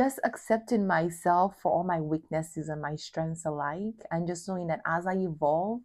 just 0.00 0.18
accepting 0.24 0.86
myself 0.86 1.54
for 1.60 1.70
all 1.70 1.84
my 1.84 2.00
weaknesses 2.00 2.70
and 2.70 2.80
my 2.80 2.96
strengths 2.96 3.44
alike, 3.44 4.00
and 4.10 4.26
just 4.26 4.48
knowing 4.48 4.66
that 4.66 4.80
as 4.86 5.06
I 5.06 5.12
evolve 5.12 5.80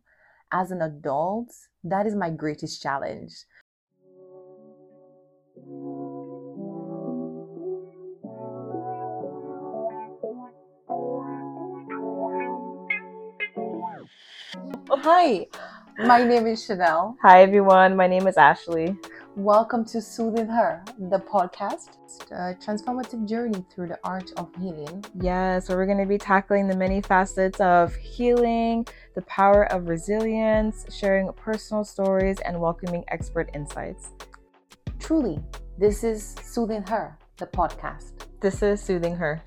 as 0.54 0.72
an 0.72 0.82
adult, 0.82 1.52
that 1.84 2.08
is 2.08 2.16
my 2.16 2.30
greatest 2.30 2.82
challenge. 2.82 3.34
Oh, 14.90 15.02
hi, 15.04 15.48
my 15.98 16.24
name 16.24 16.48
is 16.48 16.64
Chanel. 16.66 17.18
Hi, 17.22 17.42
everyone. 17.42 17.98
My 17.98 18.08
name 18.08 18.28
is 18.28 18.38
Ashley. 18.38 18.96
Welcome 19.38 19.84
to 19.88 20.02
Soothing 20.02 20.48
Her, 20.48 20.82
the 20.98 21.20
podcast, 21.20 21.98
a 22.32 22.56
transformative 22.56 23.28
journey 23.28 23.66
through 23.70 23.90
the 23.90 24.00
art 24.02 24.32
of 24.38 24.50
healing. 24.56 25.04
Yes, 25.20 25.68
so 25.68 25.76
we're 25.76 25.86
going 25.86 25.98
to 25.98 26.06
be 26.06 26.18
tackling 26.18 26.70
the 26.70 26.76
many 26.78 27.02
facets 27.02 27.60
of 27.60 27.94
healing, 27.96 28.88
the 29.14 29.24
power 29.24 29.66
of 29.74 29.90
resilience, 29.90 30.86
sharing 30.90 31.34
personal 31.34 31.84
stories, 31.84 32.40
and 32.46 32.58
welcoming 32.62 33.04
expert 33.10 33.50
insights. 33.54 34.12
Truly, 35.00 35.42
this 35.78 36.06
is 36.06 36.38
Soothing 36.42 36.84
Her, 36.88 37.18
the 37.36 37.48
podcast. 37.48 38.14
This 38.40 38.64
is 38.64 38.82
Soothing 38.82 39.18
Her. 39.18 39.44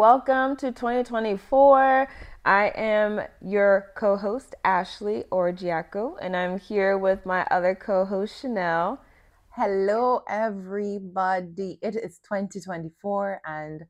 Welcome 0.00 0.56
to 0.56 0.72
2024. 0.72 2.08
I 2.46 2.72
am 2.74 3.20
your 3.44 3.92
co 3.94 4.16
host, 4.16 4.54
Ashley 4.64 5.24
Orgiaco, 5.30 6.16
and 6.22 6.34
I'm 6.34 6.58
here 6.58 6.96
with 6.96 7.26
my 7.26 7.46
other 7.50 7.74
co 7.74 8.06
host, 8.06 8.40
Chanel. 8.40 9.04
Hello, 9.50 10.22
everybody. 10.26 11.78
It 11.82 11.96
is 11.96 12.18
2024, 12.20 13.42
and 13.44 13.82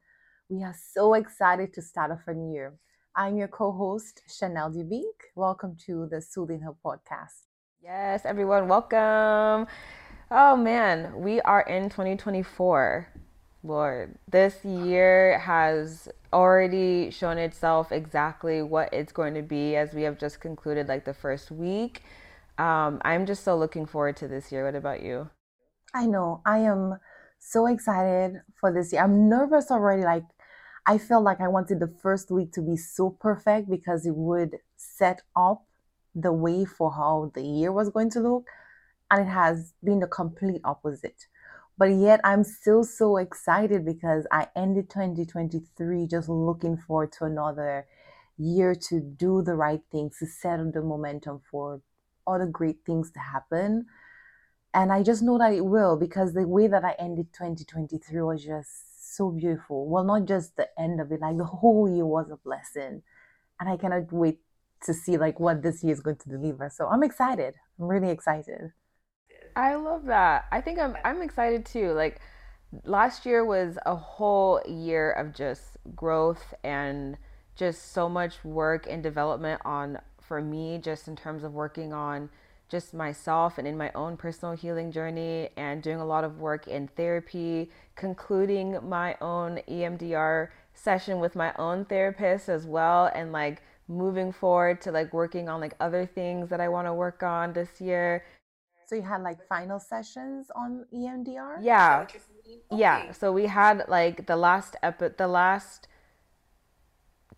we 0.48 0.64
are 0.64 0.74
so 0.92 1.14
excited 1.14 1.72
to 1.74 1.80
start 1.80 2.10
off 2.10 2.26
a 2.26 2.34
new 2.34 2.52
year. 2.52 2.74
I'm 3.14 3.36
your 3.36 3.46
co 3.46 3.70
host, 3.70 4.22
Chanel 4.26 4.72
Dubink. 4.72 5.30
Welcome 5.36 5.76
to 5.86 6.08
the 6.10 6.20
Soothing 6.20 6.62
Her 6.62 6.74
podcast. 6.84 7.46
Yes, 7.80 8.22
everyone, 8.24 8.66
welcome. 8.66 9.68
Oh 10.28 10.56
man, 10.56 11.20
we 11.20 11.40
are 11.42 11.62
in 11.62 11.84
2024. 11.84 13.19
Lord, 13.62 14.16
this 14.27 14.64
year 14.64 15.39
has 15.39 16.08
already 16.33 17.11
shown 17.11 17.36
itself 17.36 17.92
exactly 17.92 18.62
what 18.62 18.92
it's 18.92 19.12
going 19.12 19.34
to 19.34 19.42
be 19.42 19.77
as 19.77 19.92
we 19.92 20.03
have 20.03 20.19
just 20.19 20.41
concluded 20.41 20.89
like 20.89 21.05
the 21.05 21.12
first 21.12 21.50
week. 21.50 22.03
Um, 22.56 23.00
I'm 23.05 23.27
just 23.27 23.44
so 23.44 23.56
looking 23.56 23.86
forward 23.86 24.16
to 24.19 24.28
this 24.28 24.50
year. 24.50 24.64
What 24.64 24.75
about 24.75 25.03
you? 25.03 25.28
I 25.94 26.06
know. 26.06 26.41
I 26.47 26.58
am 26.58 26.98
so 27.38 27.66
excited 27.66 28.41
for 28.58 28.72
this 28.72 28.92
year. 28.92 29.03
I'm 29.03 29.28
nervous 29.28 29.70
already. 29.70 30.05
Like, 30.05 30.25
I 30.86 30.97
felt 30.97 31.25
like 31.25 31.41
I 31.41 31.48
wanted 31.48 31.81
the 31.81 31.92
first 32.03 32.31
week 32.31 32.53
to 32.53 32.62
be 32.62 32.77
so 32.77 33.11
perfect 33.11 33.69
because 33.69 34.06
it 34.06 34.14
would 34.14 34.56
set 34.77 35.22
up 35.36 35.66
the 36.14 36.33
way 36.33 36.64
for 36.64 36.92
how 36.92 37.31
the 37.34 37.42
year 37.42 37.72
was 37.72 37.91
going 37.91 38.11
to 38.11 38.20
look. 38.20 38.47
And 39.11 39.22
it 39.27 39.31
has 39.31 39.75
been 39.84 40.00
the 40.00 40.06
complete 40.06 40.61
opposite. 40.64 41.27
But 41.80 41.92
yet, 41.94 42.20
I'm 42.24 42.44
still 42.44 42.84
so 42.84 43.16
excited 43.16 43.86
because 43.86 44.26
I 44.30 44.48
ended 44.54 44.90
2023 44.90 46.06
just 46.06 46.28
looking 46.28 46.76
forward 46.76 47.10
to 47.12 47.24
another 47.24 47.86
year 48.36 48.74
to 48.74 49.00
do 49.00 49.40
the 49.40 49.54
right 49.54 49.80
things, 49.90 50.18
to 50.18 50.26
set 50.26 50.60
up 50.60 50.74
the 50.74 50.82
momentum 50.82 51.40
for 51.50 51.80
other 52.26 52.44
great 52.44 52.80
things 52.84 53.10
to 53.12 53.20
happen. 53.20 53.86
And 54.74 54.92
I 54.92 55.02
just 55.02 55.22
know 55.22 55.38
that 55.38 55.54
it 55.54 55.64
will 55.64 55.96
because 55.96 56.34
the 56.34 56.46
way 56.46 56.66
that 56.66 56.84
I 56.84 56.94
ended 56.98 57.32
2023 57.32 58.20
was 58.20 58.44
just 58.44 59.16
so 59.16 59.30
beautiful. 59.30 59.88
Well, 59.88 60.04
not 60.04 60.26
just 60.26 60.56
the 60.56 60.69
end 60.78 61.00
of 61.00 61.10
it, 61.10 61.22
like 61.22 61.38
the 61.38 61.44
whole 61.44 61.88
year 61.88 62.04
was 62.04 62.30
a 62.30 62.36
blessing. 62.36 63.00
And 63.58 63.70
I 63.70 63.78
cannot 63.78 64.12
wait 64.12 64.40
to 64.82 64.92
see 64.92 65.16
like 65.16 65.40
what 65.40 65.62
this 65.62 65.82
year 65.82 65.94
is 65.94 66.00
going 66.00 66.16
to 66.16 66.28
deliver. 66.28 66.69
So 66.69 66.88
I'm 66.88 67.02
excited. 67.02 67.54
I'm 67.78 67.86
really 67.86 68.10
excited. 68.10 68.72
I 69.56 69.75
love 69.75 70.05
that. 70.06 70.47
I 70.50 70.61
think 70.61 70.78
I'm 70.78 70.97
I'm 71.05 71.22
excited 71.22 71.65
too. 71.65 71.93
Like 71.93 72.21
last 72.84 73.27
year 73.27 73.44
was 73.44 73.78
a 73.87 73.94
whole 73.94 74.61
year 74.69 75.12
of 75.12 75.34
just 75.34 75.77
growth 75.94 76.55
and 76.62 77.16
just 77.56 77.93
so 77.93 78.09
much 78.09 78.44
work 78.44 78.87
and 78.88 79.03
development 79.03 79.61
on 79.65 79.99
for 80.21 80.41
me 80.41 80.78
just 80.78 81.09
in 81.09 81.16
terms 81.16 81.43
of 81.43 81.53
working 81.53 81.93
on 81.93 82.31
just 82.69 82.94
myself 82.94 83.59
and 83.59 83.66
in 83.66 83.77
my 83.77 83.91
own 83.94 84.16
personal 84.16 84.55
healing 84.55 84.93
journey 84.93 85.49
and 85.56 85.82
doing 85.82 85.99
a 85.99 86.06
lot 86.06 86.22
of 86.22 86.38
work 86.38 86.69
in 86.69 86.87
therapy, 86.87 87.69
concluding 87.97 88.78
my 88.88 89.17
own 89.21 89.61
EMDR 89.69 90.49
session 90.72 91.19
with 91.19 91.34
my 91.34 91.53
own 91.59 91.84
therapist 91.84 92.49
as 92.49 92.67
well 92.67 93.11
and 93.15 93.32
like 93.32 93.61
moving 93.88 94.31
forward 94.31 94.81
to 94.81 94.93
like 94.93 95.12
working 95.12 95.49
on 95.49 95.61
like 95.61 95.75
other 95.81 96.06
things 96.06 96.49
that 96.49 96.61
I 96.61 96.69
want 96.69 96.87
to 96.87 96.94
work 96.94 97.25
on 97.25 97.53
this 97.53 97.81
year 97.81 98.25
so 98.90 98.96
you 98.96 99.02
had 99.02 99.22
like 99.22 99.46
final 99.46 99.78
sessions 99.78 100.50
on 100.56 100.84
EMDR? 100.92 101.58
Yeah. 101.62 102.06
Okay. 102.08 102.18
Yeah. 102.72 103.12
So 103.12 103.30
we 103.30 103.46
had 103.46 103.84
like 103.86 104.26
the 104.26 104.36
last 104.36 104.74
epi- 104.82 105.14
the 105.16 105.28
last 105.28 105.86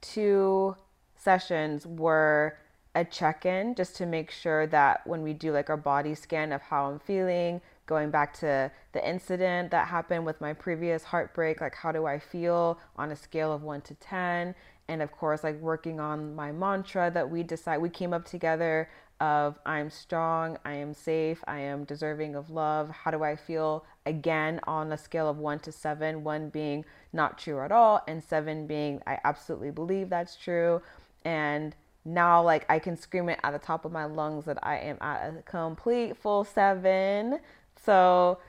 two 0.01 0.77
sessions 1.15 1.87
were 1.87 2.57
a 2.95 3.05
check-in 3.05 3.75
just 3.75 3.97
to 3.97 4.07
make 4.07 4.31
sure 4.31 4.67
that 4.67 5.07
when 5.07 5.23
we 5.23 5.35
do 5.35 5.53
like 5.53 5.69
our 5.69 5.77
body 5.77 6.15
scan 6.15 6.53
of 6.53 6.63
how 6.63 6.91
I'm 6.91 6.99
feeling, 6.99 7.61
going 7.85 8.11
back 8.11 8.33
to 8.39 8.71
the 8.93 9.07
incident 9.07 9.71
that 9.73 9.89
happened 9.89 10.25
with 10.25 10.41
my 10.41 10.55
previous 10.55 11.05
heartbreak, 11.05 11.61
like 11.61 11.75
how 11.75 11.93
do 11.93 12.07
I 12.07 12.19
feel 12.19 12.79
on 12.97 13.11
a 13.11 13.17
scale 13.17 13.53
of 13.53 13.63
1 13.63 13.83
to 13.83 13.95
10? 13.95 14.55
And 14.93 15.01
of 15.01 15.11
course, 15.11 15.43
like 15.43 15.59
working 15.59 16.01
on 16.01 16.35
my 16.35 16.53
mantra 16.53 17.11
that 17.13 17.31
we 17.31 17.43
decide 17.43 17.79
we 17.79 17.89
came 17.89 18.13
up 18.13 18.27
together 18.27 18.91
of 19.21 19.59
I'm 19.65 19.89
strong, 19.89 20.59
I 20.67 20.75
am 20.75 20.93
safe, 20.93 21.43
I 21.47 21.61
am 21.61 21.85
deserving 21.85 22.35
of 22.35 22.51
love. 22.51 22.91
How 22.91 23.11
do 23.11 23.23
I 23.23 23.35
feel 23.35 23.87
again 24.05 24.61
on 24.65 24.93
a 24.93 24.99
scale 24.99 25.31
of 25.31 25.39
one 25.39 25.61
to 25.61 25.73
seven? 25.73 26.25
One 26.25 26.51
being 26.51 26.85
not 27.11 27.39
true 27.39 27.65
at 27.65 27.73
all, 27.73 28.03
and 28.07 28.23
seven 28.23 28.67
being 28.67 29.01
I 29.07 29.19
absolutely 29.25 29.71
believe 29.71 30.11
that's 30.11 30.37
true. 30.37 30.83
And 31.25 31.75
now, 32.05 32.43
like, 32.43 32.67
I 32.69 32.79
can 32.79 32.99
scream 32.99 33.31
it 33.31 33.39
at 33.43 33.53
the 33.53 33.59
top 33.59 33.87
of 33.87 33.93
my 33.93 34.05
lungs 34.05 34.45
that 34.45 34.59
I 34.63 34.77
am 34.77 34.99
at 35.01 35.31
a 35.31 35.43
complete 35.43 36.19
full 36.19 36.45
seven. 36.45 37.39
So, 37.83 38.41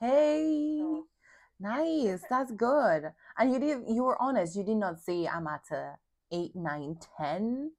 hey, 0.00 0.82
nice, 1.62 2.22
that's 2.28 2.52
good. 2.52 3.12
And 3.38 3.52
you 3.52 3.58
did, 3.58 3.78
you 3.88 4.02
were 4.04 4.20
honest. 4.20 4.56
You 4.56 4.64
did 4.64 4.76
not 4.76 5.00
say 5.00 5.26
I'm 5.26 5.46
at 5.46 5.64
a 5.70 5.94
eight, 6.32 6.54
nine, 6.54 6.96
ten. 7.16 7.72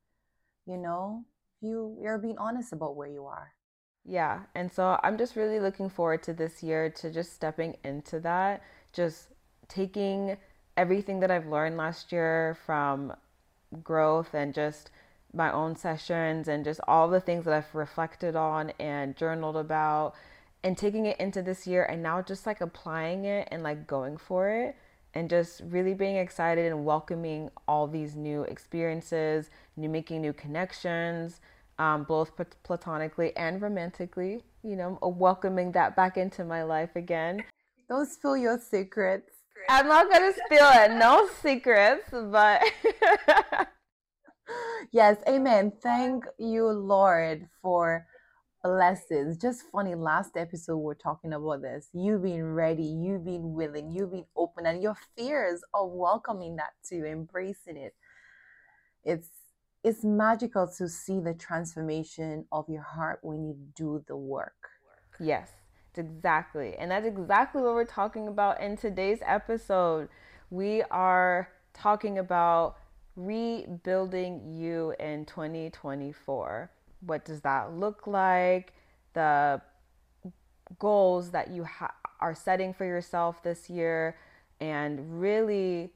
You 0.66 0.77
know, 0.77 1.25
you 1.61 1.97
you're 2.01 2.17
being 2.17 2.38
honest 2.38 2.73
about 2.73 2.95
where 2.95 3.09
you 3.09 3.25
are. 3.25 3.51
Yeah. 4.05 4.41
And 4.55 4.72
so 4.72 4.99
I'm 5.03 5.17
just 5.17 5.35
really 5.35 5.59
looking 5.59 5.89
forward 5.89 6.23
to 6.23 6.33
this 6.33 6.61
year 6.63 6.89
to 6.89 7.11
just 7.11 7.33
stepping 7.33 7.75
into 7.83 8.19
that, 8.22 8.63
just 8.91 9.27
taking 9.67 10.38
everything 10.75 11.19
that 11.22 11.31
I've 11.31 11.47
learned 11.47 11.77
last 11.77 12.11
year 12.11 12.57
from 12.66 13.13
growth 13.81 14.33
and 14.33 14.53
just 14.53 14.91
my 15.33 15.51
own 15.51 15.75
sessions 15.75 16.47
and 16.47 16.63
just 16.63 16.79
all 16.88 17.09
the 17.09 17.19
things 17.19 17.45
that 17.45 17.53
I've 17.53 17.73
reflected 17.73 18.35
on 18.35 18.72
and 18.79 19.16
journaled 19.16 19.57
about 19.57 20.13
and 20.63 20.78
taking 20.78 21.06
it 21.06 21.19
into 21.19 21.41
this 21.41 21.68
year 21.68 21.84
and 21.84 22.01
now 22.01 22.22
just 22.22 22.46
like 22.46 22.62
applying 22.62 23.25
it 23.25 23.47
and 23.51 23.63
like 23.63 23.85
going 23.85 24.18
for 24.18 24.49
it 24.49 24.76
and 25.14 25.29
just 25.29 25.61
really 25.66 25.93
being 25.93 26.16
excited 26.16 26.72
and 26.72 26.85
welcoming 26.85 27.49
all 27.67 27.87
these 27.87 28.16
new 28.16 28.43
experiences, 28.43 29.49
new 29.76 29.90
making 29.90 30.22
new 30.22 30.34
connections, 30.34 31.41
um, 31.78 32.03
both 32.03 32.32
platonically 32.64 33.35
and 33.35 33.61
romantically. 33.61 34.43
You 34.64 34.76
know, 34.76 34.97
welcoming 35.02 35.73
that 35.73 35.96
back 35.96 36.17
into 36.17 36.46
my 36.46 36.64
life 36.64 36.96
again. 36.96 37.43
Don't 37.90 38.09
spill 38.09 38.37
your 38.37 38.59
secrets. 38.59 39.29
I'm 39.70 39.87
not 39.87 40.09
gonna 40.11 40.32
spill 40.46 40.70
it. 40.73 40.91
No 40.97 41.29
secrets, 41.41 42.09
but 42.11 42.61
yes, 44.91 45.17
amen. 45.28 45.73
Thank 45.82 46.26
you, 46.37 46.67
Lord, 46.67 47.47
for 47.61 48.05
blessings. 48.63 49.37
Just 49.37 49.63
funny, 49.71 49.93
last 49.95 50.37
episode 50.37 50.77
we 50.77 50.91
are 50.91 50.95
talking 50.95 51.33
about 51.33 51.61
this. 51.61 51.89
You 51.93 52.17
being 52.17 52.43
ready, 52.43 52.83
you 52.83 53.19
being 53.19 53.53
willing, 53.53 53.91
you 53.91 54.07
being 54.07 54.25
open, 54.35 54.65
and 54.65 54.81
your 54.81 54.97
fears 55.15 55.61
of 55.73 55.91
welcoming 55.91 56.55
that 56.55 56.73
to 56.89 57.05
embracing 57.05 57.77
it. 57.77 57.93
It's 59.03 59.29
it's 59.83 60.03
magical 60.03 60.67
to 60.77 60.87
see 60.87 61.19
the 61.19 61.33
transformation 61.33 62.45
of 62.53 62.69
your 62.69 62.81
heart 62.83 63.19
when 63.21 63.43
you 63.43 63.57
do 63.75 64.03
the 64.07 64.15
work. 64.15 64.69
Yes. 65.19 65.49
Exactly. 65.95 66.75
And 66.77 66.89
that's 66.89 67.05
exactly 67.05 67.61
what 67.61 67.75
we're 67.75 67.85
talking 67.85 68.27
about 68.27 68.59
in 68.61 68.77
today's 68.77 69.19
episode. 69.25 70.09
We 70.49 70.81
are 70.83 71.49
talking 71.73 72.17
about 72.17 72.77
rebuilding 73.15 74.53
you 74.53 74.95
in 74.99 75.25
2024. 75.25 76.71
What 77.05 77.26
does 77.26 77.41
that 77.41 77.73
look 77.73 78.08
like? 78.08 78.73
The 79.14 79.61
goals 80.79 81.32
that 81.32 81.50
you 81.50 81.64
ha- 81.64 81.96
are 82.20 82.35
setting 82.35 82.73
for 82.73 82.85
yourself 82.85 83.44
this 83.44 83.70
year, 83.70 84.17
and 84.59 85.22
really 85.22 85.91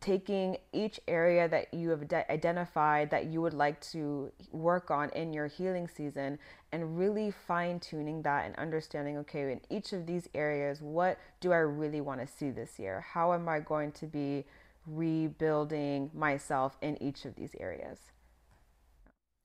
taking 0.00 0.56
each 0.72 0.98
area 1.06 1.48
that 1.48 1.72
you 1.72 1.90
have 1.90 2.08
de- 2.08 2.30
identified 2.30 3.08
that 3.10 3.26
you 3.26 3.40
would 3.40 3.54
like 3.54 3.80
to 3.80 4.32
work 4.50 4.90
on 4.90 5.10
in 5.10 5.32
your 5.32 5.46
healing 5.46 5.86
season 5.86 6.38
and 6.72 6.98
really 6.98 7.30
fine 7.30 7.78
tuning 7.78 8.20
that 8.22 8.46
and 8.46 8.56
understanding 8.56 9.16
okay 9.16 9.52
in 9.52 9.60
each 9.70 9.92
of 9.92 10.06
these 10.06 10.28
areas 10.34 10.82
what 10.82 11.18
do 11.38 11.52
i 11.52 11.56
really 11.58 12.00
want 12.00 12.20
to 12.20 12.26
see 12.26 12.50
this 12.50 12.80
year 12.80 13.00
how 13.12 13.32
am 13.32 13.48
i 13.48 13.60
going 13.60 13.92
to 13.92 14.06
be 14.06 14.44
rebuilding 14.86 16.10
myself 16.12 16.76
in 16.82 17.00
each 17.00 17.24
of 17.24 17.36
these 17.36 17.54
areas 17.60 18.10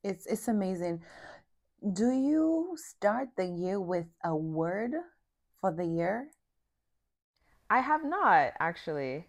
it's 0.06 0.26
it's 0.26 0.48
amazing 0.48 1.02
do 1.94 2.12
you 2.12 2.76
start 2.78 3.28
the 3.38 3.46
year 3.46 3.80
with 3.80 4.06
a 4.24 4.36
word 4.36 4.94
for 5.60 5.72
the 5.72 5.86
year 5.86 6.30
i 7.70 7.80
have 7.80 8.04
not 8.06 8.54
actually 8.60 9.26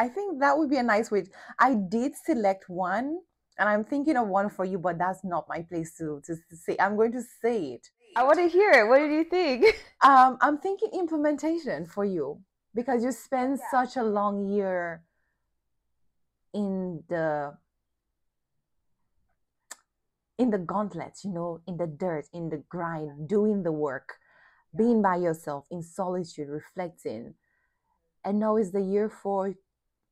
I 0.00 0.08
think 0.08 0.40
that 0.40 0.56
would 0.56 0.70
be 0.70 0.78
a 0.78 0.82
nice 0.82 1.10
way. 1.10 1.26
I 1.58 1.74
did 1.74 2.16
select 2.16 2.70
one, 2.70 3.18
and 3.58 3.68
I'm 3.68 3.84
thinking 3.84 4.16
of 4.16 4.28
one 4.28 4.48
for 4.48 4.64
you, 4.64 4.78
but 4.78 4.96
that's 4.96 5.22
not 5.22 5.46
my 5.46 5.60
place 5.60 5.94
to 5.98 6.22
to 6.24 6.36
say. 6.56 6.74
I'm 6.80 6.96
going 6.96 7.12
to 7.12 7.22
say 7.42 7.74
it. 7.74 7.90
I 8.16 8.24
want 8.24 8.38
to 8.38 8.48
hear 8.48 8.70
it. 8.70 8.88
What 8.88 8.98
did 8.98 9.12
you 9.12 9.24
think? 9.24 9.66
Um, 10.02 10.38
I'm 10.40 10.56
thinking 10.56 10.88
implementation 10.94 11.84
for 11.84 12.06
you 12.06 12.40
because 12.74 13.04
you 13.04 13.12
spend 13.12 13.58
yeah. 13.58 13.70
such 13.70 13.98
a 13.98 14.02
long 14.02 14.48
year 14.48 15.02
in 16.54 17.04
the 17.06 17.52
in 20.40 20.48
the 20.48 20.58
gauntlets, 20.58 21.22
you 21.22 21.30
know, 21.30 21.60
in 21.68 21.76
the 21.76 21.86
dirt, 21.86 22.24
in 22.32 22.48
the 22.48 22.64
grind, 22.70 23.28
doing 23.28 23.62
the 23.62 23.70
work, 23.70 24.14
being 24.74 25.02
by 25.02 25.16
yourself 25.16 25.66
in 25.70 25.82
solitude, 25.82 26.48
reflecting. 26.48 27.34
And 28.24 28.40
now 28.40 28.56
is 28.56 28.72
the 28.72 28.80
year 28.80 29.10
for 29.10 29.54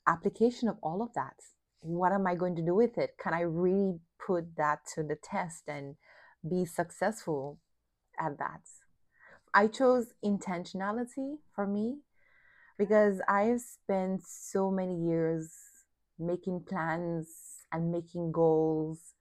application 0.07 0.69
of 0.69 0.77
all 0.83 1.03
of 1.03 1.15
that. 1.15 1.37
What 1.81 2.13
am 2.13 2.27
I 2.27 2.35
going 2.35 2.57
to 2.57 2.63
do 2.63 2.75
with 2.75 2.99
it? 2.99 3.17
Can 3.19 3.33
I 3.33 3.41
really 3.41 4.01
put 4.25 4.55
that 4.59 4.81
to 4.95 5.03
the 5.03 5.17
test 5.17 5.63
and 5.67 5.97
be 6.47 6.67
successful 6.67 7.59
at 8.21 8.37
that? 8.37 8.61
I 9.55 9.67
chose 9.67 10.13
intentionality 10.23 11.39
for 11.55 11.67
me 11.67 12.01
because 12.77 13.23
I've 13.27 13.63
spent 13.63 14.25
so 14.27 14.71
many 14.71 14.95
years 14.95 15.55
making 16.19 16.65
plans 16.69 17.29
and 17.73 17.91
making 17.91 18.33
goals 18.33 19.15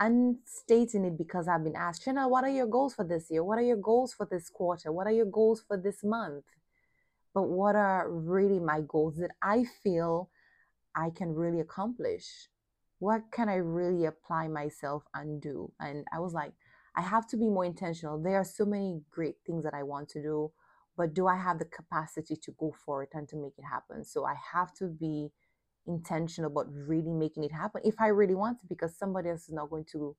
and 0.00 0.36
stating 0.44 1.04
it 1.04 1.18
because 1.18 1.48
I've 1.48 1.64
been 1.64 1.76
asked, 1.76 2.06
Shana, 2.06 2.30
what 2.30 2.44
are 2.44 2.50
your 2.50 2.66
goals 2.66 2.94
for 2.94 3.04
this 3.04 3.30
year? 3.30 3.42
What 3.44 3.58
are 3.58 3.62
your 3.62 3.76
goals 3.76 4.12
for 4.14 4.26
this 4.30 4.48
quarter? 4.48 4.92
What 4.92 5.06
are 5.06 5.12
your 5.12 5.26
goals 5.26 5.62
for 5.66 5.76
this 5.76 6.04
month? 6.04 6.44
but 7.34 7.48
what 7.48 7.76
are 7.76 8.10
really 8.10 8.58
my 8.58 8.80
goals 8.88 9.16
that 9.18 9.30
I 9.42 9.64
feel 9.82 10.28
I 10.94 11.10
can 11.10 11.34
really 11.34 11.60
accomplish? 11.60 12.48
What 12.98 13.30
can 13.30 13.48
I 13.48 13.56
really 13.56 14.06
apply 14.06 14.48
myself 14.48 15.04
and 15.14 15.40
do? 15.40 15.72
And 15.78 16.04
I 16.12 16.18
was 16.18 16.32
like, 16.32 16.52
I 16.96 17.02
have 17.02 17.28
to 17.28 17.36
be 17.36 17.48
more 17.48 17.64
intentional. 17.64 18.20
There 18.20 18.36
are 18.36 18.44
so 18.44 18.64
many 18.64 19.02
great 19.10 19.36
things 19.46 19.62
that 19.62 19.74
I 19.74 19.84
want 19.84 20.08
to 20.10 20.22
do, 20.22 20.50
but 20.96 21.14
do 21.14 21.28
I 21.28 21.36
have 21.36 21.60
the 21.60 21.64
capacity 21.66 22.34
to 22.42 22.52
go 22.58 22.74
for 22.84 23.04
it 23.04 23.10
and 23.12 23.28
to 23.28 23.36
make 23.36 23.56
it 23.56 23.64
happen? 23.70 24.04
So 24.04 24.24
I 24.24 24.34
have 24.52 24.74
to 24.78 24.88
be 24.88 25.30
intentional 25.88 26.50
about 26.50 26.66
really 26.72 27.12
making 27.12 27.44
it 27.44 27.52
happen 27.52 27.80
if 27.84 27.94
I 27.98 28.08
really 28.08 28.36
want 28.36 28.60
to, 28.60 28.66
because 28.66 28.96
somebody 28.96 29.30
else 29.30 29.48
is 29.48 29.54
not 29.54 29.70
going 29.70 29.86
to 29.92 30.14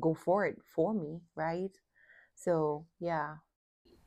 go 0.00 0.14
for 0.14 0.46
it 0.46 0.56
for 0.74 0.94
me, 0.94 1.20
right? 1.36 1.76
So, 2.34 2.86
yeah, 3.00 3.34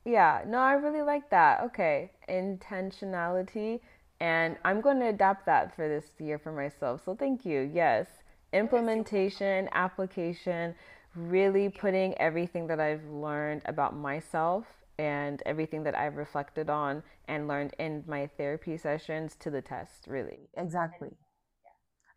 yeah, 0.05 0.41
no, 0.45 0.57
I 0.57 0.73
really 0.73 1.01
like 1.01 1.29
that. 1.29 1.61
Okay, 1.61 2.11
intentionality. 2.29 3.79
And 4.19 4.57
I'm 4.63 4.81
going 4.81 4.99
to 4.99 5.07
adapt 5.07 5.45
that 5.45 5.75
for 5.75 5.87
this 5.87 6.05
year 6.19 6.37
for 6.39 6.51
myself. 6.51 7.01
So 7.03 7.15
thank 7.15 7.45
you. 7.45 7.69
Yes, 7.73 8.07
implementation, 8.51 9.69
application, 9.73 10.75
really 11.15 11.69
putting 11.69 12.13
everything 12.15 12.67
that 12.67 12.79
I've 12.79 13.05
learned 13.05 13.61
about 13.65 13.95
myself 13.95 14.65
and 14.97 15.41
everything 15.45 15.83
that 15.83 15.97
I've 15.97 16.15
reflected 16.15 16.69
on 16.69 17.03
and 17.27 17.47
learned 17.47 17.73
in 17.79 18.03
my 18.07 18.27
therapy 18.37 18.77
sessions 18.77 19.35
to 19.39 19.49
the 19.49 19.61
test, 19.61 20.05
really. 20.07 20.49
Exactly. 20.55 21.17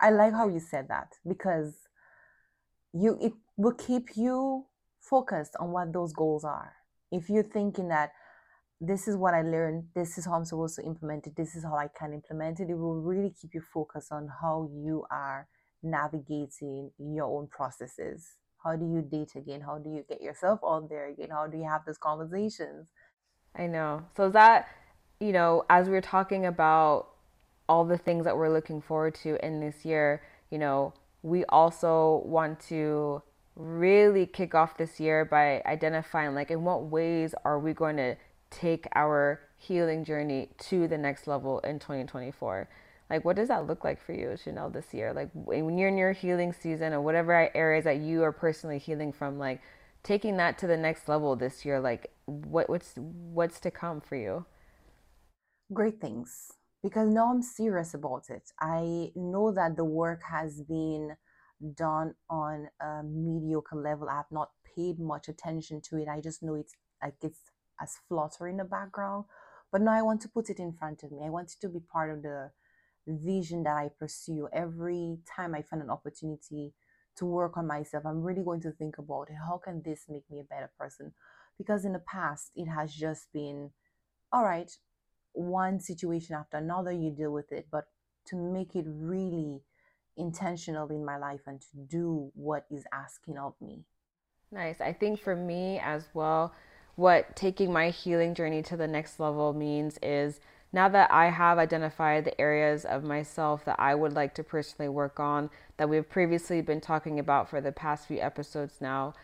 I 0.01 0.11
like 0.11 0.33
how 0.33 0.49
you 0.49 0.61
said 0.61 0.89
that 0.89 1.15
because 1.27 1.75
you 2.93 3.19
it 3.21 3.33
will 3.57 3.73
keep 3.75 4.17
you 4.17 4.67
focused 5.01 5.57
on 5.59 5.73
what 5.73 5.93
those 5.93 6.13
goals 6.13 6.45
are 6.45 6.75
if 7.13 7.29
you're 7.29 7.43
thinking 7.43 7.89
that 7.89 8.11
this 8.81 9.09
is 9.09 9.17
what 9.17 9.33
I 9.33 9.43
learned, 9.43 9.85
this 9.95 10.19
is 10.19 10.27
how 10.27 10.35
I'm 10.35 10.45
supposed 10.45 10.77
to 10.77 10.83
implement 10.83 11.27
it, 11.27 11.37
this 11.37 11.55
is 11.55 11.65
how 11.65 11.77
I 11.77 11.89
can 11.99 12.13
implement 12.13 12.61
it, 12.61 12.69
it 12.69 12.75
will 12.75 13.01
really 13.01 13.33
keep 13.41 13.55
you 13.55 13.63
focused 13.73 14.13
on 14.13 14.29
how 14.43 14.69
you 14.73 15.07
are 15.11 15.49
navigating 15.83 16.91
your 16.99 17.25
own 17.25 17.49
processes. 17.49 18.27
How 18.67 18.75
do 18.75 18.85
you 18.85 19.01
date 19.01 19.37
again? 19.37 19.61
How 19.61 19.79
do 19.79 19.89
you 19.89 20.05
get 20.09 20.21
yourself 20.21 20.59
out 20.67 20.89
there 20.89 21.07
again? 21.07 21.29
How 21.31 21.47
do 21.47 21.57
you 21.57 21.65
have 21.65 21.85
those 21.85 21.99
conversations? 21.99 22.89
I 23.55 23.69
know. 23.69 24.03
So 24.17 24.29
that, 24.31 24.69
you 25.21 25.31
know, 25.31 25.65
as 25.71 25.89
we're 25.89 26.01
talking 26.01 26.47
about 26.47 27.11
all 27.69 27.85
the 27.85 27.97
things 27.97 28.25
that 28.25 28.37
we're 28.37 28.53
looking 28.53 28.81
forward 28.81 29.15
to 29.23 29.45
in 29.45 29.61
this 29.61 29.85
year, 29.85 30.21
you 30.51 30.59
know, 30.59 30.95
we 31.23 31.45
also 31.45 32.23
want 32.25 32.59
to 32.69 33.23
really 33.55 34.27
kick 34.27 34.57
off 34.57 34.77
this 34.77 34.99
year 34.99 35.25
by 35.25 35.63
identifying 35.65 36.35
like 36.35 36.51
in 36.51 36.65
what 36.65 36.87
ways 36.87 37.37
are 37.45 37.61
we 37.61 37.73
going 37.73 37.97
to 37.97 38.17
take 38.51 38.89
our 38.97 39.43
healing 39.57 40.05
journey 40.05 40.49
to 40.59 40.89
the 40.89 40.99
next 40.99 41.29
level 41.29 41.61
in 41.61 41.79
2024 41.79 42.69
like 43.11 43.25
what 43.25 43.37
does 43.37 43.49
that 43.49 43.67
look 43.67 43.85
like 43.85 44.01
for 44.01 44.13
you 44.13 44.37
chanel 44.43 44.71
this 44.71 44.93
year 44.93 45.13
like 45.13 45.31
when 45.35 45.79
you're 45.79 45.89
in 45.89 45.99
your 45.99 46.13
healing 46.13 46.53
season 46.53 46.93
or 46.93 47.01
whatever 47.01 47.51
areas 47.55 47.85
that 47.85 47.99
you 47.99 48.23
are 48.23 48.33
personally 48.33 48.79
healing 48.79 49.13
from 49.13 49.39
like 49.39 49.61
taking 50.03 50.37
that 50.37 50.59
to 50.59 50.67
the 50.67 50.77
next 50.77 51.09
level 51.09 51.35
this 51.37 51.65
year 51.65 51.81
like 51.81 52.11
what 52.27 52.69
what's 52.69 52.95
what's 52.97 53.61
to 53.61 53.71
come 53.71 54.01
for 54.01 54.17
you 54.17 54.45
great 55.73 56.01
things 56.01 56.53
because 56.83 57.09
now 57.09 57.31
i'm 57.31 57.43
serious 57.43 57.95
about 57.95 58.25
it 58.29 58.51
i 58.61 59.11
know 59.17 59.53
that 59.53 59.77
the 59.77 59.85
work 59.85 60.21
has 60.29 60.63
been 60.63 61.17
done 61.75 62.15
on 62.29 62.69
a 62.81 63.03
mediocre 63.03 63.77
level. 63.77 64.09
I 64.09 64.17
have 64.17 64.31
not 64.31 64.51
paid 64.77 64.99
much 64.99 65.29
attention 65.29 65.81
to 65.83 65.97
it. 65.97 66.09
I 66.09 66.21
just 66.21 66.43
know 66.43 66.55
it's 66.55 66.75
like 67.03 67.15
it's 67.23 67.41
as 67.81 67.97
flutter 68.09 68.49
in 68.49 68.59
the 68.59 68.65
background. 68.65 69.25
But 69.73 69.83
now 69.83 69.93
I 69.93 70.03
want 70.03 70.21
to 70.23 70.29
put 70.29 70.51
it 70.51 70.59
in 70.59 70.73
front 70.73 71.03
of 71.03 71.13
me. 71.13 71.25
I 71.25 71.31
want 71.31 71.53
it 71.53 71.61
to 71.63 71.69
be 71.69 71.81
part 71.81 72.11
of 72.11 72.23
the 72.23 72.51
vision 73.07 73.63
that 73.65 73.77
I 73.77 73.91
pursue. 73.99 74.49
Every 74.53 75.19
time 75.27 75.55
I 75.55 75.63
find 75.63 75.83
an 75.83 75.91
opportunity 75.91 76.73
to 77.17 77.25
work 77.25 77.57
on 77.57 77.67
myself, 77.67 78.05
I'm 78.05 78.23
really 78.23 78.43
going 78.43 78.61
to 78.63 78.73
think 78.73 78.99
about 78.99 79.29
how 79.47 79.59
can 79.59 79.83
this 79.85 80.05
make 80.09 80.25
me 80.31 80.41
a 80.41 80.45
better 80.45 80.71
person? 80.79 81.13
Because 81.59 81.85
in 81.85 81.93
the 81.93 82.01
past, 82.01 82.51
it 82.55 82.67
has 82.67 82.93
just 82.93 83.33
been, 83.33 83.71
all 84.33 84.45
right, 84.45 84.71
one 85.33 85.81
situation 85.81 86.35
after 86.35 86.59
another, 86.59 86.93
you 86.93 87.11
deal 87.11 87.33
with 87.33 87.53
it. 87.53 87.69
But 87.71 87.85
to 88.29 88.37
make 88.37 88.75
it 88.75 88.85
really 88.87 89.63
intentional 90.17 90.89
in 90.89 91.05
my 91.05 91.17
life 91.17 91.43
and 91.47 91.61
to 91.61 91.69
do 91.89 92.31
what 92.35 92.65
is 92.71 92.85
asking 92.93 93.39
of 93.39 93.55
me. 93.61 93.85
Nice. 94.51 94.81
I 94.81 94.93
think 94.93 95.21
for 95.21 95.37
me 95.37 95.79
as 95.79 96.09
well, 96.15 96.55
what 96.95 97.37
taking 97.37 97.73
my 97.73 97.91
healing 97.91 98.35
journey 98.35 98.63
to 98.63 98.77
the 98.77 98.87
next 98.87 99.21
level 99.21 99.53
means 99.53 99.99
is 100.03 100.41
now 100.73 100.89
that 100.89 101.11
I 101.11 101.27
have 101.27 101.59
identified 101.59 102.25
the 102.25 102.41
areas 102.41 102.85
of 102.85 103.05
myself 103.05 103.65
that 103.65 103.77
I 103.79 103.95
would 103.95 104.13
like 104.13 104.35
to 104.35 104.45
personally 104.45 104.89
work 104.89 105.21
on 105.21 105.51
that 105.77 105.89
we've 105.89 106.09
previously 106.09 106.61
been 106.61 106.81
talking 106.81 107.19
about 107.19 107.49
for 107.49 107.61
the 107.61 107.73
past 107.73 108.07
few 108.07 108.21
episodes 108.21 108.81
now 108.81 109.15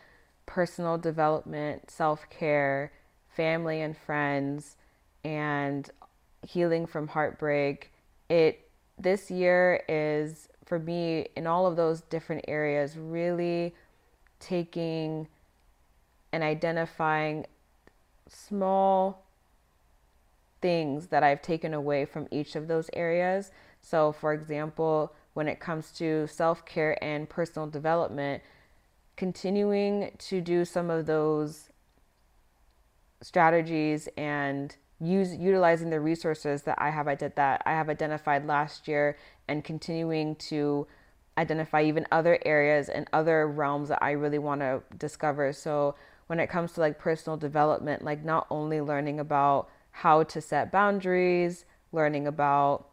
personal 0.45 0.97
development, 0.97 1.89
self 1.89 2.29
care, 2.29 2.91
family 3.29 3.81
and 3.81 3.97
friends, 3.97 4.75
and 5.23 5.89
healing 6.45 6.85
from 6.85 7.07
heartbreak. 7.07 7.91
It 8.29 8.67
this 8.97 9.31
year 9.31 9.83
is 9.87 10.49
for 10.65 10.79
me 10.79 11.27
in 11.35 11.47
all 11.47 11.65
of 11.65 11.75
those 11.75 12.01
different 12.01 12.45
areas 12.47 12.97
really 12.97 13.73
taking 14.39 15.27
and 16.31 16.43
identifying 16.43 17.45
small 18.27 19.22
things 20.63 21.07
that 21.07 21.21
I've 21.21 21.43
taken 21.43 21.75
away 21.75 22.05
from 22.05 22.27
each 22.31 22.55
of 22.55 22.67
those 22.67 22.89
areas. 22.93 23.51
So, 23.81 24.13
for 24.13 24.33
example, 24.33 25.13
when 25.35 25.47
it 25.47 25.59
comes 25.59 25.91
to 25.91 26.25
self 26.25 26.65
care 26.65 26.97
and 27.03 27.29
personal 27.29 27.67
development, 27.69 28.41
continuing 29.15 30.11
to 30.17 30.41
do 30.41 30.65
some 30.65 30.89
of 30.89 31.05
those 31.05 31.69
strategies 33.21 34.09
and 34.17 34.75
use 34.99 35.35
utilizing 35.35 35.89
the 35.89 35.99
resources 35.99 36.63
that 36.63 36.77
I 36.81 36.89
have 36.89 37.07
I 37.07 37.15
did 37.15 37.35
that 37.35 37.61
I 37.65 37.73
have 37.73 37.89
identified 37.89 38.47
last 38.47 38.87
year 38.87 39.17
and 39.47 39.63
continuing 39.63 40.35
to 40.47 40.87
identify 41.37 41.83
even 41.83 42.05
other 42.11 42.39
areas 42.45 42.89
and 42.89 43.07
other 43.11 43.47
realms 43.47 43.89
that 43.89 44.01
I 44.01 44.11
really 44.11 44.39
want 44.39 44.61
to 44.61 44.81
discover. 44.97 45.51
So 45.51 45.95
when 46.27 46.39
it 46.39 46.47
comes 46.47 46.73
to 46.73 46.79
like 46.79 46.99
personal 46.99 47.37
development, 47.37 48.03
like 48.03 48.23
not 48.23 48.47
only 48.49 48.79
learning 48.79 49.19
about 49.19 49.69
how 49.93 50.23
to 50.23 50.41
set 50.41 50.71
boundaries, 50.71 51.65
learning 51.91 52.27
about 52.27 52.89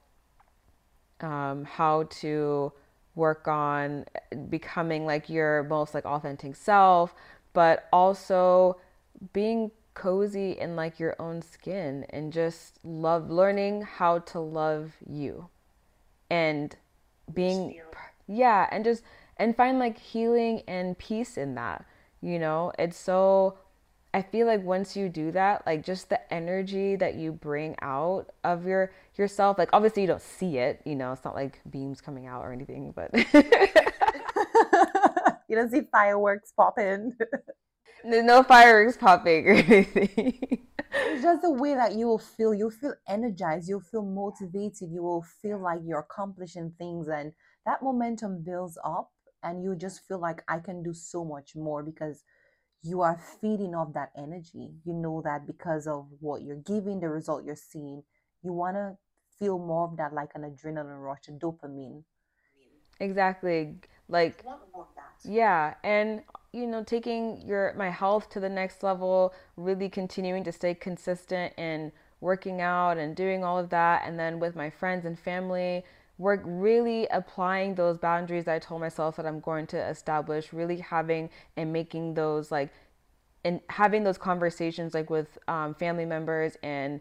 um, 1.21 1.65
how 1.65 2.05
to 2.05 2.73
work 3.15 3.49
on 3.49 4.05
becoming 4.49 5.05
like 5.05 5.29
your 5.29 5.65
most 5.65 5.95
like 5.95 6.05
authentic 6.05 6.55
self, 6.55 7.15
but 7.53 7.89
also 7.93 8.79
being 9.33 9.71
cozy 9.95 10.53
in 10.53 10.77
like 10.77 11.01
your 11.01 11.17
own 11.19 11.43
skin 11.43 12.07
and 12.11 12.33
just 12.33 12.79
love 12.85 13.29
learning 13.29 13.83
how 13.83 14.19
to 14.21 14.39
love 14.39 14.93
you. 15.09 15.49
And 16.31 16.75
being 17.33 17.81
yeah 18.29 18.69
and 18.71 18.85
just 18.85 19.03
and 19.37 19.57
find 19.57 19.79
like 19.79 19.99
healing 19.99 20.63
and 20.69 20.97
peace 20.99 21.37
in 21.37 21.55
that 21.55 21.85
you 22.21 22.39
know? 22.39 22.73
It's 22.79 22.97
so 22.97 23.59
i 24.15 24.23
feel 24.23 24.47
like 24.47 24.63
once 24.63 24.97
you 24.97 25.09
do 25.09 25.31
that 25.31 25.65
like 25.67 25.85
just 25.85 26.09
the 26.09 26.33
energy 26.33 26.97
that 26.97 27.15
you 27.15 27.33
bring 27.33 27.75
out 27.83 28.27
of 28.45 28.67
your 28.67 28.93
yourself 29.17 29.59
like 29.59 29.69
obviously 29.73 30.03
you 30.03 30.09
don't 30.09 30.23
see 30.23 30.59
it 30.59 30.81
you 30.85 30.95
know 30.95 31.13
it's 31.13 31.25
not 31.25 31.35
like 31.35 31.61
beams 31.71 32.01
coming 32.01 32.27
out 32.27 32.43
or 32.43 32.53
anything 32.53 32.93
but 32.95 33.11
you 35.49 35.57
don't 35.57 35.71
see 35.71 35.83
fireworks 35.91 36.53
popping. 36.57 37.17
There's 38.05 38.25
no 38.25 38.43
fireworks 38.43 38.97
popping 38.97 39.47
or 39.47 39.53
anything. 39.53 40.67
It's 40.93 41.23
just 41.23 41.43
the 41.43 41.51
way 41.51 41.75
that 41.75 41.95
you 41.95 42.07
will 42.07 42.19
feel 42.19 42.55
you'll 42.55 42.71
feel 42.71 42.95
energized 43.09 43.69
you'll 43.69 43.81
feel 43.81 44.03
motivated 44.03 44.91
you 44.91 45.03
will 45.03 45.25
feel 45.41 45.63
like 45.63 45.79
you're 45.85 46.01
accomplishing 46.01 46.73
things 46.79 47.07
and 47.09 47.33
that 47.65 47.83
momentum 47.83 48.43
builds 48.43 48.77
up 48.85 49.11
and 49.45 49.63
you 49.63 49.77
just 49.77 50.01
feel 50.09 50.19
like 50.19 50.43
I 50.49 50.59
can 50.59 50.83
do 50.83 50.93
so 50.93 51.25
much 51.25 51.55
more 51.55 51.85
because 51.85 52.25
you 52.83 53.03
are 53.03 53.21
feeding 53.41 53.75
off 53.75 53.93
that 53.95 54.11
energy. 54.17 54.71
You 54.85 54.95
know 54.95 55.21
that 55.25 55.47
because 55.47 55.87
of 55.87 56.07
what 56.21 56.43
you're 56.43 56.57
giving, 56.57 57.01
the 57.01 57.09
result 57.09 57.45
you're 57.45 57.57
seeing, 57.57 58.03
you 58.43 58.53
want 58.53 58.77
to 58.77 58.97
feel 59.39 59.59
more 59.59 59.85
of 59.89 59.97
that 59.99 60.13
like 60.13 60.31
an 60.35 60.43
adrenaline 60.43 61.03
rush, 61.03 61.29
a 61.29 61.33
dopamine. 61.33 62.05
Exactly. 62.99 63.77
Like 64.09 64.45
yeah, 65.25 65.75
and 65.85 66.23
you 66.53 66.67
know, 66.67 66.83
taking 66.83 67.41
your 67.47 67.75
my 67.77 67.91
health 67.91 68.29
to 68.31 68.41
the 68.41 68.49
next 68.49 68.83
level, 68.83 69.35
really 69.57 69.89
continuing 69.89 70.45
to 70.45 70.53
stay 70.53 70.75
consistent 70.75 71.55
in 71.57 71.93
working 72.21 72.61
out 72.61 72.99
and 72.99 73.17
doing 73.17 73.43
all 73.45 73.59
of 73.59 73.71
that 73.71 74.03
and 74.05 74.19
then 74.19 74.39
with 74.39 74.55
my 74.55 74.69
friends 74.69 75.07
and 75.07 75.19
family, 75.19 75.85
work 76.21 76.43
really 76.45 77.09
applying 77.11 77.75
those 77.75 77.97
boundaries 77.97 78.47
I 78.47 78.59
told 78.59 78.83
myself 78.83 79.17
that 79.17 79.27
I'm 79.27 79.41
going 79.41 79.67
to 79.69 79.89
establish, 79.89 80.53
really 80.53 80.77
having 80.77 81.31
and 81.57 81.73
making 81.73 82.15
those 82.15 82.51
like 82.51 82.73
and 83.43 83.61
having 83.71 84.05
those 84.05 84.19
conversations 84.19 84.93
like 84.93 85.09
with 85.09 85.39
um, 85.49 85.75
family 85.75 86.05
members 86.05 86.57
and 86.63 87.01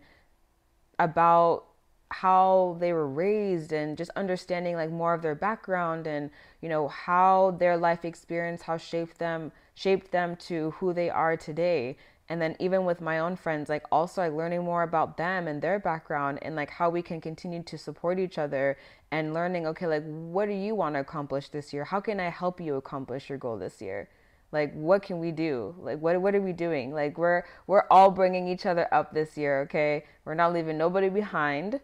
about 0.97 1.65
how 2.11 2.77
they 2.79 2.93
were 2.93 3.07
raised 3.07 3.73
and 3.73 3.97
just 3.97 4.09
understanding 4.15 4.75
like 4.75 4.89
more 4.89 5.13
of 5.13 5.21
their 5.21 5.35
background 5.35 6.07
and 6.07 6.31
you 6.61 6.69
know 6.69 6.87
how 6.87 7.51
their 7.59 7.77
life 7.77 8.03
experience 8.03 8.63
how 8.63 8.77
shaped 8.77 9.19
them 9.19 9.51
shaped 9.75 10.11
them 10.11 10.35
to 10.35 10.71
who 10.71 10.91
they 10.91 11.09
are 11.09 11.37
today 11.37 11.95
and 12.29 12.39
then 12.39 12.55
even 12.59 12.85
with 12.85 13.01
my 13.01 13.19
own 13.19 13.35
friends 13.35 13.69
like 13.69 13.83
also 13.91 14.21
like 14.21 14.33
learning 14.33 14.63
more 14.63 14.83
about 14.83 15.17
them 15.17 15.47
and 15.47 15.61
their 15.61 15.79
background 15.79 16.37
and 16.43 16.55
like 16.55 16.69
how 16.69 16.89
we 16.89 17.01
can 17.01 17.19
continue 17.19 17.63
to 17.63 17.77
support 17.77 18.19
each 18.19 18.37
other 18.37 18.77
and 19.11 19.33
learning 19.33 19.65
okay 19.65 19.87
like 19.87 20.03
what 20.05 20.45
do 20.45 20.53
you 20.53 20.75
want 20.75 20.95
to 20.95 20.99
accomplish 20.99 21.49
this 21.49 21.73
year? 21.73 21.83
How 21.83 21.99
can 21.99 22.19
i 22.19 22.29
help 22.29 22.61
you 22.61 22.75
accomplish 22.75 23.29
your 23.29 23.37
goal 23.37 23.57
this 23.57 23.81
year? 23.81 24.09
Like 24.51 24.73
what 24.73 25.01
can 25.01 25.19
we 25.19 25.31
do? 25.31 25.75
Like 25.79 25.99
what 25.99 26.21
what 26.21 26.35
are 26.35 26.41
we 26.41 26.53
doing? 26.53 26.93
Like 26.93 27.17
we're 27.17 27.43
we're 27.67 27.85
all 27.89 28.11
bringing 28.11 28.47
each 28.47 28.65
other 28.65 28.87
up 28.93 29.13
this 29.13 29.35
year 29.35 29.61
okay? 29.61 30.05
We're 30.23 30.35
not 30.35 30.53
leaving 30.53 30.77
nobody 30.77 31.09
behind. 31.09 31.79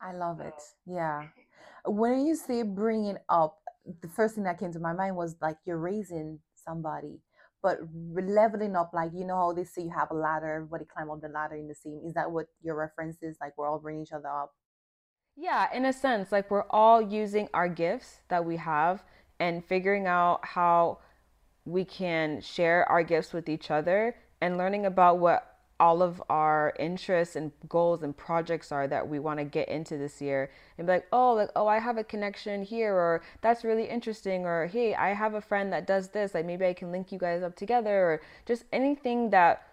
I 0.00 0.12
love 0.12 0.40
it. 0.40 0.54
Yeah. 0.86 1.24
When 1.86 2.24
you 2.26 2.36
say 2.36 2.62
bringing 2.62 3.18
up 3.28 3.58
the 4.00 4.08
first 4.08 4.34
thing 4.34 4.44
that 4.44 4.58
came 4.58 4.72
to 4.72 4.78
my 4.78 4.92
mind 4.92 5.16
was 5.16 5.36
like 5.42 5.56
you're 5.66 5.78
raising 5.78 6.38
somebody 6.54 7.20
but 7.64 7.78
leveling 8.14 8.76
up 8.76 8.90
like 8.92 9.10
you 9.14 9.24
know 9.24 9.36
how 9.36 9.52
they 9.52 9.64
say 9.64 9.82
you 9.82 9.90
have 9.90 10.10
a 10.10 10.14
ladder 10.14 10.56
everybody 10.56 10.84
climb 10.84 11.10
up 11.10 11.22
the 11.22 11.28
ladder 11.28 11.56
in 11.56 11.66
the 11.66 11.74
same 11.74 11.98
is 12.06 12.12
that 12.12 12.30
what 12.30 12.46
your 12.62 12.76
reference 12.76 13.16
is? 13.22 13.38
Like 13.40 13.54
we're 13.56 13.68
all 13.68 13.78
bringing 13.78 14.02
each 14.02 14.12
other 14.12 14.28
up? 14.28 14.52
Yeah 15.34 15.66
in 15.74 15.86
a 15.86 15.92
sense 15.92 16.30
like 16.30 16.50
we're 16.50 16.68
all 16.68 17.00
using 17.00 17.48
our 17.54 17.68
gifts 17.68 18.20
that 18.28 18.44
we 18.44 18.58
have 18.58 19.02
and 19.40 19.64
figuring 19.64 20.06
out 20.06 20.40
how 20.44 20.98
we 21.64 21.86
can 21.86 22.42
share 22.42 22.86
our 22.90 23.02
gifts 23.02 23.32
with 23.32 23.48
each 23.48 23.70
other 23.70 24.14
and 24.42 24.58
learning 24.58 24.84
about 24.84 25.18
what 25.18 25.53
all 25.80 26.02
of 26.02 26.22
our 26.30 26.72
interests 26.78 27.34
and 27.34 27.50
goals 27.68 28.02
and 28.02 28.16
projects 28.16 28.70
are 28.70 28.86
that 28.86 29.08
we 29.08 29.18
want 29.18 29.38
to 29.38 29.44
get 29.44 29.68
into 29.68 29.98
this 29.98 30.20
year 30.20 30.50
and 30.78 30.86
be 30.86 30.92
like 30.92 31.06
oh 31.12 31.32
like 31.34 31.50
oh 31.56 31.66
i 31.66 31.78
have 31.78 31.98
a 31.98 32.04
connection 32.04 32.62
here 32.62 32.94
or 32.94 33.22
that's 33.40 33.64
really 33.64 33.84
interesting 33.84 34.44
or 34.44 34.66
hey 34.66 34.94
i 34.94 35.12
have 35.12 35.34
a 35.34 35.40
friend 35.40 35.72
that 35.72 35.86
does 35.86 36.08
this 36.08 36.32
like 36.34 36.46
maybe 36.46 36.64
i 36.64 36.72
can 36.72 36.92
link 36.92 37.10
you 37.10 37.18
guys 37.18 37.42
up 37.42 37.56
together 37.56 37.90
or 37.90 38.20
just 38.46 38.64
anything 38.72 39.30
that 39.30 39.66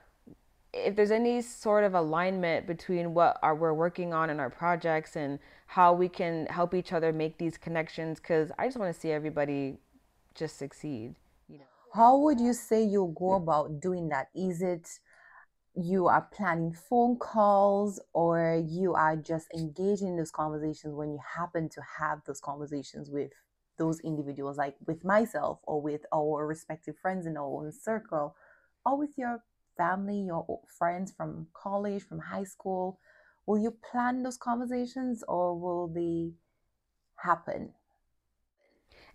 if 0.74 0.96
there's 0.96 1.12
any 1.12 1.42
sort 1.42 1.84
of 1.84 1.94
alignment 1.94 2.66
between 2.66 3.14
what 3.14 3.38
are, 3.44 3.54
we're 3.54 3.74
working 3.74 4.14
on 4.14 4.30
in 4.30 4.40
our 4.40 4.50
projects 4.50 5.18
and 5.18 5.38
how 5.68 5.92
we 5.92 6.08
can 6.08 6.46
help 6.48 6.74
each 6.74 6.94
other 6.94 7.12
make 7.12 7.38
these 7.38 7.58
connections 7.58 8.20
because 8.20 8.52
i 8.58 8.66
just 8.66 8.78
want 8.78 8.94
to 8.94 9.00
see 9.00 9.12
everybody 9.12 9.78
just 10.34 10.58
succeed 10.58 11.14
you 11.48 11.60
know? 11.60 11.66
How 11.94 12.18
would 12.18 12.40
you 12.40 12.54
say 12.54 12.84
you 12.84 13.14
go 13.20 13.34
about 13.34 13.82
doing 13.82 14.08
that? 14.10 14.30
Is 14.34 14.62
it 14.62 14.88
you 15.76 16.08
are 16.08 16.28
planning 16.34 16.74
phone 16.74 17.18
calls 17.18 18.00
or 18.14 18.62
you 18.68 18.94
are 18.94 19.16
just 19.16 19.48
engaging 19.54 20.10
in 20.10 20.18
those 20.18 20.32
conversations 20.32 20.94
when 20.94 21.12
you 21.12 21.20
happen 21.38 21.70
to 21.70 21.82
have 22.00 22.20
those 22.26 22.42
conversations 22.42 23.10
with 23.10 23.32
those 23.78 24.00
individuals 24.02 24.58
like 24.58 24.76
with 24.86 25.04
myself 25.06 25.60
or 25.64 25.82
with 25.82 26.02
our 26.14 26.46
respective 26.46 26.96
friends 27.02 27.26
in 27.26 27.38
our 27.38 27.46
own 27.46 27.72
circle 27.72 28.36
or 28.86 28.98
with 28.98 29.18
your 29.18 29.42
family 29.78 30.20
your 30.22 30.60
friends 30.78 31.12
from 31.12 31.48
college 31.54 32.04
from 32.04 32.20
high 32.20 32.44
school? 32.44 33.00
Will 33.46 33.58
you 33.58 33.72
plan 33.92 34.24
those 34.24 34.38
conversations 34.38 35.24
or 35.28 35.58
will 35.58 35.88
they 35.88 36.34
happen? 37.16 37.74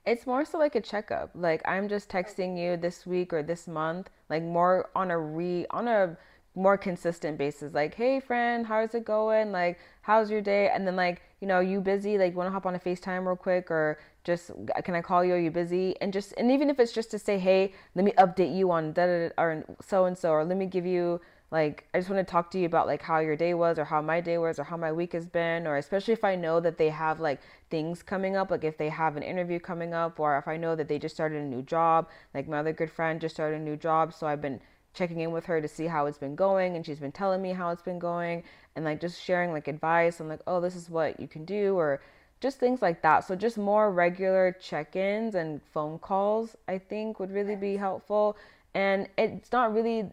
It's 0.04 0.26
more 0.26 0.44
so 0.44 0.58
like 0.58 0.74
a 0.74 0.80
checkup. 0.80 1.30
Like 1.34 1.62
i'm 1.64 1.88
just 1.88 2.08
texting 2.08 2.58
you 2.58 2.76
this 2.76 3.06
week 3.06 3.32
or 3.32 3.42
this 3.42 3.68
month 3.68 4.10
like 4.30 4.42
more 4.42 4.90
on 4.94 5.10
a 5.10 5.18
re 5.18 5.66
on 5.70 5.88
a 5.88 6.16
more 6.56 6.78
consistent 6.78 7.36
basis 7.36 7.74
like 7.74 7.94
hey 7.94 8.18
friend 8.18 8.66
how's 8.66 8.94
it 8.94 9.04
going? 9.04 9.52
Like 9.52 9.78
how's 10.02 10.30
your 10.30 10.40
day? 10.40 10.68
And 10.68 10.86
then 10.86 10.96
like 10.96 11.22
you 11.40 11.46
know 11.46 11.60
you 11.60 11.80
busy? 11.80 12.18
Like 12.18 12.34
want 12.34 12.48
to 12.48 12.52
hop 12.52 12.66
on 12.66 12.74
a 12.74 12.78
facetime 12.78 13.26
real 13.26 13.36
quick? 13.36 13.70
Or 13.70 13.98
just 14.24 14.50
uh, 14.50 14.80
can 14.82 14.94
i 14.94 15.02
call 15.02 15.24
you? 15.24 15.34
Are 15.34 15.38
you 15.38 15.50
busy? 15.50 15.94
And 16.00 16.12
just 16.12 16.32
and 16.36 16.50
even 16.50 16.70
if 16.70 16.80
it's 16.80 16.92
just 16.92 17.10
to 17.12 17.18
say 17.18 17.38
hey 17.38 17.72
let 17.94 18.04
me 18.04 18.12
update 18.18 18.56
you 18.56 18.70
on 18.70 18.92
that 18.94 19.32
or 19.38 19.64
so 19.80 20.06
and 20.06 20.16
so 20.16 20.30
or 20.30 20.44
let 20.44 20.56
me 20.56 20.66
give 20.66 20.86
you 20.86 21.20
like 21.50 21.84
i 21.94 21.98
just 21.98 22.10
want 22.10 22.26
to 22.26 22.28
talk 22.28 22.50
to 22.50 22.58
you 22.58 22.66
about 22.66 22.86
like 22.88 23.02
how 23.02 23.18
your 23.20 23.36
day 23.36 23.54
was 23.54 23.78
or 23.78 23.84
how 23.84 24.02
my 24.02 24.20
day 24.20 24.36
was 24.36 24.58
or 24.58 24.64
how 24.64 24.76
my 24.76 24.90
week 24.90 25.12
has 25.12 25.26
been 25.26 25.66
or 25.66 25.76
especially 25.76 26.12
if 26.12 26.24
i 26.24 26.34
know 26.34 26.58
that 26.58 26.76
they 26.76 26.88
have 26.88 27.20
like 27.20 27.40
things 27.70 28.02
coming 28.02 28.34
up 28.34 28.50
like 28.50 28.64
if 28.64 28.76
they 28.76 28.88
have 28.88 29.16
an 29.16 29.22
interview 29.22 29.60
coming 29.60 29.94
up 29.94 30.18
or 30.18 30.36
if 30.38 30.48
i 30.48 30.56
know 30.56 30.74
that 30.74 30.88
they 30.88 30.98
just 30.98 31.14
started 31.14 31.40
a 31.40 31.44
new 31.44 31.62
job 31.62 32.08
like 32.34 32.48
my 32.48 32.58
other 32.58 32.72
good 32.72 32.90
friend 32.90 33.20
just 33.20 33.36
started 33.36 33.60
a 33.60 33.64
new 33.64 33.76
job 33.76 34.12
so 34.12 34.26
i've 34.26 34.42
been 34.42 34.60
checking 34.96 35.20
in 35.20 35.30
with 35.30 35.44
her 35.44 35.60
to 35.60 35.68
see 35.68 35.86
how 35.86 36.06
it's 36.06 36.18
been 36.18 36.34
going 36.34 36.74
and 36.74 36.84
she's 36.84 36.98
been 36.98 37.12
telling 37.12 37.40
me 37.42 37.52
how 37.52 37.70
it's 37.70 37.82
been 37.82 37.98
going 37.98 38.42
and 38.74 38.84
like 38.84 39.00
just 39.00 39.22
sharing 39.22 39.52
like 39.52 39.68
advice 39.68 40.18
and 40.18 40.28
like 40.28 40.40
oh 40.46 40.60
this 40.60 40.74
is 40.74 40.90
what 40.90 41.20
you 41.20 41.28
can 41.28 41.44
do 41.44 41.76
or 41.76 42.00
just 42.38 42.58
things 42.58 42.82
like 42.82 43.00
that. 43.00 43.24
So 43.24 43.34
just 43.34 43.56
more 43.56 43.90
regular 43.90 44.54
check-ins 44.60 45.34
and 45.34 45.60
phone 45.72 45.98
calls 45.98 46.56
i 46.66 46.78
think 46.78 47.20
would 47.20 47.30
really 47.30 47.56
be 47.56 47.76
helpful. 47.76 48.36
And 48.74 49.08
it's 49.16 49.52
not 49.52 49.72
really 49.72 50.10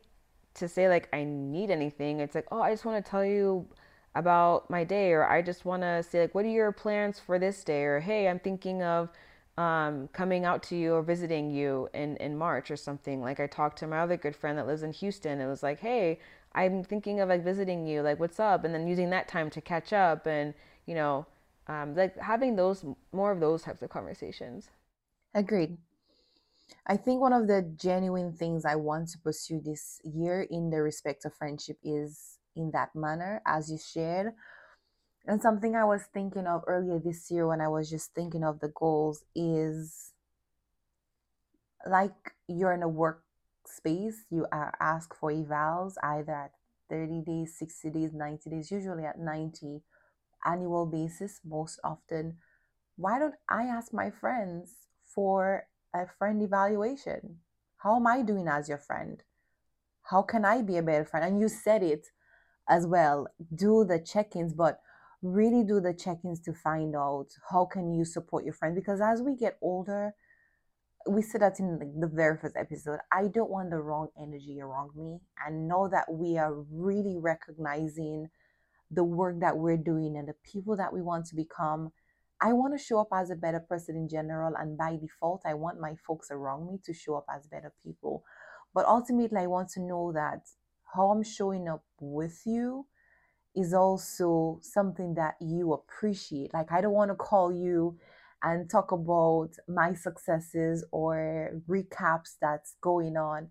to 0.56 0.68
say 0.68 0.88
like 0.88 1.10
i 1.14 1.24
need 1.24 1.72
anything. 1.72 2.20
It's 2.20 2.36
like 2.36 2.48
oh 2.52 2.62
i 2.62 2.72
just 2.72 2.86
want 2.86 3.04
to 3.04 3.10
tell 3.10 3.26
you 3.26 3.66
about 4.16 4.70
my 4.70 4.84
day 4.84 5.12
or 5.12 5.28
i 5.28 5.42
just 5.42 5.66
want 5.66 5.82
to 5.82 6.04
say 6.04 6.22
like 6.22 6.36
what 6.36 6.46
are 6.46 6.50
your 6.50 6.72
plans 6.72 7.20
for 7.20 7.40
this 7.40 7.64
day? 7.64 7.84
or 7.84 8.00
hey 8.00 8.28
i'm 8.28 8.38
thinking 8.38 8.84
of 8.84 9.10
um, 9.58 10.10
coming 10.14 10.46
out 10.46 10.64
to 10.64 10.76
you 10.76 10.94
or 10.94 11.04
visiting 11.04 11.52
you 11.52 11.90
in, 11.94 12.18
in 12.18 12.38
March 12.38 12.72
or 12.72 12.76
something. 12.76 13.22
Like 13.22 13.40
I 13.40 13.48
talked 13.48 13.78
to 13.80 13.88
my 13.88 14.00
other 14.00 14.18
good 14.18 14.36
friend 14.36 14.58
that 14.58 14.68
lives 14.68 14.84
in 14.84 14.94
Houston. 14.94 15.40
It 15.40 15.48
was 15.48 15.62
like, 15.62 15.80
hey, 15.80 16.20
I'm 16.54 16.84
thinking 16.84 17.20
of 17.20 17.30
like 17.30 17.44
visiting 17.44 17.86
you. 17.86 18.02
Like, 18.02 18.20
what's 18.20 18.40
up? 18.40 18.64
And 18.64 18.74
then 18.74 18.88
using 18.88 19.10
that 19.12 19.28
time 19.28 19.50
to 19.52 19.62
catch 19.62 19.94
up 19.94 20.26
and, 20.26 20.54
you 20.86 20.96
know, 20.96 21.26
um, 21.68 21.96
like 21.96 22.18
having 22.18 22.56
those 22.56 22.84
more 23.12 23.32
of 23.32 23.40
those 23.40 23.64
types 23.64 23.82
of 23.82 23.90
conversations. 23.90 24.70
Agreed. 25.34 25.78
I 26.88 26.98
think 26.98 27.22
one 27.22 27.34
of 27.34 27.48
the 27.48 27.62
genuine 27.76 28.34
things 28.34 28.66
I 28.66 28.76
want 28.76 29.10
to 29.10 29.20
pursue 29.20 29.62
this 29.64 30.02
year 30.04 30.42
in 30.50 30.70
the 30.70 30.82
respect 30.82 31.26
of 31.26 31.34
friendship 31.34 31.78
is 31.84 32.40
in 32.56 32.72
that 32.72 32.96
manner, 32.96 33.42
as 33.46 33.72
you 33.72 33.78
shared. 33.78 34.34
And 35.26 35.42
something 35.42 35.76
I 35.76 35.86
was 35.86 36.04
thinking 36.14 36.48
of 36.48 36.64
earlier 36.68 37.00
this 37.00 37.32
year 37.32 37.48
when 37.48 37.62
I 37.62 37.70
was 37.70 37.90
just 37.90 38.14
thinking 38.14 38.44
of 38.44 38.60
the 38.60 38.68
goals 38.68 39.24
is 39.34 40.12
like 41.90 42.34
you're 42.48 42.74
in 42.74 42.84
a 42.84 42.90
workspace, 42.90 44.16
you 44.30 44.46
are 44.52 44.76
asked 44.82 45.16
for 45.18 45.32
evals 45.32 45.94
either 46.04 46.34
at 46.34 46.52
30 46.90 47.22
days, 47.26 47.56
60 47.58 47.90
days, 47.90 48.14
90 48.14 48.50
days, 48.50 48.72
usually 48.72 49.06
at 49.06 49.18
90 49.18 49.82
annual 50.46 50.86
basis 50.86 51.40
most 51.46 51.80
often. 51.84 52.38
Why 52.98 53.18
don't 53.18 53.36
I 53.50 53.64
ask 53.64 53.94
my 53.94 54.12
friends 54.12 54.88
for 55.06 55.68
a 55.94 56.06
friend 56.20 56.42
evaluation? 56.42 57.38
How 57.78 57.96
am 57.96 58.08
I 58.08 58.22
doing 58.22 58.48
as 58.48 58.68
your 58.68 58.78
friend? 58.78 59.24
How 60.04 60.22
can 60.22 60.44
I 60.44 60.62
be 60.62 60.78
a 60.78 60.84
better 60.84 61.06
friend? 61.06 61.26
And 61.26 61.40
you 61.40 61.48
said 61.48 61.82
it 61.82 62.08
as 62.68 62.86
well. 62.86 63.28
Do 63.54 63.86
the 63.86 64.00
check-ins, 64.00 64.54
but 64.54 64.82
really 65.24 65.64
do 65.64 65.80
the 65.80 65.94
check-ins 65.94 66.42
to 66.42 66.54
find 66.54 66.96
out 66.96 67.28
how 67.50 67.66
can 67.66 67.94
you 67.94 68.04
support 68.04 68.44
your 68.44 68.54
friend 68.54 68.76
because 68.76 69.00
as 69.00 69.22
we 69.22 69.36
get 69.36 69.58
older 69.62 70.14
we 71.08 71.22
said 71.22 71.42
that 71.42 71.60
in 71.60 71.80
the 72.00 72.08
very 72.08 72.38
first 72.38 72.56
episode 72.58 73.00
i 73.12 73.28
don't 73.28 73.50
want 73.50 73.70
the 73.70 73.78
wrong 73.78 74.10
energy 74.22 74.60
around 74.62 74.92
me. 74.96 75.20
And 75.46 75.68
know 75.68 75.88
that 75.90 76.12
we 76.12 76.38
are 76.38 76.54
really 76.70 77.18
recognizing 77.18 78.28
the 78.92 79.04
work 79.04 79.40
that 79.40 79.58
we're 79.58 79.78
doing 79.78 80.18
and 80.18 80.28
the 80.28 80.36
people 80.44 80.76
that 80.76 80.94
we 80.94 81.02
want 81.02 81.26
to 81.28 81.36
become 81.36 81.92
i 82.42 82.52
want 82.52 82.78
to 82.78 82.84
show 82.84 83.00
up 83.00 83.10
as 83.14 83.30
a 83.30 83.36
better 83.36 83.62
person 83.62 83.96
in 83.96 84.10
general 84.10 84.54
and 84.58 84.78
by 84.78 84.98
default 84.98 85.42
i 85.46 85.54
want 85.54 85.80
my 85.80 85.96
folks 86.06 86.28
around 86.32 86.68
me 86.68 86.80
to 86.84 86.94
show 86.94 87.16
up 87.16 87.26
as 87.34 87.48
better 87.48 87.74
people. 87.86 88.24
But 88.74 88.86
ultimately 88.86 89.40
i 89.40 89.48
want 89.48 89.70
to 89.70 89.80
know 89.80 90.12
that 90.14 90.42
how 90.94 91.12
i'm 91.12 91.24
showing 91.24 91.70
up 91.70 91.84
with 92.02 92.42
you 92.46 92.88
is 93.56 93.74
also 93.74 94.60
something 94.62 95.14
that 95.16 95.36
you 95.40 95.74
appreciate 95.74 96.54
like 96.54 96.72
i 96.72 96.82
don't 96.82 96.94
want 96.94 97.12
to 97.12 97.16
call 97.16 97.52
you 97.54 97.98
and 98.44 98.70
talk 98.70 98.92
about 98.92 99.50
my 99.68 99.94
successes 99.94 100.86
or 100.92 101.52
recaps 101.68 102.36
that's 102.42 102.76
going 102.82 103.16
on 103.16 103.50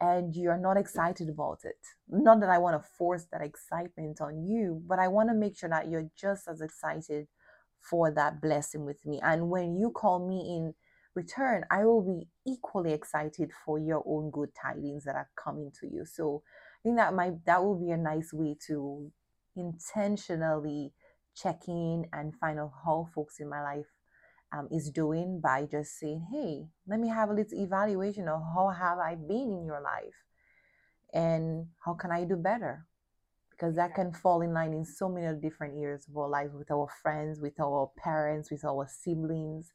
and 0.00 0.34
you're 0.36 0.58
not 0.58 0.76
excited 0.76 1.28
about 1.28 1.60
it. 1.64 1.78
Not 2.08 2.40
that 2.40 2.50
I 2.50 2.58
want 2.58 2.80
to 2.80 2.88
force 2.98 3.26
that 3.32 3.40
excitement 3.40 4.20
on 4.20 4.46
you, 4.46 4.82
but 4.86 4.98
I 4.98 5.08
want 5.08 5.30
to 5.30 5.34
make 5.34 5.58
sure 5.58 5.70
that 5.70 5.88
you're 5.88 6.10
just 6.20 6.48
as 6.48 6.60
excited 6.60 7.28
for 7.80 8.10
that 8.10 8.42
blessing 8.42 8.84
with 8.84 9.04
me. 9.06 9.20
And 9.22 9.48
when 9.48 9.76
you 9.76 9.90
call 9.90 10.26
me 10.26 10.56
in 10.56 10.74
return, 11.14 11.64
I 11.70 11.84
will 11.84 12.02
be 12.02 12.28
equally 12.46 12.92
excited 12.92 13.50
for 13.64 13.78
your 13.78 14.02
own 14.06 14.30
good 14.30 14.50
tidings 14.60 15.04
that 15.04 15.14
are 15.14 15.30
coming 15.42 15.72
to 15.80 15.86
you. 15.86 16.04
So 16.04 16.42
I 16.44 16.78
think 16.82 16.96
that 16.98 17.14
might 17.14 17.44
that 17.46 17.64
will 17.64 17.78
be 17.78 17.90
a 17.90 17.96
nice 17.96 18.32
way 18.32 18.56
to 18.66 19.10
intentionally 19.56 20.92
checking 21.34 22.06
and 22.12 22.34
find 22.36 22.58
out 22.58 22.72
how 22.84 23.08
folks 23.14 23.40
in 23.40 23.48
my 23.48 23.62
life 23.62 23.86
um, 24.52 24.68
is 24.70 24.90
doing 24.90 25.40
by 25.40 25.66
just 25.70 25.98
saying, 25.98 26.26
hey, 26.30 26.66
let 26.86 27.00
me 27.00 27.08
have 27.08 27.30
a 27.30 27.34
little 27.34 27.58
evaluation 27.58 28.28
of 28.28 28.40
how 28.54 28.70
have 28.70 28.98
I 28.98 29.14
been 29.14 29.50
in 29.50 29.64
your 29.66 29.80
life 29.80 30.14
and 31.12 31.66
how 31.84 31.94
can 31.94 32.10
I 32.10 32.24
do 32.24 32.36
better? 32.36 32.86
Because 33.50 33.76
that 33.76 33.94
can 33.94 34.12
fall 34.12 34.42
in 34.42 34.52
line 34.52 34.74
in 34.74 34.84
so 34.84 35.08
many 35.08 35.34
different 35.40 35.78
areas 35.78 36.06
of 36.08 36.16
our 36.16 36.28
lives 36.28 36.54
with 36.54 36.70
our 36.70 36.88
friends, 37.02 37.40
with 37.40 37.58
our 37.58 37.90
parents, 37.96 38.50
with 38.50 38.64
our 38.64 38.86
siblings, 38.88 39.72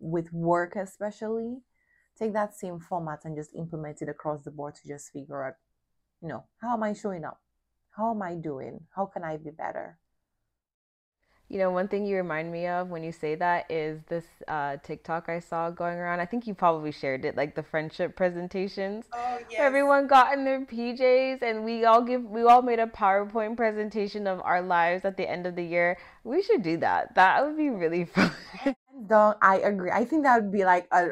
with 0.00 0.32
work 0.32 0.76
especially. 0.76 1.58
Take 2.18 2.32
that 2.32 2.54
same 2.54 2.80
format 2.80 3.20
and 3.24 3.36
just 3.36 3.54
implement 3.54 4.02
it 4.02 4.08
across 4.08 4.42
the 4.42 4.50
board 4.50 4.74
to 4.76 4.88
just 4.88 5.12
figure 5.12 5.44
out, 5.44 5.54
you 6.20 6.28
know, 6.28 6.44
how 6.60 6.74
am 6.74 6.82
I 6.82 6.92
showing 6.92 7.24
up? 7.24 7.40
How 8.00 8.12
am 8.12 8.22
I 8.22 8.34
doing? 8.34 8.86
How 8.96 9.04
can 9.04 9.24
I 9.24 9.36
be 9.36 9.50
better? 9.50 9.98
You 11.48 11.58
know, 11.58 11.70
one 11.70 11.88
thing 11.88 12.06
you 12.06 12.16
remind 12.16 12.50
me 12.52 12.66
of 12.66 12.88
when 12.88 13.02
you 13.04 13.12
say 13.12 13.34
that 13.34 13.70
is 13.70 14.00
this 14.04 14.24
uh, 14.48 14.76
TikTok 14.82 15.28
I 15.28 15.40
saw 15.40 15.68
going 15.70 15.98
around. 15.98 16.20
I 16.20 16.24
think 16.26 16.46
you 16.46 16.54
probably 16.54 16.92
shared 16.92 17.24
it, 17.26 17.36
like 17.36 17.54
the 17.54 17.62
friendship 17.62 18.16
presentations, 18.16 19.06
Oh, 19.12 19.38
yes. 19.50 19.58
everyone 19.58 20.06
got 20.06 20.32
in 20.32 20.44
their 20.44 20.64
PJs 20.64 21.42
and 21.42 21.64
we 21.64 21.84
all 21.84 22.02
give, 22.02 22.24
we 22.24 22.42
all 22.44 22.62
made 22.62 22.78
a 22.78 22.86
PowerPoint 22.86 23.56
presentation 23.56 24.26
of 24.26 24.40
our 24.42 24.62
lives 24.62 25.04
at 25.04 25.16
the 25.18 25.28
end 25.28 25.46
of 25.46 25.56
the 25.56 25.64
year. 25.64 25.98
We 26.24 26.40
should 26.42 26.62
do 26.62 26.76
that. 26.78 27.14
That 27.16 27.44
would 27.44 27.56
be 27.58 27.68
really 27.70 28.04
fun. 28.06 28.32
And 28.64 29.08
don't 29.08 29.36
I 29.42 29.58
agree? 29.58 29.90
I 29.90 30.04
think 30.04 30.24
that 30.24 30.42
would 30.42 30.52
be 30.52 30.64
like 30.64 30.88
a 30.92 31.10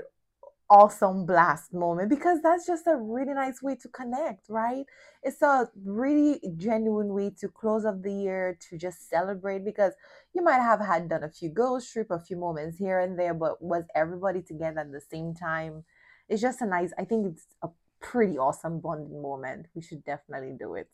awesome 0.70 1.24
blast 1.24 1.72
moment 1.72 2.10
because 2.10 2.40
that's 2.42 2.66
just 2.66 2.86
a 2.86 2.96
really 2.96 3.32
nice 3.32 3.62
way 3.62 3.74
to 3.76 3.88
connect, 3.88 4.48
right? 4.48 4.84
It's 5.22 5.40
a 5.42 5.68
really 5.84 6.40
genuine 6.56 7.08
way 7.08 7.30
to 7.40 7.48
close 7.48 7.84
up 7.84 8.02
the 8.02 8.12
year 8.12 8.58
to 8.68 8.78
just 8.78 9.08
celebrate 9.08 9.64
because 9.64 9.94
you 10.34 10.42
might 10.42 10.60
have 10.60 10.80
had 10.80 11.08
done 11.08 11.24
a 11.24 11.30
few 11.30 11.48
girls 11.48 11.90
trip, 11.90 12.10
a 12.10 12.20
few 12.20 12.36
moments 12.36 12.76
here 12.78 13.00
and 13.00 13.18
there, 13.18 13.34
but 13.34 13.62
was 13.62 13.84
everybody 13.94 14.42
together 14.42 14.80
at 14.80 14.92
the 14.92 15.00
same 15.00 15.34
time? 15.34 15.84
It's 16.28 16.42
just 16.42 16.60
a 16.60 16.66
nice, 16.66 16.92
I 16.98 17.04
think 17.04 17.26
it's 17.26 17.46
a 17.62 17.68
pretty 18.00 18.36
awesome 18.36 18.80
bonding 18.80 19.22
moment. 19.22 19.66
We 19.74 19.82
should 19.82 20.04
definitely 20.04 20.54
do 20.58 20.74
it. 20.74 20.90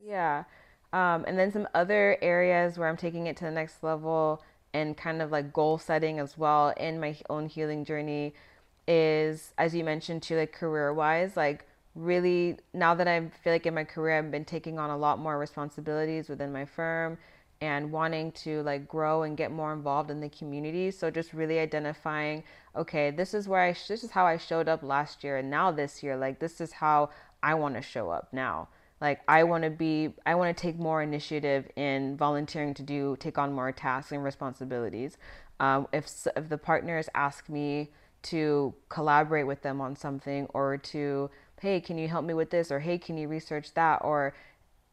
Yeah. 0.00 0.44
Um, 0.92 1.24
and 1.26 1.38
then 1.38 1.50
some 1.50 1.66
other 1.74 2.18
areas 2.22 2.78
where 2.78 2.88
I'm 2.88 2.96
taking 2.96 3.26
it 3.26 3.36
to 3.38 3.44
the 3.44 3.50
next 3.50 3.82
level 3.82 4.42
and 4.74 4.96
kind 4.96 5.22
of 5.22 5.30
like 5.30 5.52
goal 5.52 5.78
setting 5.78 6.18
as 6.18 6.38
well 6.38 6.70
in 6.76 7.00
my 7.00 7.16
own 7.28 7.46
healing 7.46 7.84
journey 7.84 8.34
is, 8.86 9.52
as 9.58 9.74
you 9.74 9.84
mentioned 9.84 10.22
too, 10.22 10.36
like 10.36 10.52
career 10.52 10.92
wise, 10.92 11.36
like 11.36 11.66
really 11.94 12.58
now 12.72 12.94
that 12.94 13.06
I 13.06 13.20
feel 13.42 13.52
like 13.52 13.66
in 13.66 13.74
my 13.74 13.84
career 13.84 14.18
I've 14.18 14.30
been 14.30 14.44
taking 14.44 14.78
on 14.78 14.90
a 14.90 14.96
lot 14.96 15.18
more 15.18 15.38
responsibilities 15.38 16.28
within 16.28 16.52
my 16.52 16.64
firm 16.64 17.18
and 17.60 17.92
wanting 17.92 18.32
to 18.32 18.62
like 18.62 18.88
grow 18.88 19.22
and 19.22 19.36
get 19.36 19.52
more 19.52 19.72
involved 19.72 20.10
in 20.10 20.20
the 20.20 20.28
community. 20.30 20.90
So 20.90 21.10
just 21.10 21.32
really 21.32 21.58
identifying, 21.60 22.42
okay, 22.74 23.10
this 23.10 23.34
is 23.34 23.46
where 23.46 23.60
I 23.60 23.72
sh- 23.72 23.86
this 23.86 24.02
is 24.02 24.10
how 24.10 24.26
I 24.26 24.36
showed 24.36 24.68
up 24.68 24.82
last 24.82 25.22
year 25.22 25.36
and 25.36 25.48
now 25.48 25.70
this 25.70 26.02
year 26.02 26.16
like 26.16 26.40
this 26.40 26.60
is 26.60 26.72
how 26.72 27.10
I 27.42 27.54
want 27.54 27.74
to 27.76 27.82
show 27.82 28.10
up 28.10 28.28
now. 28.32 28.68
Like 29.00 29.20
I 29.28 29.44
want 29.44 29.64
to 29.64 29.70
be 29.70 30.14
I 30.26 30.34
want 30.34 30.56
to 30.56 30.60
take 30.60 30.78
more 30.78 31.02
initiative 31.02 31.68
in 31.76 32.16
volunteering 32.16 32.74
to 32.74 32.82
do 32.82 33.16
take 33.20 33.38
on 33.38 33.52
more 33.52 33.70
tasks 33.70 34.12
and 34.12 34.24
responsibilities. 34.24 35.18
Um, 35.60 35.86
if 35.92 36.08
if 36.36 36.48
the 36.48 36.58
partners 36.58 37.08
ask 37.14 37.48
me 37.48 37.90
to 38.22 38.74
collaborate 38.88 39.46
with 39.46 39.62
them 39.62 39.80
on 39.80 39.96
something 39.96 40.46
or 40.54 40.76
to 40.78 41.30
hey 41.60 41.80
can 41.80 41.98
you 41.98 42.08
help 42.08 42.24
me 42.24 42.34
with 42.34 42.50
this? 42.50 42.70
or 42.70 42.80
hey 42.80 42.98
can 42.98 43.16
you 43.16 43.28
research 43.28 43.74
that? 43.74 43.96
or 44.02 44.34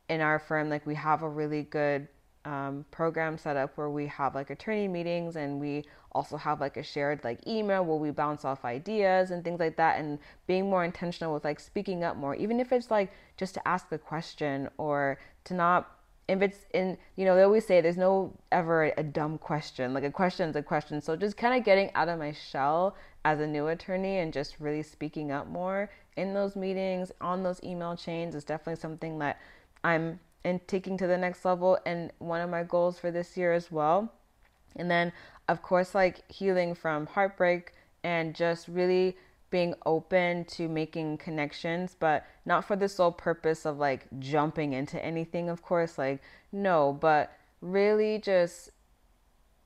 in 0.10 0.22
our 0.22 0.40
firm 0.40 0.70
like 0.70 0.86
we 0.86 0.96
have 0.96 1.22
a 1.22 1.30
really 1.30 1.64
good 1.64 2.08
um, 2.46 2.86
program 2.90 3.38
set 3.38 3.58
up 3.58 3.78
where 3.78 3.90
we 3.90 4.08
have 4.08 4.34
like 4.34 4.50
attorney 4.50 4.88
meetings 4.88 5.36
and 5.36 5.60
we 5.60 5.86
also 6.14 6.38
have 6.38 6.60
like 6.60 6.78
a 6.78 6.84
shared 6.84 7.24
like 7.24 7.46
email 7.46 7.84
where 7.86 7.98
we 7.98 8.12
bounce 8.12 8.46
off 8.46 8.66
ideas 8.66 9.32
and 9.32 9.44
things 9.44 9.60
like 9.60 9.76
that. 9.78 10.00
And 10.00 10.20
being 10.48 10.70
more 10.70 10.84
intentional 10.84 11.34
with 11.34 11.44
like 11.44 11.60
speaking 11.60 12.04
up 12.04 12.18
more 12.18 12.36
even 12.36 12.60
if 12.60 12.72
it's 12.72 12.90
like 12.90 13.12
just 13.38 13.54
to 13.56 13.68
ask 13.68 13.92
a 13.92 13.98
question 13.98 14.70
or 14.78 15.20
to 15.46 15.54
not 15.54 15.96
if 16.28 16.42
it's 16.42 16.66
in 16.74 16.98
you 17.16 17.26
know 17.26 17.36
they 17.36 17.42
always 17.42 17.66
say 17.66 17.82
there's 17.82 17.98
no 17.98 18.34
ever 18.52 18.94
a 18.98 19.04
dumb 19.04 19.38
question. 19.38 19.94
Like 19.94 20.04
a 20.04 20.12
question's 20.12 20.56
a 20.56 20.64
question. 20.64 21.02
So 21.02 21.16
just 21.16 21.38
kind 21.38 21.58
of 21.58 21.66
getting 21.66 21.92
out 21.94 22.10
of 22.10 22.20
my 22.20 22.32
shell 22.32 22.96
as 23.26 23.40
a 23.40 23.48
new 23.48 23.68
attorney 23.68 24.18
and 24.18 24.32
just 24.34 24.56
really 24.60 24.84
speaking 24.84 25.32
up 25.32 25.48
more 25.48 25.90
in 26.16 26.34
those 26.34 26.56
meetings 26.56 27.12
on 27.22 27.44
those 27.44 27.62
email 27.64 27.96
chains 27.96 28.36
is 28.36 28.44
definitely 28.44 28.80
something 28.80 29.20
that 29.20 29.40
i'm 29.84 30.20
in 30.44 30.60
taking 30.68 30.98
to 30.98 31.06
the 31.08 31.18
next 31.18 31.44
level 31.44 31.78
and 31.86 32.12
one 32.20 32.42
of 32.42 32.50
my 32.50 32.64
goals 32.64 32.98
for 32.98 33.12
this 33.12 33.36
year 33.36 33.54
as 33.54 33.72
well 33.72 34.12
and 34.76 34.90
then, 34.90 35.12
of 35.48 35.62
course, 35.62 35.96
like 35.96 36.30
healing 36.32 36.76
from 36.76 37.06
heartbreak 37.08 37.74
and 38.04 38.36
just 38.36 38.68
really 38.68 39.18
being 39.50 39.74
open 39.86 40.46
to 40.46 40.68
making 40.68 41.18
connections, 41.18 41.96
but 42.00 42.26
not 42.46 42.64
for 42.64 42.76
the 42.76 42.88
sole 42.88 43.12
purpose 43.12 43.66
of 43.66 43.78
like 43.80 44.06
jumping 44.20 44.74
into 44.74 45.04
anything, 45.04 45.50
of 45.50 45.62
course. 45.62 45.98
Like, 45.98 46.22
no, 46.52 46.98
but 47.00 47.32
really 47.62 48.20
just 48.20 48.70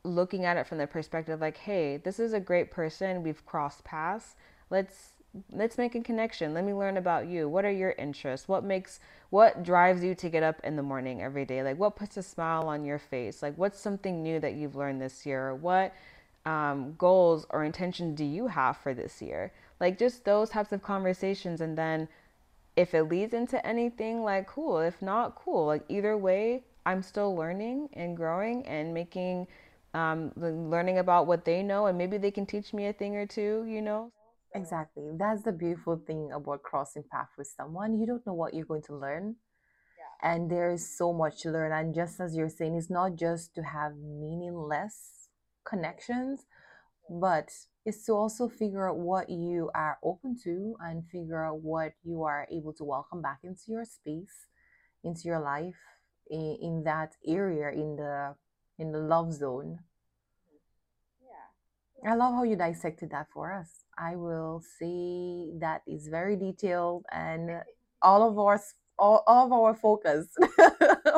looking 0.04 0.46
at 0.46 0.58
it 0.58 0.68
from 0.68 0.78
the 0.78 0.88
perspective 0.88 1.42
like, 1.42 1.58
hey, 1.58 1.98
this 1.98 2.20
is 2.20 2.34
a 2.34 2.40
great 2.40 2.72
person. 2.72 3.24
We've 3.24 3.46
crossed 3.46 3.84
paths. 3.84 4.36
Let's 4.70 5.14
let's 5.52 5.80
make 5.80 5.96
a 5.96 6.02
connection. 6.02 6.54
Let 6.54 6.64
me 6.64 6.74
learn 6.74 6.98
about 6.98 7.28
you. 7.28 7.50
What 7.50 7.66
are 7.66 7.72
your 7.72 7.96
interests? 7.98 8.48
What 8.48 8.64
makes 8.64 9.00
what 9.30 9.64
drives 9.64 10.04
you 10.04 10.14
to 10.16 10.30
get 10.30 10.44
up 10.44 10.62
in 10.64 10.76
the 10.76 10.84
morning 10.84 11.22
every 11.22 11.46
day? 11.46 11.64
Like 11.64 11.78
what 11.78 11.96
puts 11.96 12.18
a 12.18 12.24
smile 12.24 12.68
on 12.68 12.86
your 12.86 13.00
face? 13.00 13.42
Like 13.42 13.58
what's 13.58 13.80
something 13.80 14.22
new 14.22 14.40
that 14.40 14.54
you've 14.54 14.76
learned 14.76 15.02
this 15.02 15.26
year? 15.26 15.56
What 15.56 15.94
um, 16.46 16.94
goals 16.98 17.48
or 17.50 17.64
intentions 17.64 18.18
do 18.18 18.26
you 18.26 18.48
have 18.48 18.78
for 18.78 18.94
this 18.94 19.22
year? 19.22 19.52
Like 19.80 19.98
just 19.98 20.26
those 20.26 20.50
types 20.50 20.72
of 20.72 20.84
conversations 20.84 21.62
and 21.62 21.78
then 21.78 22.08
if 22.76 22.94
it 22.94 23.04
leads 23.04 23.34
into 23.34 23.64
anything 23.66 24.24
like 24.24 24.48
cool 24.48 24.80
if 24.80 25.02
not 25.02 25.36
cool 25.36 25.68
like 25.68 25.84
either 25.90 26.18
way 26.18 26.64
i'm 26.86 27.02
still 27.02 27.36
learning 27.36 27.90
and 27.94 28.18
growing 28.18 28.66
and 28.66 28.94
making 28.94 29.48
um, 29.94 30.32
learning 30.36 30.98
about 30.98 31.28
what 31.28 31.46
they 31.46 31.62
know 31.62 31.86
and 31.86 31.98
maybe 31.98 32.18
they 32.18 32.32
can 32.32 32.46
teach 32.46 32.74
me 32.74 32.88
a 32.88 32.94
thing 32.94 33.16
or 33.16 33.26
two 33.26 33.66
you 33.68 33.82
know 33.82 34.12
Exactly. 34.56 35.10
That's 35.18 35.44
the 35.44 35.52
beautiful 35.52 35.98
thing 35.98 36.32
about 36.34 36.62
crossing 36.62 37.04
paths 37.12 37.34
with 37.38 37.48
someone. 37.48 37.98
You 37.98 38.06
don't 38.06 38.26
know 38.26 38.34
what 38.34 38.54
you're 38.54 38.66
going 38.66 38.84
to 38.84 38.96
learn. 38.96 39.38
And 40.22 40.50
there 40.50 40.72
is 40.72 40.98
so 40.98 41.12
much 41.12 41.42
to 41.42 41.52
learn. 41.52 41.72
And 41.74 41.94
just 41.94 42.20
as 42.22 42.36
you're 42.36 42.50
saying, 42.50 42.76
it's 42.76 42.90
not 42.90 43.16
just 43.16 43.56
to 43.56 43.64
have 43.64 43.98
meaningless 43.98 45.28
connections, 45.68 46.46
but 47.10 47.50
it's 47.86 48.06
to 48.06 48.14
also 48.14 48.48
figure 48.48 48.88
out 48.90 48.98
what 48.98 49.30
you 49.30 49.70
are 49.76 49.98
open 50.02 50.38
to 50.44 50.76
and 50.80 51.04
figure 51.12 51.44
out 51.44 51.62
what 51.62 51.94
you 52.04 52.24
are 52.24 52.48
able 52.50 52.74
to 52.74 52.86
welcome 52.86 53.22
back 53.22 53.40
into 53.44 53.64
your 53.68 53.84
space, 53.84 54.48
into 55.04 55.24
your 55.26 55.42
life, 55.42 55.76
in, 56.30 56.58
in 56.62 56.84
that 56.86 57.16
area, 57.28 57.72
in 57.72 57.98
the 57.98 58.36
in 58.80 58.92
the 58.92 59.00
love 59.00 59.34
zone. 59.34 59.80
Yeah. 61.22 62.12
I 62.12 62.16
love 62.16 62.34
how 62.34 62.44
you 62.44 62.56
dissected 62.56 63.12
that 63.12 63.28
for 63.34 63.54
us. 63.54 63.70
I 63.98 64.16
will 64.16 64.62
say 64.80 65.52
that 65.60 65.82
is 65.88 66.08
very 66.08 66.36
detailed 66.36 67.06
and 67.12 67.62
all 68.02 68.28
of 68.28 68.38
our 68.38 68.62
all, 69.00 69.24
all 69.26 69.46
of 69.48 69.52
our 69.52 69.74
focus 69.74 70.28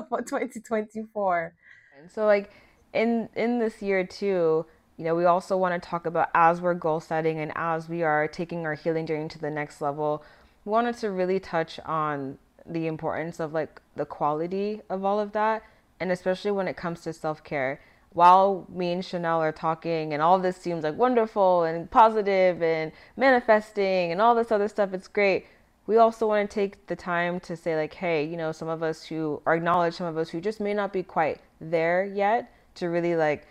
for 0.10 0.22
2024. 0.22 1.54
And 2.00 2.12
so 2.12 2.26
like 2.26 2.52
in 2.94 3.30
in 3.36 3.60
this 3.60 3.82
year 3.82 4.06
too, 4.06 4.66
you 4.98 5.04
know, 5.04 5.16
we 5.16 5.26
also 5.26 5.58
want 5.58 5.82
to 5.82 5.90
talk 5.90 6.06
about 6.06 6.30
as 6.34 6.62
we're 6.62 6.74
goal 6.74 7.00
setting 7.00 7.40
and 7.40 7.52
as 7.56 7.90
we 7.90 8.04
are 8.04 8.28
taking 8.28 8.66
our 8.66 8.76
healing 8.76 9.06
journey 9.06 9.28
to 9.30 9.40
the 9.40 9.50
next 9.50 9.82
level, 9.82 10.24
we 10.64 10.72
wanted 10.72 10.98
to 10.98 11.12
really 11.12 11.40
touch 11.40 11.80
on 11.86 12.38
the 12.66 12.88
importance 12.88 13.40
of 13.40 13.54
like 13.54 13.82
the 13.96 14.06
quality 14.06 14.82
of 14.90 15.06
all 15.06 15.20
of 15.20 15.32
that 15.34 15.64
and 16.00 16.12
especially 16.12 16.52
when 16.52 16.68
it 16.68 16.76
comes 16.76 17.02
to 17.02 17.14
self-care 17.14 17.80
while 18.16 18.66
me 18.70 18.94
and 18.94 19.04
Chanel 19.04 19.42
are 19.42 19.52
talking 19.52 20.14
and 20.14 20.22
all 20.22 20.40
this 20.40 20.56
seems 20.56 20.86
like 20.86 20.96
wonderful 20.96 21.64
and 21.64 21.92
positive 21.92 22.64
and 22.64 22.94
manifesting 23.18 24.10
and 24.10 24.22
all 24.22 24.34
this 24.34 24.54
other 24.54 24.70
stuff, 24.70 24.94
it's 24.94 25.10
great. 25.10 25.46
We 25.86 25.98
also 25.98 26.26
want 26.26 26.50
to 26.50 26.56
take 26.56 26.88
the 26.88 26.96
time 26.96 27.42
to 27.42 27.58
say, 27.58 27.76
like, 27.76 27.94
hey, 27.94 28.24
you 28.24 28.38
know, 28.38 28.54
some 28.54 28.70
of 28.70 28.82
us 28.82 29.04
who 29.04 29.42
are 29.46 29.56
acknowledge 29.56 29.96
some 29.96 30.08
of 30.08 30.18
us 30.18 30.30
who 30.30 30.40
just 30.40 30.62
may 30.62 30.74
not 30.74 30.94
be 30.94 31.04
quite 31.04 31.42
there 31.60 32.06
yet 32.06 32.52
to 32.76 32.88
really 32.88 33.18
like 33.18 33.48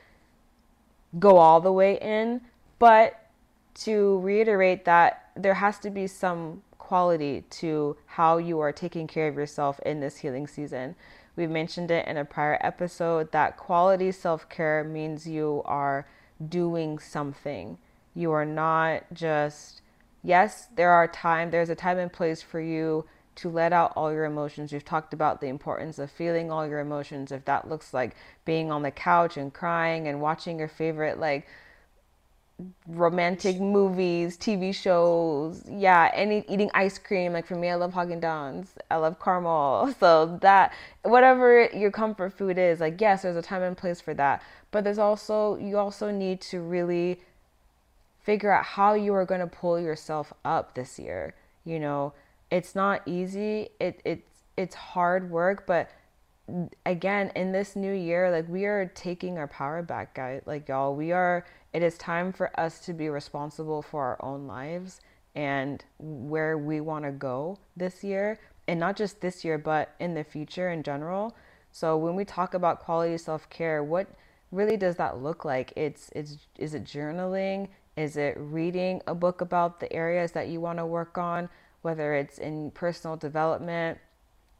go 1.18 1.36
all 1.36 1.60
the 1.60 1.70
way 1.70 1.98
in, 2.00 2.40
but 2.78 3.28
to 3.74 4.18
reiterate 4.20 4.86
that 4.86 5.28
there 5.36 5.54
has 5.54 5.78
to 5.80 5.90
be 5.90 6.06
some 6.06 6.62
quality 6.78 7.44
to 7.50 7.98
how 8.06 8.38
you 8.38 8.60
are 8.60 8.72
taking 8.72 9.06
care 9.06 9.28
of 9.28 9.34
yourself 9.34 9.78
in 9.80 10.00
this 10.00 10.16
healing 10.16 10.46
season. 10.46 10.96
We 11.36 11.46
mentioned 11.46 11.90
it 11.90 12.06
in 12.06 12.16
a 12.16 12.24
prior 12.24 12.58
episode 12.60 13.32
that 13.32 13.56
quality 13.56 14.12
self 14.12 14.48
care 14.48 14.84
means 14.84 15.26
you 15.26 15.62
are 15.64 16.06
doing 16.48 16.98
something. 16.98 17.78
You 18.14 18.32
are 18.32 18.44
not 18.44 19.04
just, 19.12 19.80
yes, 20.22 20.68
there 20.76 20.90
are 20.90 21.08
time, 21.08 21.50
there's 21.50 21.70
a 21.70 21.74
time 21.74 21.98
and 21.98 22.12
place 22.12 22.42
for 22.42 22.60
you 22.60 23.04
to 23.36 23.48
let 23.48 23.72
out 23.72 23.92
all 23.96 24.12
your 24.12 24.24
emotions. 24.24 24.72
We've 24.72 24.84
talked 24.84 25.12
about 25.12 25.40
the 25.40 25.48
importance 25.48 25.98
of 25.98 26.10
feeling 26.10 26.52
all 26.52 26.66
your 26.66 26.78
emotions. 26.78 27.32
If 27.32 27.44
that 27.46 27.68
looks 27.68 27.92
like 27.92 28.14
being 28.44 28.70
on 28.70 28.82
the 28.82 28.92
couch 28.92 29.36
and 29.36 29.52
crying 29.52 30.06
and 30.06 30.20
watching 30.20 30.58
your 30.58 30.68
favorite, 30.68 31.18
like, 31.18 31.48
romantic 32.86 33.60
movies, 33.60 34.36
TV 34.36 34.74
shows, 34.74 35.62
yeah, 35.68 36.10
any 36.14 36.44
eating 36.48 36.70
ice 36.74 36.98
cream. 36.98 37.32
Like 37.32 37.46
for 37.46 37.56
me, 37.56 37.68
I 37.68 37.74
love 37.74 37.92
Haagen 37.92 38.20
Dazs. 38.20 38.68
I 38.90 38.96
love 38.96 39.18
caramel. 39.20 39.94
So 40.00 40.38
that 40.42 40.72
whatever 41.02 41.68
your 41.74 41.90
comfort 41.90 42.32
food 42.32 42.58
is, 42.58 42.80
like 42.80 43.00
yes, 43.00 43.22
there's 43.22 43.36
a 43.36 43.42
time 43.42 43.62
and 43.62 43.76
place 43.76 44.00
for 44.00 44.14
that. 44.14 44.42
But 44.70 44.84
there's 44.84 44.98
also 44.98 45.56
you 45.56 45.78
also 45.78 46.10
need 46.10 46.40
to 46.42 46.60
really 46.60 47.20
figure 48.20 48.52
out 48.52 48.64
how 48.64 48.94
you 48.94 49.14
are 49.14 49.24
going 49.24 49.40
to 49.40 49.46
pull 49.46 49.78
yourself 49.78 50.32
up 50.44 50.74
this 50.74 50.98
year. 50.98 51.34
You 51.64 51.80
know, 51.80 52.12
it's 52.50 52.74
not 52.74 53.02
easy. 53.06 53.70
It 53.80 54.00
it's 54.04 54.28
it's 54.56 54.74
hard 54.74 55.30
work, 55.30 55.66
but 55.66 55.90
again 56.84 57.32
in 57.34 57.52
this 57.52 57.74
new 57.74 57.92
year 57.92 58.30
like 58.30 58.46
we 58.50 58.66
are 58.66 58.92
taking 58.94 59.38
our 59.38 59.46
power 59.46 59.82
back 59.82 60.12
guys 60.14 60.42
like 60.44 60.68
y'all 60.68 60.94
we 60.94 61.10
are 61.10 61.46
it 61.74 61.82
is 61.82 61.98
time 61.98 62.32
for 62.32 62.58
us 62.58 62.78
to 62.86 62.94
be 62.94 63.08
responsible 63.08 63.82
for 63.82 64.02
our 64.04 64.24
own 64.24 64.46
lives 64.46 65.00
and 65.34 65.84
where 65.98 66.56
we 66.56 66.80
want 66.80 67.04
to 67.04 67.10
go 67.10 67.58
this 67.76 68.04
year 68.04 68.38
and 68.68 68.78
not 68.80 68.96
just 68.96 69.20
this 69.20 69.44
year 69.44 69.58
but 69.58 69.94
in 69.98 70.14
the 70.14 70.24
future 70.24 70.70
in 70.70 70.82
general. 70.82 71.36
So 71.72 71.96
when 71.96 72.14
we 72.14 72.24
talk 72.24 72.54
about 72.54 72.80
quality 72.80 73.18
self-care 73.18 73.82
what 73.82 74.06
really 74.52 74.76
does 74.76 74.94
that 74.96 75.20
look 75.20 75.44
like? 75.44 75.72
It's 75.76 76.10
it's 76.14 76.38
is 76.58 76.74
it 76.74 76.84
journaling? 76.84 77.68
Is 77.96 78.16
it 78.16 78.36
reading 78.38 79.02
a 79.08 79.14
book 79.14 79.40
about 79.40 79.80
the 79.80 79.92
areas 79.92 80.32
that 80.32 80.48
you 80.48 80.60
want 80.60 80.78
to 80.78 80.86
work 80.86 81.18
on 81.18 81.48
whether 81.82 82.14
it's 82.14 82.38
in 82.38 82.70
personal 82.70 83.16
development 83.16 83.98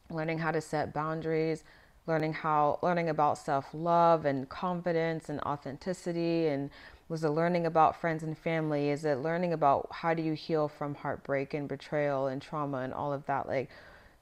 learning 0.09 0.37
how 0.37 0.51
to 0.51 0.61
set 0.61 0.93
boundaries, 0.93 1.63
learning 2.07 2.33
how 2.33 2.79
learning 2.83 3.09
about 3.09 3.37
self-love 3.37 4.25
and 4.25 4.47
confidence 4.49 5.29
and 5.29 5.39
authenticity 5.41 6.47
and 6.47 6.69
was 7.07 7.23
it 7.23 7.29
learning 7.29 7.65
about 7.65 7.99
friends 7.99 8.23
and 8.23 8.37
family? 8.37 8.89
Is 8.89 9.05
it 9.05 9.19
learning 9.19 9.53
about 9.53 9.87
how 9.91 10.13
do 10.13 10.23
you 10.23 10.33
heal 10.33 10.67
from 10.67 10.95
heartbreak 10.95 11.53
and 11.53 11.67
betrayal 11.67 12.27
and 12.27 12.41
trauma 12.41 12.79
and 12.79 12.93
all 12.93 13.13
of 13.13 13.25
that? 13.27 13.47
Like 13.47 13.69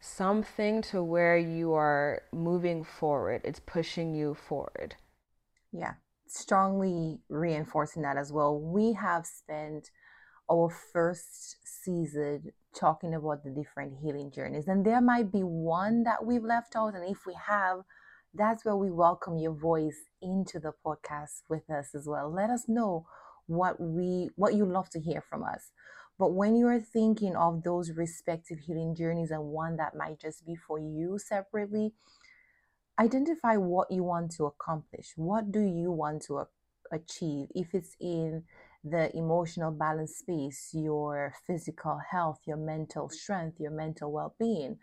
something 0.02 0.82
to 0.82 1.02
where 1.02 1.38
you 1.38 1.74
are 1.74 2.24
moving 2.34 2.84
forward. 2.84 3.42
It's 3.46 3.60
pushing 3.60 4.14
you 4.14 4.36
forward. 4.36 4.96
Yeah, 5.72 5.94
strongly 6.28 7.20
reinforcing 7.30 8.02
that 8.04 8.18
as 8.18 8.34
well. 8.34 8.60
We 8.60 8.94
have 8.94 9.26
spent 9.26 9.90
our 10.52 10.70
first 10.70 11.58
season 11.64 12.52
talking 12.76 13.14
about 13.14 13.44
the 13.44 13.50
different 13.50 13.94
healing 14.02 14.30
journeys. 14.30 14.68
And 14.68 14.86
there 14.86 15.02
might 15.02 15.32
be 15.32 15.42
one 15.42 16.04
that 16.04 16.26
we've 16.26 16.44
left 16.44 16.76
out. 16.76 16.96
And 16.96 17.10
if 17.10 17.26
we 17.26 17.36
have, 17.48 17.80
that's 18.34 18.66
where 18.66 18.76
we 18.76 18.90
welcome 18.90 19.38
your 19.38 19.54
voice 19.54 20.06
into 20.22 20.60
the 20.60 20.74
podcast 20.86 21.44
with 21.50 21.70
us 21.70 21.94
as 21.94 22.08
well. 22.08 22.32
Let 22.34 22.50
us 22.50 22.66
know 22.68 23.06
what 23.46 23.80
we 23.80 24.30
what 24.36 24.56
you 24.56 24.66
love 24.66 24.90
to 24.92 25.00
hear 25.00 25.22
from 25.22 25.44
us. 25.44 25.72
But 26.18 26.34
when 26.34 26.56
you're 26.56 26.80
thinking 26.80 27.36
of 27.36 27.64
those 27.64 27.92
respective 27.92 28.60
healing 28.60 28.96
journeys 28.96 29.32
and 29.32 29.44
one 29.46 29.78
that 29.78 29.96
might 29.96 30.20
just 30.20 30.46
be 30.46 30.56
for 30.56 30.80
you 30.80 31.20
separately, 31.20 31.94
identify 33.00 33.56
what 33.58 33.92
you 33.92 34.04
want 34.04 34.32
to 34.34 34.46
accomplish. 34.46 35.14
What 35.16 35.52
do 35.52 35.62
you 35.62 35.92
want 35.92 36.24
to 36.24 36.46
achieve? 36.92 37.48
If 37.54 37.74
it's 37.74 37.96
in 38.00 38.44
the 38.84 39.16
emotional 39.16 39.72
balance 39.72 40.18
space, 40.18 40.70
your 40.74 41.34
physical 41.48 42.00
health, 42.12 42.40
your 42.46 42.58
mental 42.58 43.10
strength, 43.10 43.60
your 43.60 43.72
mental 43.72 44.12
well 44.12 44.36
being. 44.40 44.78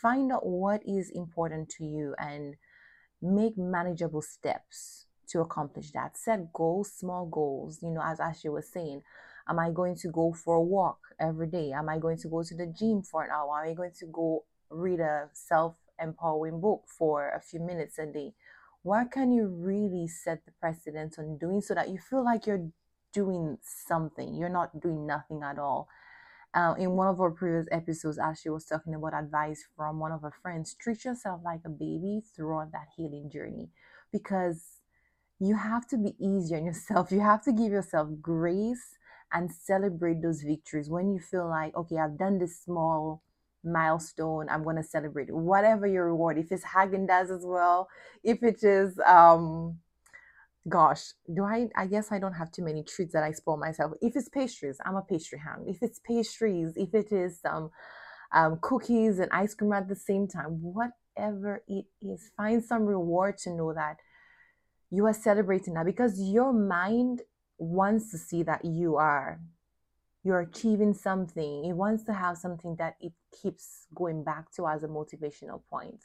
Find 0.00 0.30
out 0.30 0.46
what 0.46 0.82
is 0.86 1.10
important 1.14 1.70
to 1.78 1.84
you 1.84 2.14
and 2.18 2.56
make 3.22 3.56
manageable 3.56 4.22
steps 4.22 5.06
to 5.28 5.40
accomplish 5.40 5.90
that. 5.92 6.16
Set 6.16 6.52
goals, 6.52 6.92
small 6.92 7.26
goals. 7.26 7.80
You 7.82 7.90
know, 7.90 8.02
as 8.04 8.20
Ashley 8.20 8.50
was 8.50 8.68
saying, 8.68 9.02
am 9.48 9.58
I 9.58 9.70
going 9.70 9.96
to 9.96 10.08
go 10.08 10.32
for 10.32 10.56
a 10.56 10.62
walk 10.62 10.98
every 11.18 11.48
day? 11.48 11.72
Am 11.72 11.88
I 11.88 11.98
going 11.98 12.18
to 12.18 12.28
go 12.28 12.42
to 12.42 12.54
the 12.54 12.66
gym 12.66 13.02
for 13.02 13.24
an 13.24 13.30
hour? 13.30 13.64
Am 13.64 13.70
I 13.70 13.74
going 13.74 13.92
to 13.98 14.06
go 14.06 14.44
read 14.70 15.00
a 15.00 15.28
self 15.32 15.76
empowering 16.00 16.60
book 16.60 16.84
for 16.86 17.30
a 17.30 17.40
few 17.40 17.60
minutes 17.60 17.98
a 17.98 18.06
day? 18.06 18.34
What 18.82 19.10
can 19.10 19.32
you 19.32 19.46
really 19.48 20.06
set 20.06 20.44
the 20.44 20.52
precedent 20.60 21.16
on 21.18 21.38
doing 21.38 21.60
so 21.60 21.74
that 21.74 21.88
you 21.88 21.98
feel 21.98 22.24
like 22.24 22.46
you're 22.46 22.68
doing 23.16 23.56
something. 23.62 24.36
You're 24.36 24.50
not 24.50 24.78
doing 24.78 25.06
nothing 25.06 25.42
at 25.42 25.58
all. 25.58 25.88
Uh, 26.56 26.74
in 26.78 26.92
one 26.92 27.08
of 27.08 27.20
our 27.20 27.30
previous 27.30 27.68
episodes, 27.70 28.18
Ashley 28.18 28.50
was 28.50 28.64
talking 28.64 28.94
about 28.94 29.14
advice 29.14 29.66
from 29.76 30.00
one 30.00 30.12
of 30.12 30.22
her 30.22 30.32
friends. 30.42 30.74
Treat 30.74 31.04
yourself 31.04 31.42
like 31.44 31.60
a 31.66 31.70
baby 31.70 32.22
throughout 32.34 32.72
that 32.72 32.88
healing 32.96 33.30
journey 33.30 33.68
because 34.10 34.80
you 35.38 35.56
have 35.56 35.86
to 35.88 35.98
be 35.98 36.14
easy 36.18 36.56
on 36.56 36.64
yourself. 36.64 37.12
You 37.12 37.20
have 37.20 37.42
to 37.44 37.52
give 37.52 37.72
yourself 37.72 38.08
grace 38.22 38.96
and 39.32 39.52
celebrate 39.52 40.22
those 40.22 40.42
victories 40.42 40.88
when 40.88 41.12
you 41.12 41.20
feel 41.20 41.48
like, 41.48 41.76
okay, 41.76 41.98
I've 41.98 42.18
done 42.18 42.38
this 42.38 42.58
small 42.62 43.22
milestone. 43.64 44.48
I'm 44.48 44.64
going 44.64 44.76
to 44.76 44.82
celebrate 44.82 45.30
whatever 45.34 45.86
your 45.86 46.06
reward. 46.06 46.38
If 46.38 46.52
it's 46.52 46.64
Haagen 46.64 47.06
Dazs 47.08 47.36
as 47.36 47.44
well, 47.44 47.88
if 48.24 48.42
it 48.42 48.64
is 48.64 48.98
um, 49.06 49.78
gosh, 50.68 51.12
do 51.32 51.44
I? 51.44 51.68
I 51.76 51.86
guess 51.86 52.12
I 52.12 52.18
don't 52.18 52.34
have 52.34 52.50
too 52.50 52.64
many 52.64 52.82
treats 52.82 53.12
that 53.12 53.22
I 53.22 53.32
spoil 53.32 53.56
myself. 53.56 53.92
If 54.00 54.16
it's 54.16 54.28
pastries, 54.28 54.78
I'm 54.84 54.96
a 54.96 55.02
pastry 55.02 55.38
hound. 55.38 55.68
If 55.68 55.82
it's 55.82 56.00
pastries, 56.00 56.72
if 56.76 56.94
it 56.94 57.12
is 57.12 57.40
some 57.40 57.70
um, 58.32 58.58
cookies 58.60 59.18
and 59.18 59.30
ice 59.32 59.54
cream 59.54 59.72
at 59.72 59.88
the 59.88 59.96
same 59.96 60.26
time, 60.28 60.60
whatever 60.62 61.62
it 61.68 61.86
is, 62.02 62.30
find 62.36 62.64
some 62.64 62.84
reward 62.84 63.38
to 63.38 63.50
know 63.50 63.72
that 63.74 63.98
you 64.90 65.06
are 65.06 65.14
celebrating 65.14 65.74
that 65.74 65.86
because 65.86 66.20
your 66.20 66.52
mind 66.52 67.22
wants 67.58 68.10
to 68.10 68.18
see 68.18 68.42
that 68.42 68.64
you 68.64 68.96
are 68.96 69.40
you're 70.26 70.40
achieving 70.40 70.92
something. 70.92 71.64
It 71.64 71.74
wants 71.74 72.02
to 72.04 72.12
have 72.12 72.36
something 72.36 72.74
that 72.80 72.96
it 73.00 73.12
keeps 73.40 73.86
going 73.94 74.24
back 74.24 74.52
to 74.56 74.66
as 74.66 74.82
a 74.82 74.88
motivational 74.88 75.62
point. 75.70 76.00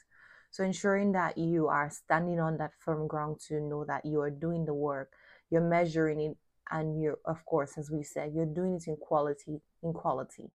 So 0.52 0.62
ensuring 0.62 1.12
that 1.12 1.36
you 1.36 1.66
are 1.66 1.90
standing 1.90 2.38
on 2.38 2.58
that 2.58 2.70
firm 2.78 3.08
ground 3.08 3.40
to 3.48 3.60
know 3.60 3.84
that 3.86 4.04
you 4.04 4.20
are 4.20 4.30
doing 4.30 4.64
the 4.64 4.74
work, 4.74 5.12
you're 5.50 5.60
measuring 5.60 6.20
it 6.20 6.36
and 6.70 7.02
you're 7.02 7.18
of 7.24 7.44
course 7.44 7.76
as 7.76 7.90
we 7.90 8.04
said 8.04 8.32
you're 8.32 8.46
doing 8.46 8.76
it 8.76 8.86
in 8.86 8.96
quality 8.96 9.60
in 9.82 9.92
quality 9.92 10.48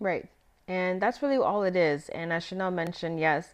Right. 0.00 0.26
And 0.66 1.00
that's 1.00 1.22
really 1.22 1.36
all 1.36 1.62
it 1.62 1.76
is. 1.76 2.08
And 2.08 2.32
as 2.32 2.44
Chanel 2.44 2.70
mentioned, 2.70 3.20
yes, 3.20 3.52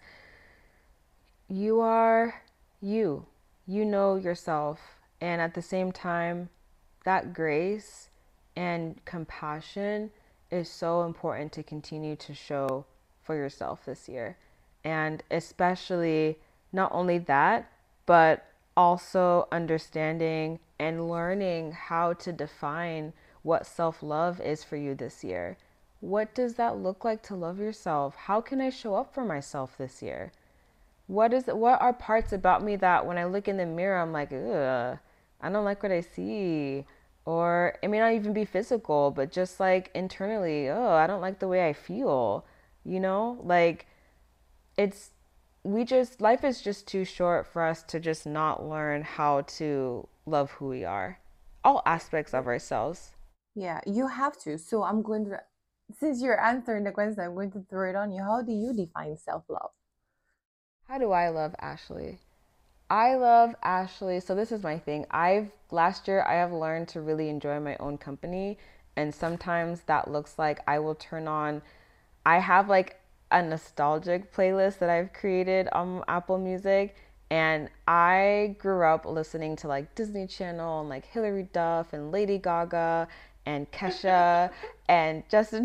you 1.48 1.80
are 1.80 2.42
you. 2.80 3.26
You 3.66 3.84
know 3.84 4.14
yourself. 4.14 4.78
And 5.20 5.40
at 5.40 5.54
the 5.54 5.62
same 5.62 5.90
time, 5.92 6.50
that 7.04 7.34
grace 7.34 8.10
and 8.54 9.04
compassion 9.04 10.10
is 10.50 10.70
so 10.70 11.02
important 11.02 11.52
to 11.52 11.62
continue 11.62 12.16
to 12.16 12.32
show 12.32 12.86
for 13.22 13.34
yourself 13.34 13.84
this 13.84 14.08
year. 14.08 14.36
And 14.87 15.25
especially 15.33 16.38
not 16.72 16.92
only 16.92 17.18
that, 17.18 17.68
but 18.07 18.46
also 18.77 19.49
understanding 19.51 20.61
and 20.79 21.11
learning 21.11 21.72
how 21.72 22.12
to 22.12 22.33
define 22.33 23.12
what 23.42 23.66
self 23.66 24.01
love 24.01 24.40
is 24.40 24.62
for 24.62 24.77
you 24.77 24.94
this 24.94 25.25
year. 25.25 25.57
What 25.99 26.37
does 26.37 26.55
that 26.55 26.77
look 26.77 27.05
like 27.05 27.20
to 27.25 27.35
love 27.35 27.59
yourself? 27.59 28.14
How 28.14 28.40
can 28.40 28.61
I 28.61 28.70
show 28.70 28.94
up 28.94 29.12
for 29.12 29.25
myself 29.25 29.77
this 29.77 30.03
year? 30.03 30.31
What 31.09 31.33
is 31.33 31.46
what 31.46 31.83
are 31.83 31.92
parts 31.92 32.33
about 32.33 32.62
me 32.62 32.77
that 32.77 33.05
when 33.07 33.18
I 33.18 33.25
look 33.25 33.49
in 33.49 33.57
the 33.57 33.66
mirror 33.66 34.01
I'm 34.01 34.12
like, 34.12 34.33
ugh, 34.33 34.99
I 35.40 35.51
don't 35.51 35.64
like 35.64 35.83
what 35.83 35.90
I 35.90 36.03
see. 36.03 36.85
Or 37.25 37.77
it 37.83 37.88
may 37.88 37.99
not 37.99 38.12
even 38.12 38.33
be 38.33 38.44
physical, 38.44 39.11
but 39.11 39.33
just 39.33 39.59
like 39.59 39.90
internally, 39.96 40.68
oh, 40.68 40.92
I 40.92 41.09
don't 41.09 41.20
like 41.20 41.40
the 41.40 41.49
way 41.49 41.68
I 41.68 41.72
feel. 41.72 42.44
You 42.85 43.01
know? 43.01 43.40
Like 43.42 43.87
it's 44.76 45.10
we 45.64 45.84
just 45.84 46.20
life 46.20 46.44
is 46.44 46.62
just 46.62 46.86
too 46.86 47.04
short 47.04 47.46
for 47.46 47.62
us 47.64 47.82
to 47.84 47.98
just 48.00 48.26
not 48.26 48.64
learn 48.68 49.02
how 49.02 49.42
to 49.42 50.06
love 50.26 50.50
who 50.52 50.68
we 50.68 50.84
are. 50.84 51.18
All 51.64 51.82
aspects 51.86 52.34
of 52.34 52.46
ourselves. 52.46 53.12
yeah 53.54 53.80
you 53.86 54.06
have 54.06 54.36
to 54.38 54.58
so 54.58 54.82
i'm 54.84 55.02
going 55.02 55.24
to 55.24 55.40
since 55.98 56.22
you're 56.22 56.40
answering 56.40 56.84
the 56.84 56.92
question 56.92 57.18
i'm 57.20 57.34
going 57.34 57.50
to 57.50 57.64
throw 57.70 57.88
it 57.90 57.96
on 57.96 58.12
you 58.12 58.22
how 58.22 58.42
do 58.42 58.52
you 58.52 58.72
define 58.74 59.16
self-love 59.16 59.70
How 60.88 60.98
do 60.98 61.10
I 61.12 61.28
love 61.30 61.54
Ashley? 61.60 62.18
I 62.88 63.14
love 63.16 63.54
Ashley. 63.62 64.20
So 64.20 64.34
this 64.34 64.52
is 64.52 64.62
my 64.62 64.78
thing. 64.78 65.06
I've 65.10 65.50
last 65.70 66.06
year 66.06 66.22
I 66.22 66.34
have 66.34 66.52
learned 66.52 66.88
to 66.88 67.00
really 67.00 67.28
enjoy 67.28 67.58
my 67.60 67.76
own 67.80 67.98
company 67.98 68.58
and 68.96 69.14
sometimes 69.14 69.82
that 69.86 70.10
looks 70.10 70.38
like 70.38 70.60
I 70.68 70.78
will 70.78 70.94
turn 70.94 71.26
on 71.26 71.62
I 72.24 72.38
have 72.38 72.68
like 72.68 73.00
a 73.30 73.42
nostalgic 73.42 74.32
playlist 74.32 74.78
that 74.78 74.90
I've 74.90 75.12
created 75.12 75.68
on 75.72 76.02
Apple 76.08 76.38
Music 76.38 76.96
and 77.30 77.68
I 77.88 78.56
grew 78.58 78.84
up 78.84 79.04
listening 79.04 79.56
to 79.56 79.68
like 79.68 79.94
Disney 79.94 80.26
Channel 80.26 80.80
and 80.80 80.88
like 80.88 81.06
Hilary 81.06 81.48
Duff 81.52 81.92
and 81.92 82.12
Lady 82.12 82.38
Gaga 82.38 83.08
and 83.46 83.70
Kesha 83.72 84.50
and 84.88 85.24
Justin 85.28 85.64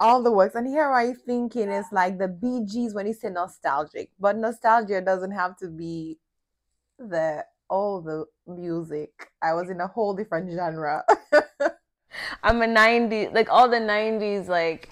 all 0.00 0.22
the 0.22 0.32
works. 0.32 0.54
And 0.54 0.66
here 0.66 0.90
i 0.90 1.12
thinking 1.12 1.68
is 1.70 1.86
like 1.92 2.18
the 2.18 2.28
Bee 2.28 2.64
Gees 2.64 2.94
when 2.94 3.06
you 3.06 3.12
say 3.12 3.28
nostalgic 3.28 4.10
but 4.18 4.36
nostalgia 4.36 5.00
doesn't 5.00 5.32
have 5.32 5.56
to 5.58 5.68
be 5.68 6.18
the 6.98 7.44
all 7.68 8.00
the 8.02 8.26
music. 8.52 9.30
I 9.40 9.54
was 9.54 9.70
in 9.70 9.80
a 9.80 9.86
whole 9.86 10.14
different 10.14 10.50
genre. 10.52 11.04
I'm 12.42 12.60
a 12.60 12.66
90s 12.66 13.32
like 13.32 13.48
all 13.48 13.68
the 13.68 13.76
90s 13.76 14.48
like 14.48 14.88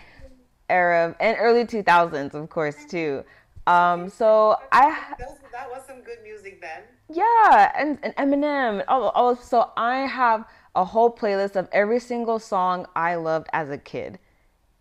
era 0.68 1.14
and 1.20 1.36
early 1.40 1.64
2000s 1.64 2.34
of 2.34 2.48
course 2.50 2.84
too. 2.84 3.24
Um 3.66 4.08
so 4.08 4.56
I 4.72 5.14
that 5.52 5.70
was 5.70 5.82
some 5.86 6.02
good 6.02 6.18
music 6.22 6.60
then. 6.60 6.82
yeah, 7.10 7.72
and, 7.76 7.98
and 8.02 8.14
Eminem. 8.16 8.84
Oh, 8.88 9.10
oh, 9.14 9.34
so 9.34 9.70
I 9.76 10.00
have 10.00 10.44
a 10.74 10.84
whole 10.84 11.10
playlist 11.14 11.56
of 11.56 11.68
every 11.72 11.98
single 12.00 12.38
song 12.38 12.86
I 12.94 13.16
loved 13.16 13.48
as 13.52 13.70
a 13.70 13.78
kid 13.78 14.18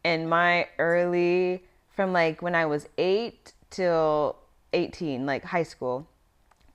in 0.03 0.29
my 0.29 0.67
early 0.77 1.63
from 1.89 2.13
like 2.13 2.41
when 2.41 2.53
I 2.55 2.65
was 2.65 2.87
8 2.97 3.53
till 3.69 4.37
18, 4.73 5.25
like 5.25 5.43
high 5.45 5.63
school. 5.63 6.07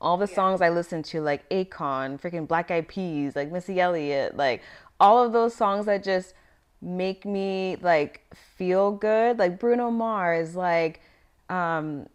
All 0.00 0.16
the 0.16 0.26
Yeah. 0.28 0.34
songs 0.34 0.60
I 0.60 0.70
listened 0.70 1.04
to 1.06 1.20
like 1.20 1.48
Akon, 1.50 2.20
freaking 2.20 2.48
Black 2.48 2.70
Eyed 2.70 2.88
Peas, 2.88 3.36
like 3.36 3.52
Missy 3.52 3.80
Elliott, 3.80 4.36
like 4.36 4.62
all 4.98 5.22
of 5.22 5.32
those 5.32 5.54
songs 5.54 5.86
that 5.86 6.02
just 6.02 6.34
make 6.82 7.24
me 7.24 7.76
like 7.80 8.22
feel 8.56 8.90
good, 8.90 9.38
like 9.38 9.58
Bruno 9.58 9.90
Mars, 9.90 10.56
like 10.56 11.00
um 11.48 12.06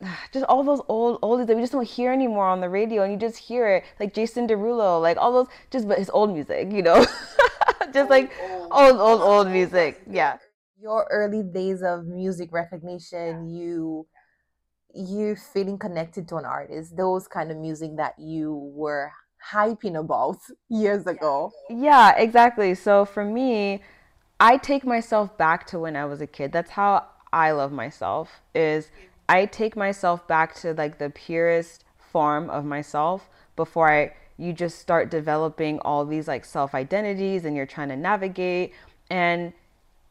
just 0.32 0.44
all 0.46 0.62
those 0.62 0.82
old 0.88 1.20
oldies 1.22 1.46
that 1.46 1.56
we 1.56 1.62
just 1.62 1.72
don't 1.72 1.88
hear 1.88 2.12
anymore 2.12 2.46
on 2.46 2.60
the 2.60 2.68
radio 2.68 3.02
and 3.02 3.12
you 3.12 3.18
just 3.18 3.38
hear 3.38 3.68
it. 3.68 3.84
Like 3.98 4.14
Jason 4.14 4.46
Derulo 4.46 5.00
like 5.00 5.16
all 5.16 5.32
those 5.32 5.46
just 5.70 5.88
but 5.88 5.98
his 5.98 6.10
old 6.10 6.32
music 6.32 6.70
you 6.72 6.82
know? 6.82 7.04
Just 7.92 8.10
like 8.10 8.30
Old, 8.38 8.70
old. 8.72 8.72
old 8.72 8.96
A 8.96 8.98
old 8.98 8.98
lot 8.98 9.14
of 9.14 9.20
old 9.22 9.46
old 9.46 9.48
music 9.48 10.02
yeah. 10.10 10.36
Your 10.80 11.06
early 11.10 11.42
days 11.42 11.82
of 11.82 12.06
music 12.06 12.52
recognition, 12.52 13.48
you 13.48 14.06
you 14.94 15.36
feeling 15.36 15.78
connected 15.78 16.28
to 16.28 16.36
an 16.36 16.44
artist, 16.44 16.96
those 16.96 17.28
kind 17.28 17.50
of 17.50 17.56
music 17.56 17.96
that 17.96 18.14
you 18.18 18.54
were 18.74 19.10
hyping 19.52 19.98
about 19.98 20.38
years 20.68 21.06
ago. 21.06 21.52
yeah 21.68 22.16
exactly 22.16 22.74
so 22.74 23.04
for 23.04 23.24
me 23.24 23.80
I 24.40 24.56
take 24.56 24.84
myself 24.84 25.36
back 25.36 25.66
to 25.68 25.78
when 25.78 25.96
I 25.96 26.04
was 26.04 26.20
a 26.20 26.26
kid 26.26 26.52
that's 26.52 26.70
how 26.70 27.06
I 27.32 27.50
love 27.52 27.72
myself 27.72 28.40
is 28.54 28.90
I 29.28 29.46
take 29.46 29.76
myself 29.76 30.26
back 30.26 30.54
to 30.56 30.72
like 30.72 30.98
the 30.98 31.10
purest 31.10 31.84
form 31.98 32.48
of 32.50 32.64
myself 32.64 33.28
before 33.56 33.92
I 33.92 34.12
you 34.38 34.52
just 34.52 34.78
start 34.78 35.10
developing 35.10 35.80
all 35.80 36.06
these 36.06 36.28
like 36.28 36.44
self 36.44 36.74
identities 36.74 37.44
and 37.44 37.56
you're 37.56 37.66
trying 37.66 37.88
to 37.88 37.96
navigate 37.96 38.72
and 39.10 39.52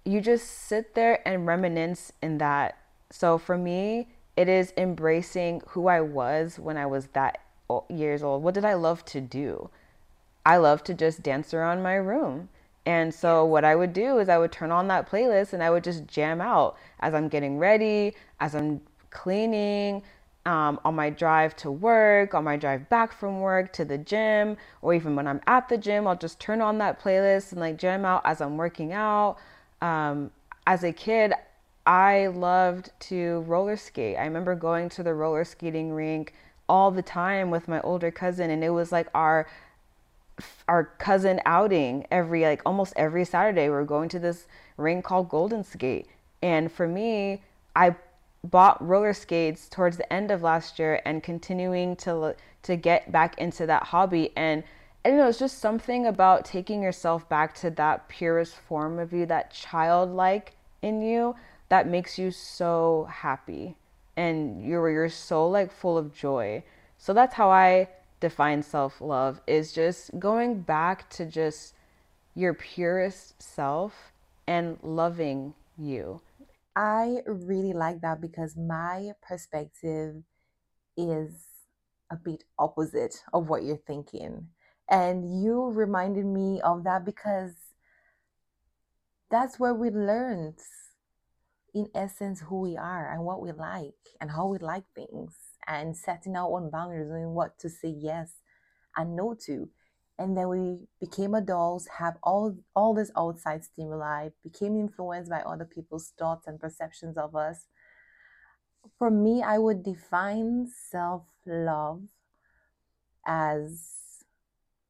you 0.06 0.22
just 0.22 0.48
sit 0.48 0.96
there 0.96 1.26
and 1.28 1.46
reminisce 1.48 2.12
in 2.22 2.38
that. 2.38 2.78
So 3.10 3.38
for 3.38 3.58
me, 3.58 4.10
it 4.36 4.48
is 4.48 4.74
embracing 4.78 5.62
who 5.70 5.88
I 5.88 6.02
was 6.02 6.60
when 6.60 6.78
I 6.78 6.86
was 6.86 7.08
that 7.08 7.40
years 7.90 8.24
old. 8.24 8.44
What 8.44 8.54
did 8.54 8.66
I 8.66 8.74
love 8.74 9.04
to 9.06 9.22
do? 9.22 9.70
I 10.46 10.58
love 10.58 10.84
to 10.86 10.94
just 10.94 11.24
dance 11.24 11.54
around 11.54 11.84
my 11.84 11.96
room. 11.96 12.50
And 12.86 13.14
so 13.14 13.44
what 13.44 13.66
I 13.66 13.76
would 13.76 13.92
do 13.92 14.20
is 14.20 14.30
I 14.30 14.38
would 14.38 14.52
turn 14.52 14.72
on 14.72 14.88
that 14.88 15.10
playlist 15.10 15.52
and 15.52 15.62
I 15.62 15.70
would 15.70 15.84
just 15.84 16.08
jam 16.08 16.40
out 16.40 16.78
as 17.02 17.14
I'm 17.14 17.28
getting 17.28 17.58
ready, 17.58 18.14
as 18.40 18.56
I'm 18.56 18.80
cleaning, 19.10 20.04
um, 20.46 20.80
on 20.86 20.96
my 20.96 21.10
drive 21.10 21.54
to 21.58 21.70
work, 21.70 22.34
on 22.34 22.46
my 22.46 22.56
drive 22.56 22.88
back 22.88 23.12
from 23.12 23.42
work 23.42 23.74
to 23.74 23.84
the 23.84 23.98
gym, 23.98 24.56
or 24.82 24.94
even 24.94 25.18
when 25.18 25.28
I'm 25.28 25.42
at 25.48 25.68
the 25.68 25.78
gym, 25.78 26.08
I'll 26.08 26.16
just 26.16 26.40
turn 26.40 26.62
on 26.62 26.78
that 26.78 27.02
playlist 27.02 27.52
and 27.52 27.60
like 27.60 27.78
jam 27.78 28.06
out 28.06 28.22
as 28.24 28.40
I'm 28.40 28.56
working 28.56 28.94
out. 28.94 29.36
Um, 29.82 30.32
as 30.66 30.86
a 30.86 30.94
kid, 30.94 31.34
I 31.86 32.28
loved 32.28 32.92
to 33.02 33.42
roller 33.42 33.76
skate. 33.76 34.16
I 34.18 34.24
remember 34.24 34.56
going 34.56 34.88
to 34.90 35.04
the 35.04 35.14
roller 35.14 35.44
skating 35.44 35.92
rink 35.92 36.34
all 36.70 36.92
the 36.92 37.02
time 37.02 37.50
with 37.50 37.68
my 37.68 37.82
older 37.82 38.12
cousin, 38.12 38.50
and 38.50 38.64
it 38.64 38.70
was 38.70 38.92
like 38.92 39.08
our 39.14 39.48
our 40.68 40.84
cousin 41.00 41.42
outing 41.46 42.06
every 42.12 42.44
like 42.44 42.62
almost 42.66 42.94
every 42.96 43.26
Saturday. 43.26 43.70
We 43.70 43.76
are 43.76 43.84
going 43.84 44.10
to 44.10 44.20
this 44.20 44.48
ring 44.78 45.02
called 45.02 45.30
Golden 45.30 45.64
Skate. 45.64 46.08
And 46.42 46.72
for 46.72 46.88
me, 46.88 47.42
I 47.76 47.96
bought 48.44 48.86
roller 48.86 49.14
skates 49.14 49.68
towards 49.68 49.98
the 49.98 50.12
end 50.14 50.30
of 50.32 50.42
last 50.44 50.78
year 50.80 51.02
and 51.06 51.24
continuing 51.24 51.96
to 51.98 52.36
to 52.64 52.76
get 52.76 53.12
back 53.12 53.38
into 53.38 53.66
that 53.66 53.84
hobby 53.84 54.32
and 54.36 54.64
I 55.06 55.10
don't 55.10 55.20
know, 55.20 55.28
it's 55.30 55.40
just 55.40 55.60
something 55.60 56.06
about 56.06 56.44
taking 56.44 56.84
yourself 56.84 57.30
back 57.30 57.56
to 57.60 57.70
that 57.72 58.10
purest 58.10 58.56
form 58.56 59.00
of 59.00 59.14
you, 59.14 59.26
that 59.28 59.52
childlike 59.52 60.54
in 60.82 61.02
you 61.02 61.34
that 61.70 61.88
makes 61.88 62.20
you 62.20 62.30
so 62.30 63.08
happy 63.10 63.78
and 64.18 64.66
you're 64.66 64.90
you're 64.90 65.10
so 65.10 65.48
like 65.48 65.72
full 65.72 65.98
of 65.98 66.14
joy. 66.14 66.64
So 66.98 67.14
that's 67.14 67.36
how 67.36 67.50
I 67.50 67.88
define 68.20 68.64
self-love 68.64 69.40
is 69.48 69.72
just 69.72 70.18
going 70.20 70.62
back 70.62 71.10
to 71.12 71.26
just 71.26 71.76
your 72.34 72.54
purest 72.54 73.42
self 73.42 74.12
and 74.48 74.78
loving 74.82 75.54
you. 75.78 76.22
I 76.76 77.18
really 77.26 77.74
like 77.74 78.02
that 78.02 78.22
because 78.22 78.58
my 78.58 79.12
perspective 79.22 80.24
is 80.96 81.46
a 82.12 82.16
bit 82.16 82.44
opposite 82.58 83.24
of 83.34 83.50
what 83.50 83.64
you're 83.64 83.78
thinking. 83.78 84.48
And 84.90 85.44
you 85.44 85.72
reminded 85.72 86.26
me 86.26 86.62
of 86.62 86.84
that 86.86 87.06
because 87.06 87.56
that's 89.30 89.60
where 89.60 89.74
we 89.74 89.90
learned, 89.90 90.60
in 91.78 91.88
essence, 91.94 92.42
who 92.42 92.62
we 92.62 92.76
are 92.76 93.12
and 93.12 93.24
what 93.24 93.40
we 93.40 93.52
like 93.52 93.94
and 94.20 94.32
how 94.32 94.48
we 94.48 94.58
like 94.58 94.86
things 94.96 95.36
and 95.68 95.96
setting 95.96 96.36
our 96.36 96.52
own 96.58 96.72
boundaries 96.72 97.12
and 97.12 97.36
what 97.36 97.60
to 97.60 97.70
say 97.70 97.90
yes 97.96 98.32
and 98.96 99.16
no 99.16 99.36
to. 99.46 99.70
And 100.18 100.36
then 100.36 100.50
we 100.50 100.88
became 101.00 101.36
adults, 101.36 101.88
have 102.00 102.16
all 102.24 102.58
all 102.76 102.96
this 102.96 103.12
outside 103.16 103.64
stimuli, 103.64 104.30
became 104.44 104.76
influenced 104.76 105.30
by 105.30 105.42
other 105.42 105.66
people's 105.66 106.12
thoughts 106.18 106.48
and 106.48 106.60
perceptions 106.60 107.16
of 107.18 107.36
us. 107.36 107.68
For 108.98 109.12
me, 109.12 109.44
I 109.44 109.60
would 109.60 109.84
define 109.84 110.68
self 110.90 111.26
love 111.46 112.02
as 113.28 114.24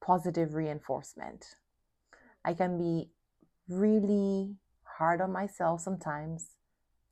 positive 0.02 0.54
reinforcement. 0.54 1.58
I 2.46 2.54
can 2.54 2.78
be 2.78 3.10
really 3.68 4.56
hard 4.98 5.20
on 5.20 5.32
myself 5.34 5.82
sometimes, 5.82 6.57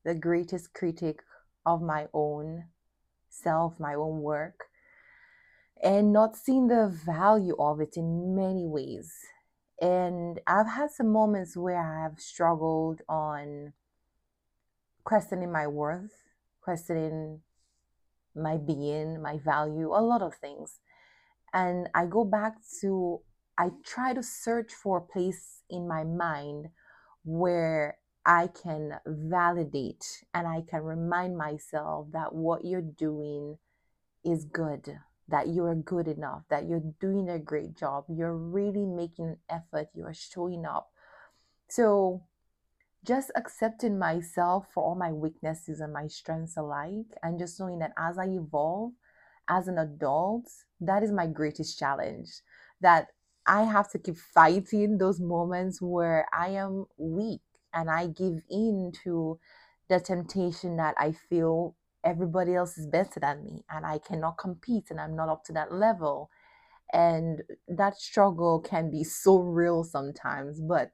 the 0.05 0.15
greatest 0.15 0.73
critic 0.73 1.21
of 1.65 1.81
my 1.81 2.07
own 2.13 2.65
self, 3.27 3.79
my 3.79 3.95
own 3.95 4.21
work, 4.21 4.65
and 5.83 6.13
not 6.13 6.37
seeing 6.37 6.67
the 6.67 6.87
value 7.05 7.55
of 7.59 7.81
it 7.81 7.97
in 7.97 8.35
many 8.35 8.65
ways. 8.65 9.11
And 9.81 10.39
I've 10.47 10.69
had 10.69 10.91
some 10.91 11.11
moments 11.11 11.57
where 11.57 11.81
I 11.81 12.03
have 12.03 12.19
struggled 12.19 13.01
on 13.09 13.73
questioning 15.03 15.51
my 15.51 15.67
worth, 15.67 16.13
questioning 16.61 17.41
my 18.35 18.57
being, 18.57 19.21
my 19.21 19.37
value, 19.37 19.89
a 19.89 20.01
lot 20.01 20.21
of 20.21 20.35
things. 20.35 20.79
And 21.53 21.89
I 21.93 22.05
go 22.05 22.23
back 22.23 22.55
to, 22.81 23.21
I 23.57 23.69
try 23.85 24.13
to 24.13 24.23
search 24.23 24.73
for 24.73 24.97
a 24.97 25.01
place 25.01 25.63
in 25.69 25.87
my 25.87 26.03
mind 26.03 26.67
where 27.23 27.97
I 28.25 28.47
can 28.47 28.99
validate 29.05 30.23
and 30.33 30.47
I 30.47 30.61
can 30.67 30.81
remind 30.81 31.37
myself 31.37 32.07
that 32.11 32.33
what 32.33 32.65
you're 32.65 32.81
doing 32.81 33.57
is 34.23 34.45
good, 34.45 34.97
that 35.27 35.49
you're 35.49 35.75
good 35.75 36.07
enough, 36.07 36.41
that 36.49 36.67
you're 36.67 36.81
doing 36.99 37.29
a 37.29 37.37
great 37.37 37.75
job, 37.77 38.05
you're 38.09 38.35
really 38.35 38.85
making 38.85 39.25
an 39.25 39.37
effort, 39.49 39.89
you're 39.93 40.13
showing 40.13 40.65
up. 40.65 40.89
So, 41.67 42.23
just 43.03 43.31
accepting 43.35 43.99
myself 43.99 44.65
for 44.73 44.83
all 44.83 44.95
my 44.95 45.11
weaknesses 45.11 45.79
and 45.79 45.93
my 45.93 46.07
strengths 46.07 46.57
alike, 46.57 47.13
and 47.21 47.37
just 47.37 47.59
knowing 47.59 47.77
that 47.79 47.93
as 47.95 48.17
I 48.17 48.25
evolve 48.25 48.93
as 49.47 49.67
an 49.67 49.77
adult, 49.77 50.49
that 50.81 51.03
is 51.03 51.11
my 51.11 51.27
greatest 51.27 51.77
challenge. 51.77 52.41
That 52.81 53.09
I 53.45 53.63
have 53.63 53.91
to 53.91 53.99
keep 53.99 54.17
fighting 54.17 54.97
those 54.97 55.19
moments 55.19 55.79
where 55.79 56.25
I 56.33 56.49
am 56.49 56.85
weak 56.97 57.41
and 57.75 57.91
I 57.91 58.07
give 58.07 58.41
in 58.49 58.93
to 59.03 59.37
the 59.89 59.99
temptation 59.99 60.77
that 60.77 60.95
I 60.97 61.11
feel 61.11 61.75
everybody 62.03 62.55
else 62.55 62.77
is 62.77 62.87
better 62.87 63.19
than 63.19 63.43
me 63.43 63.63
and 63.69 63.85
I 63.85 63.99
cannot 63.99 64.37
compete 64.37 64.85
and 64.89 64.99
I'm 64.99 65.15
not 65.15 65.29
up 65.29 65.43
to 65.45 65.53
that 65.53 65.71
level. 65.71 66.29
And 66.93 67.41
that 67.67 67.97
struggle 67.97 68.59
can 68.59 68.89
be 68.89 69.03
so 69.03 69.39
real 69.39 69.83
sometimes, 69.83 70.61
but 70.61 70.91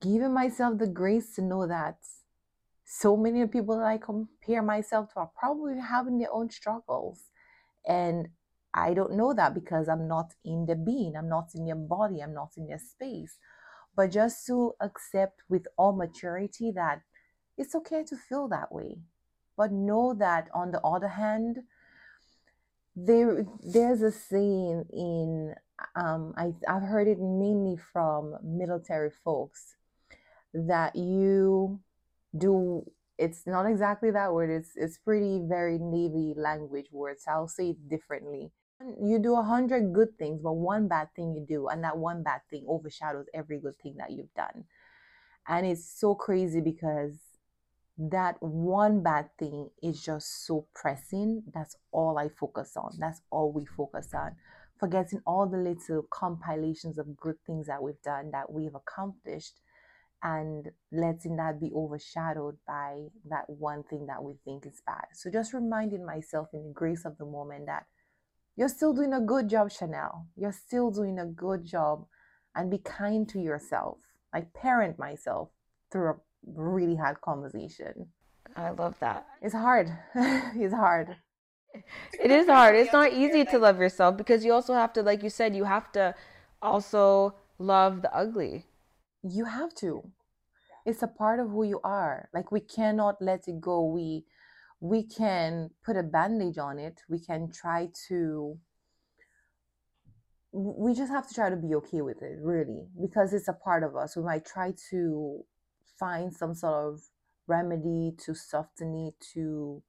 giving 0.00 0.32
myself 0.32 0.78
the 0.78 0.86
grace 0.86 1.34
to 1.34 1.42
know 1.42 1.66
that 1.66 1.98
so 2.84 3.16
many 3.16 3.46
people 3.46 3.76
that 3.76 3.86
I 3.86 3.98
compare 3.98 4.62
myself 4.62 5.12
to 5.12 5.20
are 5.20 5.30
probably 5.38 5.78
having 5.78 6.18
their 6.18 6.32
own 6.32 6.50
struggles. 6.50 7.24
And 7.86 8.28
I 8.72 8.94
don't 8.94 9.16
know 9.16 9.34
that 9.34 9.54
because 9.54 9.88
I'm 9.88 10.08
not 10.08 10.32
in 10.44 10.66
the 10.66 10.76
being, 10.76 11.14
I'm 11.16 11.28
not 11.28 11.50
in 11.54 11.66
your 11.66 11.76
body, 11.76 12.20
I'm 12.20 12.34
not 12.34 12.52
in 12.56 12.68
your 12.68 12.78
space. 12.78 13.36
But 14.00 14.12
just 14.12 14.46
to 14.46 14.72
accept 14.80 15.42
with 15.50 15.66
all 15.76 15.92
maturity 15.92 16.70
that 16.70 17.02
it's 17.58 17.74
okay 17.74 18.02
to 18.04 18.16
feel 18.16 18.48
that 18.48 18.72
way. 18.72 18.96
But 19.58 19.72
know 19.72 20.14
that 20.14 20.48
on 20.54 20.70
the 20.70 20.80
other 20.80 21.08
hand, 21.08 21.58
there 22.96 23.44
there's 23.62 24.00
a 24.00 24.10
saying 24.10 24.86
in 24.90 25.54
um, 25.96 26.32
I, 26.38 26.54
I've 26.66 26.84
heard 26.84 27.08
it 27.08 27.18
mainly 27.20 27.76
from 27.76 28.36
military 28.42 29.10
folks 29.22 29.76
that 30.54 30.96
you 30.96 31.80
do 32.34 32.90
it's 33.18 33.46
not 33.46 33.66
exactly 33.66 34.10
that 34.12 34.32
word 34.32 34.48
it's 34.48 34.70
it's 34.76 34.96
pretty 34.96 35.42
very 35.44 35.78
navy 35.78 36.32
language 36.36 36.88
words 36.90 37.24
i'll 37.28 37.48
say 37.48 37.70
it 37.70 37.88
differently 37.88 38.50
you 39.00 39.18
do 39.18 39.36
a 39.36 39.42
hundred 39.42 39.92
good 39.92 40.16
things 40.18 40.40
but 40.42 40.54
one 40.54 40.88
bad 40.88 41.08
thing 41.14 41.34
you 41.34 41.44
do 41.46 41.68
and 41.68 41.84
that 41.84 41.96
one 41.96 42.22
bad 42.22 42.40
thing 42.50 42.64
overshadows 42.66 43.26
every 43.34 43.58
good 43.58 43.78
thing 43.82 43.96
that 43.98 44.10
you've 44.10 44.32
done. 44.34 44.64
And 45.48 45.66
it's 45.66 45.84
so 45.98 46.14
crazy 46.14 46.60
because 46.60 47.18
that 47.98 48.36
one 48.40 49.02
bad 49.02 49.28
thing 49.38 49.68
is 49.82 50.02
just 50.02 50.46
so 50.46 50.66
pressing. 50.74 51.42
That's 51.52 51.76
all 51.92 52.18
i 52.18 52.28
focus 52.28 52.72
on. 52.76 52.92
That's 52.98 53.20
all 53.30 53.52
we 53.52 53.66
focus 53.66 54.08
on. 54.14 54.36
Forgetting 54.78 55.20
all 55.26 55.46
the 55.46 55.58
little 55.58 56.06
compilations 56.10 56.98
of 56.98 57.16
good 57.16 57.36
things 57.46 57.66
that 57.66 57.82
we've 57.82 58.00
done 58.02 58.30
that 58.32 58.50
we've 58.50 58.74
accomplished 58.74 59.60
and 60.22 60.68
letting 60.92 61.36
that 61.36 61.60
be 61.60 61.70
overshadowed 61.74 62.56
by 62.66 63.06
that 63.28 63.48
one 63.48 63.82
thing 63.84 64.06
that 64.06 64.22
we 64.22 64.34
think 64.44 64.66
is 64.66 64.80
bad. 64.86 65.04
So 65.14 65.30
just 65.30 65.52
reminding 65.52 66.04
myself 66.04 66.48
in 66.52 66.68
the 66.68 66.72
grace 66.72 67.04
of 67.04 67.18
the 67.18 67.24
moment 67.26 67.66
that 67.66 67.84
you're 68.60 68.68
still 68.68 68.92
doing 68.92 69.14
a 69.14 69.20
good 69.20 69.48
job, 69.48 69.72
Chanel. 69.72 70.26
You're 70.36 70.52
still 70.52 70.90
doing 70.90 71.18
a 71.18 71.26
good 71.26 71.64
job 71.64 72.06
and 72.54 72.70
be 72.70 72.78
kind 72.78 73.28
to 73.30 73.40
yourself. 73.40 73.98
I 74.32 74.42
parent 74.42 74.98
myself 74.98 75.48
through 75.90 76.10
a 76.10 76.16
really 76.54 76.94
hard 76.94 77.20
conversation. 77.22 78.08
I 78.54 78.70
love 78.70 78.96
that. 79.00 79.26
It's 79.42 79.54
hard. 79.54 79.90
it's 80.14 80.74
hard. 80.74 81.16
It 82.22 82.30
is 82.30 82.46
hard. 82.46 82.76
It's 82.76 82.92
not 82.92 83.12
easy 83.22 83.44
to 83.46 83.58
love 83.58 83.80
yourself 83.80 84.16
because 84.16 84.44
you 84.44 84.52
also 84.52 84.74
have 84.74 84.92
to, 84.92 85.02
like 85.02 85.22
you 85.22 85.30
said, 85.30 85.56
you 85.56 85.64
have 85.64 85.90
to 85.92 86.14
also 86.60 87.34
love 87.60 88.02
the 88.02 88.14
ugly 88.14 88.64
you 89.22 89.44
have 89.44 89.74
to 89.74 90.02
it's 90.86 91.02
a 91.02 91.06
part 91.06 91.38
of 91.38 91.50
who 91.50 91.62
you 91.62 91.78
are 91.84 92.28
like 92.32 92.50
we 92.50 92.60
cannot 92.60 93.20
let 93.20 93.46
it 93.46 93.60
go 93.60 93.84
we 93.84 94.24
we 94.80 95.02
can 95.02 95.70
put 95.84 95.96
a 95.96 96.02
bandage 96.02 96.58
on 96.58 96.78
it 96.78 97.00
we 97.08 97.18
can 97.18 97.50
try 97.52 97.88
to 98.08 98.58
we 100.52 100.94
just 100.94 101.12
have 101.12 101.28
to 101.28 101.34
try 101.34 101.48
to 101.48 101.56
be 101.56 101.74
okay 101.74 102.00
with 102.00 102.22
it 102.22 102.38
really 102.40 102.88
because 103.00 103.32
it's 103.32 103.48
a 103.48 103.52
part 103.52 103.82
of 103.82 103.94
us 103.94 104.16
we 104.16 104.22
might 104.22 104.44
try 104.44 104.72
to 104.90 105.44
find 105.98 106.32
some 106.32 106.54
sort 106.54 106.92
of 106.92 107.00
remedy 107.46 108.12
to 108.18 108.34
soften 108.34 108.94
it 109.08 109.14
to 109.32 109.82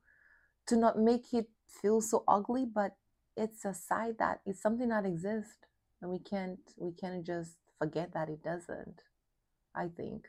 to 0.68 0.76
not 0.76 1.00
make 1.00 1.34
it 1.34 1.48
feel 1.82 2.02
so 2.02 2.24
ugly 2.28 2.66
but 2.66 2.96
it's 3.38 3.66
a 3.66 3.74
side 3.74 4.16
that 4.20 4.42
it's 4.46 4.62
something 4.62 4.90
that 4.90 5.06
exists 5.06 5.58
and 6.02 6.12
we 6.12 6.20
can't 6.20 6.60
we 6.78 6.92
can't 6.92 7.26
just 7.26 7.54
forget 7.80 8.14
that 8.14 8.30
it 8.30 8.44
doesn't 8.44 9.02
I 9.74 9.88
think. 9.88 10.28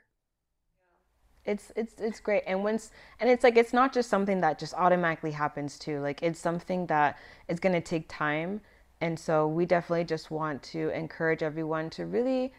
It's 1.44 1.72
it's 1.74 1.94
it's 2.00 2.20
great. 2.20 2.44
And 2.46 2.62
once 2.62 2.90
and 3.18 3.28
it's 3.28 3.42
like 3.42 3.56
it's 3.56 3.72
not 3.72 3.92
just 3.92 4.08
something 4.08 4.40
that 4.40 4.58
just 4.58 4.74
automatically 4.74 5.32
happens 5.32 5.78
too. 5.78 6.00
Like 6.00 6.22
it's 6.22 6.38
something 6.38 6.86
that 6.86 7.18
is 7.48 7.58
going 7.58 7.74
to 7.74 7.80
take 7.80 8.08
time. 8.08 8.60
And 9.00 9.18
so 9.18 9.48
we 9.48 9.66
definitely 9.66 10.04
just 10.04 10.30
want 10.30 10.62
to 10.64 10.90
encourage 10.90 11.42
everyone 11.42 11.90
to 11.90 12.06
really 12.06 12.52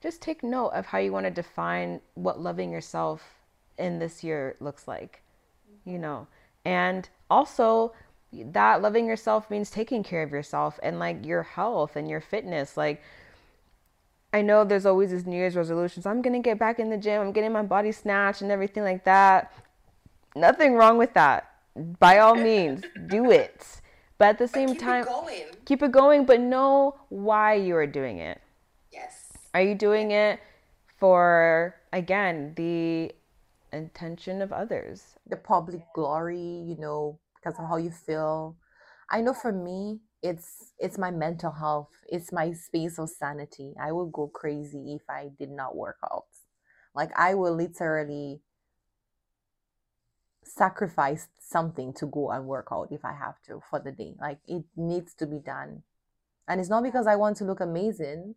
just 0.00 0.22
take 0.22 0.42
note 0.42 0.68
of 0.68 0.86
how 0.86 0.98
you 0.98 1.12
want 1.12 1.26
to 1.26 1.30
define 1.30 2.00
what 2.14 2.40
loving 2.40 2.72
yourself 2.72 3.22
in 3.78 3.98
this 3.98 4.24
year 4.24 4.56
looks 4.60 4.88
like. 4.88 5.22
You 5.84 5.98
know. 5.98 6.26
And 6.64 7.08
also 7.30 7.92
that 8.32 8.80
loving 8.80 9.06
yourself 9.06 9.50
means 9.50 9.70
taking 9.70 10.02
care 10.02 10.22
of 10.22 10.30
yourself 10.30 10.80
and 10.82 10.98
like 10.98 11.26
your 11.26 11.42
health 11.42 11.96
and 11.96 12.08
your 12.08 12.22
fitness. 12.22 12.78
Like 12.78 13.02
I 14.32 14.40
know 14.42 14.64
there's 14.64 14.86
always 14.86 15.10
this 15.10 15.26
New 15.26 15.36
Year's 15.36 15.56
resolutions. 15.56 16.06
I'm 16.06 16.22
gonna 16.22 16.40
get 16.40 16.58
back 16.58 16.78
in 16.78 16.88
the 16.88 16.96
gym. 16.96 17.20
I'm 17.20 17.32
getting 17.32 17.52
my 17.52 17.62
body 17.62 17.92
snatched 17.92 18.40
and 18.42 18.50
everything 18.50 18.82
like 18.82 19.04
that. 19.04 19.52
Nothing 20.34 20.74
wrong 20.74 20.96
with 20.96 21.12
that. 21.14 21.50
By 21.98 22.18
all 22.18 22.34
means, 22.34 22.82
do 23.08 23.30
it. 23.30 23.80
But 24.18 24.28
at 24.28 24.38
the 24.38 24.48
same 24.48 24.68
keep 24.70 24.78
time, 24.78 25.04
it 25.28 25.64
keep 25.66 25.82
it 25.82 25.92
going. 25.92 26.24
But 26.24 26.40
know 26.40 26.96
why 27.08 27.54
you 27.54 27.76
are 27.76 27.86
doing 27.86 28.18
it. 28.18 28.40
Yes. 28.90 29.32
Are 29.52 29.60
you 29.60 29.74
doing 29.74 30.12
it 30.12 30.40
for 30.98 31.74
again 31.92 32.54
the 32.56 33.12
intention 33.72 34.40
of 34.40 34.52
others, 34.52 35.16
the 35.26 35.36
public 35.36 35.82
glory? 35.94 36.38
You 36.38 36.76
know, 36.78 37.18
because 37.36 37.58
of 37.58 37.68
how 37.68 37.76
you 37.76 37.90
feel. 37.90 38.56
I 39.10 39.20
know 39.20 39.34
for 39.34 39.52
me, 39.52 40.00
it's 40.22 40.72
it's 40.78 40.98
my 40.98 41.10
mental 41.10 41.50
health 41.52 41.88
it's 42.08 42.32
my 42.32 42.52
space 42.52 42.98
of 42.98 43.08
sanity. 43.08 43.74
I 43.80 43.92
will 43.92 44.06
go 44.06 44.28
crazy 44.28 44.94
if 44.94 45.02
i 45.08 45.30
did 45.38 45.50
not 45.50 45.76
work 45.76 45.98
out. 46.04 46.26
Like 46.94 47.10
i 47.16 47.34
will 47.34 47.54
literally 47.54 48.40
sacrifice 50.44 51.28
something 51.40 51.92
to 51.94 52.06
go 52.06 52.30
and 52.30 52.46
work 52.46 52.68
out 52.72 52.88
if 52.90 53.04
i 53.04 53.12
have 53.12 53.40
to 53.46 53.62
for 53.68 53.80
the 53.80 53.92
day. 53.92 54.14
Like 54.20 54.38
it 54.46 54.64
needs 54.76 55.14
to 55.14 55.26
be 55.26 55.38
done. 55.38 55.82
And 56.48 56.60
it's 56.60 56.70
not 56.70 56.82
because 56.82 57.06
i 57.06 57.16
want 57.16 57.36
to 57.38 57.44
look 57.44 57.60
amazing 57.60 58.34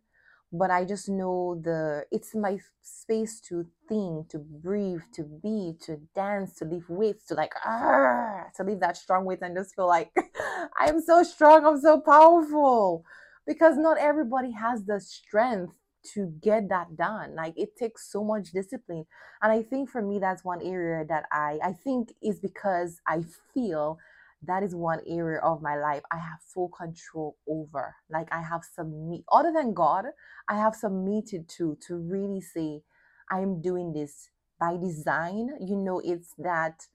but 0.52 0.70
I 0.70 0.84
just 0.84 1.08
know 1.08 1.60
the 1.62 2.04
it's 2.10 2.34
my 2.34 2.58
space 2.82 3.40
to 3.48 3.66
think, 3.88 4.28
to 4.30 4.38
breathe, 4.38 5.02
to 5.14 5.24
be, 5.24 5.74
to 5.82 6.00
dance, 6.14 6.54
to 6.56 6.64
lift 6.64 6.88
weights, 6.88 7.26
to 7.26 7.34
like 7.34 7.52
ah, 7.64 8.44
to 8.56 8.64
leave 8.64 8.80
that 8.80 8.96
strong 8.96 9.24
weight 9.24 9.40
and 9.42 9.56
just 9.56 9.74
feel 9.74 9.88
like 9.88 10.10
I'm 10.78 11.00
so 11.00 11.22
strong, 11.22 11.66
I'm 11.66 11.80
so 11.80 12.00
powerful. 12.00 13.04
Because 13.46 13.76
not 13.76 13.98
everybody 13.98 14.50
has 14.52 14.84
the 14.84 15.00
strength 15.00 15.74
to 16.14 16.32
get 16.42 16.68
that 16.68 16.96
done. 16.96 17.34
Like 17.34 17.54
it 17.56 17.76
takes 17.76 18.10
so 18.10 18.24
much 18.24 18.52
discipline. 18.52 19.06
And 19.42 19.52
I 19.52 19.62
think 19.62 19.90
for 19.90 20.02
me 20.02 20.18
that's 20.18 20.44
one 20.44 20.62
area 20.62 21.04
that 21.08 21.24
I 21.32 21.58
I 21.62 21.72
think 21.72 22.12
is 22.22 22.38
because 22.40 23.00
I 23.06 23.22
feel 23.52 23.98
that 24.46 24.62
is 24.62 24.74
one 24.74 25.00
area 25.06 25.40
of 25.40 25.62
my 25.62 25.76
life 25.76 26.02
I 26.10 26.16
have 26.16 26.40
full 26.54 26.68
control 26.68 27.36
over. 27.48 27.94
Like 28.10 28.28
I 28.32 28.42
have 28.42 28.62
submit 28.64 29.22
other 29.30 29.52
than 29.52 29.74
God, 29.74 30.06
I 30.48 30.56
have 30.56 30.74
submitted 30.74 31.48
to 31.56 31.76
to 31.86 31.96
really 31.96 32.40
say 32.40 32.82
I 33.30 33.40
am 33.40 33.60
doing 33.60 33.92
this 33.92 34.30
by 34.58 34.76
design. 34.76 35.50
You 35.60 35.76
know, 35.76 36.00
it's 36.04 36.34
that 36.38 36.86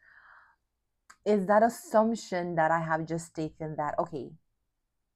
is 1.26 1.46
that 1.48 1.64
assumption 1.64 2.56
that 2.56 2.72
I 2.72 2.80
have 2.80 3.08
just 3.08 3.36
taken 3.36 3.76
that 3.78 3.96
okay, 4.00 4.32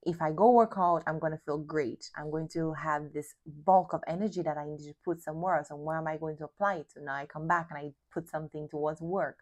if 0.05 0.21
I 0.21 0.31
go 0.31 0.51
work 0.51 0.73
out, 0.77 1.03
I'm 1.07 1.19
going 1.19 1.31
to 1.31 1.41
feel 1.45 1.57
great. 1.57 2.11
I'm 2.15 2.29
going 2.29 2.47
to 2.49 2.73
have 2.73 3.11
this 3.11 3.33
bulk 3.45 3.93
of 3.93 4.01
energy 4.07 4.43
that 4.43 4.57
I 4.57 4.65
need 4.65 4.83
to 4.83 4.93
put 5.03 5.21
somewhere 5.21 5.57
else. 5.57 5.71
And 5.71 5.83
where 5.83 5.97
am 5.97 6.07
I 6.07 6.17
going 6.17 6.37
to 6.37 6.45
apply 6.45 6.75
it? 6.75 6.91
So 6.93 7.01
now 7.01 7.15
I 7.15 7.25
come 7.25 7.47
back 7.47 7.67
and 7.71 7.79
I 7.79 7.91
put 8.13 8.29
something 8.29 8.67
towards 8.69 9.01
work. 9.01 9.39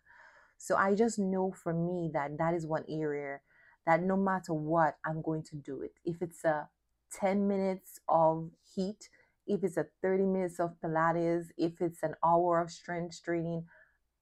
So 0.64 0.78
I 0.78 0.96
just 0.96 1.20
know 1.20 1.52
for 1.52 1.74
me 1.74 2.10
that 2.14 2.38
that 2.38 2.54
is 2.54 2.66
one 2.66 2.86
area 2.88 3.42
that 3.86 4.02
no 4.02 4.16
matter 4.16 4.54
what, 4.54 4.96
I'm 5.06 5.22
going 5.22 5.44
to 5.52 5.58
do 5.58 5.82
it. 5.82 5.92
If 6.06 6.22
it's 6.22 6.46
a 6.46 6.70
10 7.12 7.50
minutes 7.50 8.00
of 8.08 8.50
HIIT, 8.78 9.10
if 9.46 9.62
it's 9.62 9.76
a 9.76 9.88
30 10.02 10.24
minutes 10.24 10.62
of 10.62 10.76
Pilates, 10.82 11.48
if 11.58 11.82
it's 11.82 12.02
an 12.02 12.16
hour 12.24 12.62
of 12.62 12.72
strength 12.72 13.22
training, 13.22 13.66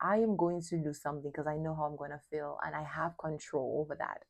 I 0.02 0.18
am 0.18 0.36
going 0.36 0.62
to 0.70 0.78
do 0.78 0.94
something 0.94 1.32
because 1.32 1.48
I 1.48 1.58
know 1.58 1.76
how 1.76 1.84
I'm 1.84 1.96
going 1.96 2.12
to 2.12 2.22
feel 2.32 2.58
and 2.66 2.76
I 2.76 2.84
have 2.84 3.18
control 3.20 3.82
over 3.82 3.96
that. 3.96 4.24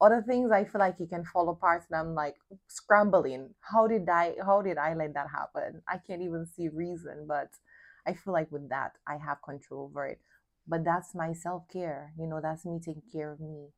Other 0.00 0.22
things 0.26 0.50
I 0.50 0.64
feel 0.64 0.80
like 0.80 0.98
you 0.98 1.06
can 1.06 1.24
fall 1.24 1.50
apart 1.50 1.84
and 1.90 2.00
I'm 2.00 2.14
like 2.14 2.36
scrambling. 2.68 3.50
How 3.60 3.86
did 3.86 4.08
I 4.08 4.34
how 4.44 4.62
did 4.62 4.78
I 4.78 4.94
let 4.94 5.14
that 5.14 5.28
happen? 5.30 5.82
I 5.88 5.98
can't 5.98 6.22
even 6.22 6.46
see 6.46 6.68
reason, 6.68 7.26
but 7.28 7.50
I 8.06 8.14
feel 8.14 8.32
like 8.32 8.50
with 8.50 8.68
that 8.70 8.92
I 9.06 9.18
have 9.18 9.42
control 9.42 9.84
over 9.90 10.06
it. 10.06 10.20
But 10.70 10.84
that's 10.84 11.14
my 11.14 11.32
self-care. 11.32 12.12
You 12.16 12.28
know, 12.28 12.40
that's 12.40 12.64
me 12.64 12.78
taking 12.78 13.02
care 13.12 13.32
of 13.32 13.40
me. 13.40 13.70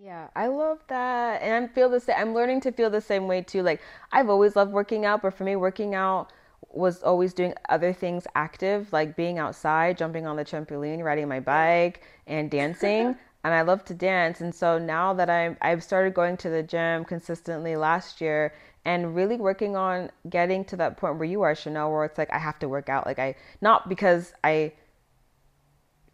Yeah, 0.00 0.28
I 0.34 0.46
love 0.46 0.78
that. 0.88 1.42
And 1.42 1.64
I 1.64 1.68
feel 1.68 1.90
the 1.90 2.00
same. 2.00 2.16
I'm 2.18 2.34
learning 2.34 2.60
to 2.62 2.72
feel 2.72 2.88
the 2.88 3.00
same 3.00 3.26
way 3.26 3.42
too. 3.42 3.62
Like 3.62 3.80
I've 4.12 4.30
always 4.30 4.56
loved 4.56 4.72
working 4.72 5.04
out, 5.04 5.22
but 5.22 5.34
for 5.34 5.44
me, 5.44 5.56
working 5.56 5.94
out 5.94 6.32
was 6.70 7.02
always 7.02 7.34
doing 7.34 7.54
other 7.68 7.92
things 7.92 8.26
active, 8.34 8.92
like 8.92 9.16
being 9.16 9.38
outside, 9.38 9.98
jumping 9.98 10.26
on 10.26 10.36
the 10.36 10.44
trampoline, 10.44 11.02
riding 11.02 11.28
my 11.28 11.40
bike, 11.40 12.02
and 12.26 12.50
dancing. 12.50 13.16
And 13.44 13.54
I 13.54 13.62
love 13.62 13.84
to 13.84 13.94
dance. 13.94 14.40
And 14.40 14.52
so 14.52 14.78
now 14.78 15.14
that 15.14 15.30
I'm, 15.30 15.56
I've 15.62 15.82
started 15.84 16.12
going 16.12 16.36
to 16.38 16.50
the 16.50 16.62
gym 16.62 17.04
consistently 17.04 17.76
last 17.76 18.20
year 18.20 18.52
and 18.84 19.14
really 19.14 19.36
working 19.36 19.76
on 19.76 20.10
getting 20.28 20.64
to 20.66 20.76
that 20.76 20.96
point 20.96 21.18
where 21.18 21.24
you 21.24 21.42
are, 21.42 21.54
Chanel, 21.54 21.90
where 21.92 22.04
it's 22.04 22.18
like 22.18 22.32
I 22.32 22.38
have 22.38 22.58
to 22.58 22.68
work 22.68 22.88
out. 22.88 23.06
Like 23.06 23.20
I, 23.20 23.36
not 23.60 23.88
because 23.88 24.34
I, 24.42 24.72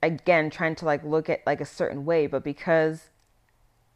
again, 0.04 0.50
trying 0.50 0.76
to 0.76 0.84
like 0.84 1.02
look 1.04 1.28
at 1.30 1.46
like 1.46 1.60
a 1.60 1.66
certain 1.66 2.04
way, 2.04 2.26
but 2.26 2.44
because 2.44 3.10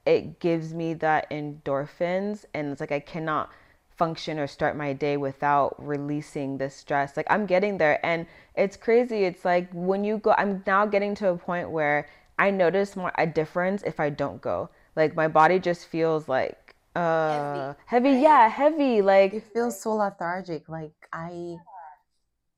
it 0.06 0.40
gives 0.40 0.72
me 0.74 0.94
that 0.94 1.30
endorphins 1.30 2.44
and 2.54 2.72
it's 2.72 2.80
like 2.80 2.92
I 2.92 3.00
cannot 3.00 3.50
function 3.96 4.38
or 4.38 4.46
start 4.46 4.76
my 4.76 4.92
day 4.92 5.16
without 5.16 5.74
releasing 5.78 6.56
this 6.58 6.74
stress. 6.74 7.16
Like 7.16 7.26
I'm 7.30 7.46
getting 7.46 7.78
there 7.78 8.04
and 8.06 8.26
it's 8.56 8.76
crazy. 8.76 9.24
It's 9.24 9.44
like 9.44 9.68
when 9.72 10.04
you 10.04 10.18
go 10.18 10.34
I'm 10.38 10.62
now 10.66 10.86
getting 10.86 11.14
to 11.16 11.28
a 11.30 11.36
point 11.36 11.70
where 11.70 12.08
I 12.38 12.50
notice 12.50 12.96
more 12.96 13.12
a 13.18 13.26
difference 13.26 13.82
if 13.82 14.00
I 14.00 14.10
don't 14.10 14.40
go. 14.40 14.70
Like 14.96 15.14
my 15.16 15.28
body 15.28 15.58
just 15.58 15.86
feels 15.86 16.28
like 16.28 16.74
uh 16.96 17.74
heavy, 17.86 18.10
Right? 18.10 18.22
yeah, 18.22 18.48
heavy 18.48 19.02
Like 19.02 19.34
it 19.34 19.44
feels 19.52 19.80
so 19.80 19.94
lethargic. 19.94 20.68
Like 20.68 20.94
I 21.12 21.56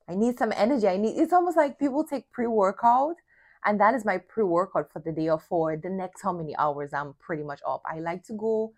I 0.09 0.15
need 0.15 0.39
some 0.39 0.53
energy. 0.57 0.87
I 0.89 0.97
need 0.97 1.17
it's 1.19 1.33
almost 1.33 1.57
like 1.57 1.79
people 1.79 2.05
take 2.05 2.31
pre-workout 2.33 3.17
and 3.65 3.81
that 3.81 3.95
is 3.95 4.05
my 4.05 4.19
pre-workout 4.19 4.91
for 4.93 5.01
the 5.01 5.13
day 5.13 5.29
or 5.29 5.39
for 5.39 5.77
the 5.77 5.91
next 5.91 6.23
how 6.23 6.33
many 6.33 6.57
hours 6.57 6.93
I'm 6.93 7.15
pretty 7.19 7.43
much 7.43 7.61
up. 7.67 7.83
I 7.91 8.01
like 8.01 8.25
to 8.25 8.33
go 8.33 8.73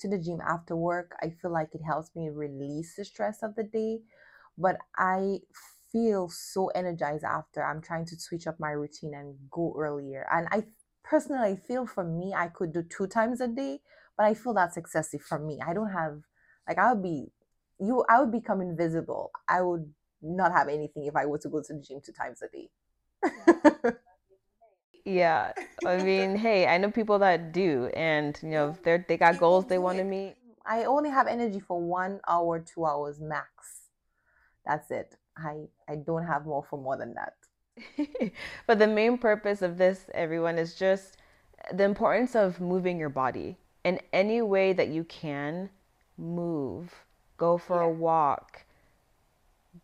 to 0.00 0.08
the 0.08 0.18
gym 0.18 0.40
after 0.40 0.74
work. 0.76 1.14
I 1.22 1.30
feel 1.30 1.52
like 1.52 1.74
it 1.74 1.82
helps 1.82 2.10
me 2.16 2.28
release 2.30 2.96
the 2.96 3.04
stress 3.04 3.42
of 3.42 3.54
the 3.54 3.62
day, 3.62 4.00
but 4.58 4.78
I 4.96 5.38
feel 5.92 6.28
so 6.28 6.68
energized 6.68 7.24
after. 7.24 7.62
I'm 7.64 7.80
trying 7.80 8.06
to 8.06 8.18
switch 8.18 8.46
up 8.46 8.58
my 8.58 8.70
routine 8.70 9.14
and 9.14 9.36
go 9.50 9.74
earlier. 9.78 10.26
And 10.32 10.48
I 10.50 10.64
personally 11.04 11.56
feel 11.56 11.86
for 11.86 12.02
me 12.02 12.34
I 12.34 12.48
could 12.48 12.72
do 12.72 12.82
two 12.82 13.06
times 13.06 13.40
a 13.40 13.46
day, 13.46 13.80
but 14.16 14.26
I 14.26 14.34
feel 14.34 14.54
that's 14.54 14.76
excessive 14.76 15.22
for 15.22 15.38
me. 15.38 15.60
I 15.64 15.72
don't 15.72 15.92
have 15.92 16.22
like 16.66 16.78
I 16.78 16.92
would 16.92 17.02
be 17.02 17.30
you 17.78 18.04
I 18.08 18.20
would 18.20 18.32
become 18.32 18.60
invisible. 18.60 19.30
I 19.48 19.62
would 19.62 19.92
not 20.22 20.52
have 20.52 20.68
anything 20.68 21.04
if 21.04 21.14
I 21.14 21.26
were 21.26 21.38
to 21.38 21.48
go 21.48 21.62
to 21.62 21.72
the 21.72 21.80
gym 21.80 22.00
two 22.04 22.12
times 22.12 22.42
a 22.42 22.48
day. 22.48 23.94
yeah. 25.04 25.52
I 25.84 25.98
mean, 25.98 26.36
hey, 26.36 26.66
I 26.66 26.78
know 26.78 26.90
people 26.90 27.18
that 27.20 27.52
do 27.52 27.86
and 27.94 28.38
you 28.42 28.50
know, 28.50 28.76
they're 28.82 29.04
they 29.06 29.16
got 29.16 29.38
goals 29.38 29.66
they 29.66 29.78
want 29.78 29.98
to 29.98 30.04
meet. 30.04 30.36
I 30.66 30.84
only 30.84 31.10
have 31.10 31.26
energy 31.26 31.60
for 31.60 31.80
one 31.80 32.20
hour, 32.26 32.58
two 32.60 32.86
hours 32.86 33.20
max. 33.20 33.88
That's 34.66 34.90
it. 34.90 35.16
I 35.36 35.66
I 35.88 35.96
don't 35.96 36.26
have 36.26 36.46
more 36.46 36.64
for 36.68 36.78
more 36.78 36.96
than 36.96 37.14
that. 37.14 37.34
But 38.66 38.78
the 38.78 38.86
main 38.86 39.18
purpose 39.18 39.60
of 39.62 39.76
this, 39.78 40.06
everyone, 40.14 40.58
is 40.58 40.74
just 40.74 41.16
the 41.72 41.84
importance 41.84 42.34
of 42.34 42.60
moving 42.60 42.98
your 42.98 43.08
body 43.10 43.58
in 43.84 44.00
any 44.12 44.40
way 44.42 44.72
that 44.72 44.88
you 44.88 45.04
can. 45.04 45.70
Move, 46.16 46.94
go 47.36 47.58
for 47.58 47.82
a 47.82 47.90
walk, 47.90 48.64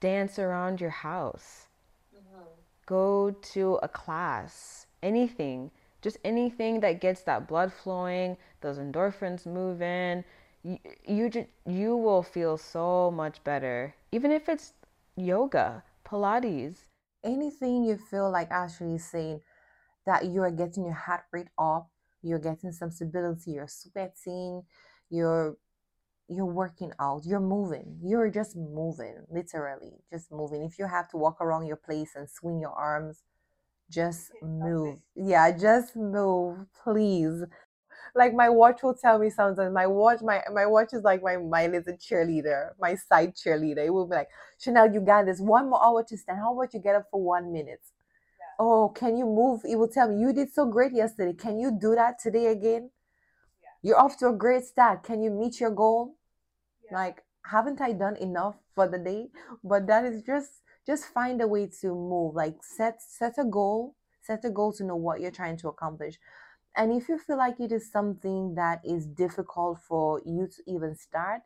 dance 0.01 0.39
around 0.39 0.81
your 0.81 0.91
house, 0.91 1.67
Mhm. 2.15 2.47
go 2.87 3.31
to 3.33 3.75
a 3.83 3.89
class, 3.89 4.87
anything, 5.03 5.71
just 6.03 6.19
anything 6.25 6.81
that 6.81 7.01
gets 7.01 7.23
that 7.23 7.49
blood 7.49 7.73
flowing, 7.73 8.37
those 8.61 8.79
endorphins 8.79 9.47
moving. 9.47 10.25
You, 10.63 10.79
you, 11.07 11.31
ju- 11.31 11.47
you 11.67 11.97
will 11.97 12.23
feel 12.23 12.59
so 12.59 13.11
much 13.11 13.43
better, 13.45 13.95
even 14.13 14.31
if 14.31 14.49
it's 14.49 14.73
yoga, 15.17 15.83
Pilates. 16.05 16.85
Anything 17.25 17.85
you 17.85 17.97
feel 17.97 18.31
like 18.31 18.49
actually 18.51 18.99
saying 18.99 19.41
that 20.07 20.27
you 20.27 20.43
are 20.43 20.51
getting 20.51 20.85
your 20.85 20.95
heart 20.95 21.25
rate 21.33 21.49
up, 21.59 21.89
you're 22.23 22.39
getting 22.39 22.73
some 22.73 22.91
stability, 22.91 23.53
you're 23.53 23.69
sweating, 23.69 24.63
you're 25.11 25.57
you're 26.29 26.47
working 26.47 26.93
out, 27.01 27.23
you're 27.27 27.41
moving, 27.41 27.99
you're 28.03 28.31
just 28.31 28.57
moving, 28.57 29.17
literally, 29.29 29.95
just 30.13 30.31
moving. 30.31 30.63
If 30.63 30.79
you 30.79 30.87
have 30.87 31.09
to 31.11 31.17
walk 31.17 31.41
around 31.41 31.67
your 31.67 31.77
place 31.77 32.13
and 32.15 32.31
swing 32.31 32.61
your 32.61 32.71
arms, 32.71 33.25
just 33.91 34.31
move. 34.43 34.99
Yeah, 35.15 35.51
just 35.57 35.97
move, 35.97 36.59
please. 36.83 37.43
Like 38.15 38.35
my 38.35 38.49
watch 38.49 38.83
will 38.83 38.95
tell 38.95 39.19
me 39.19 39.31
sometimes. 39.31 39.73
My 39.73 39.87
watch, 39.87 40.21
my 40.23 40.43
my 40.53 40.67
watch 40.67 40.93
is 40.93 41.03
like 41.03 41.23
my 41.23 41.37
my 41.37 41.67
little 41.67 41.95
cheerleader, 41.95 42.71
my 42.81 42.95
side 42.95 43.35
cheerleader. 43.37 43.85
It 43.85 43.91
will 43.91 44.07
be 44.07 44.17
like, 44.17 44.29
Chanel, 44.59 44.93
you 44.93 45.01
got 45.01 45.27
this. 45.27 45.41
One 45.41 45.71
more 45.71 45.85
hour 45.85 46.03
to 46.05 46.17
stand. 46.17 46.39
How 46.39 46.55
about 46.55 46.75
you 46.75 46.81
get 46.81 46.97
up 46.97 47.07
for 47.11 47.23
one 47.23 47.53
minute? 47.53 47.83
Oh, 48.59 48.89
can 48.91 49.17
you 49.17 49.25
move? 49.25 49.63
It 49.65 49.77
will 49.77 49.89
tell 49.89 50.09
me 50.09 50.21
you 50.21 50.33
did 50.33 50.53
so 50.53 50.67
great 50.67 50.93
yesterday. 50.93 51.33
Can 51.33 51.59
you 51.59 51.71
do 51.81 51.95
that 51.95 52.19
today 52.19 52.47
again? 52.47 52.91
You're 53.83 53.99
off 53.99 54.19
to 54.19 54.29
a 54.29 54.33
great 54.33 54.65
start. 54.65 55.03
Can 55.03 55.23
you 55.23 55.31
meet 55.31 55.61
your 55.61 55.71
goal? 55.71 56.17
Like, 56.93 57.23
haven't 57.45 57.81
I 57.81 57.93
done 57.93 58.17
enough 58.17 58.57
for 58.75 58.89
the 58.89 58.99
day? 58.99 59.31
But 59.65 59.87
that 59.87 60.05
is 60.05 60.23
just 60.23 60.51
just 60.87 61.07
find 61.07 61.41
a 61.41 61.49
way 61.49 61.69
to 61.81 61.89
move. 61.89 62.35
Like 62.35 62.57
set 62.63 63.03
set 63.03 63.35
a 63.39 63.45
goal. 63.45 63.97
Set 64.23 64.45
a 64.45 64.51
goal 64.51 64.73
to 64.75 64.85
know 64.85 64.97
what 64.97 65.21
you're 65.21 65.31
trying 65.31 65.57
to 65.59 65.69
accomplish. 65.69 66.19
And 66.77 66.93
if 66.93 67.09
you 67.09 67.19
feel 67.19 67.39
like 67.39 67.59
it 67.59 67.73
is 67.73 67.91
something 67.91 68.55
that 68.55 68.81
is 68.85 69.07
difficult 69.07 69.81
for 69.89 70.21
you 70.25 70.47
to 70.47 70.63
even 70.71 70.95
start, 70.95 71.43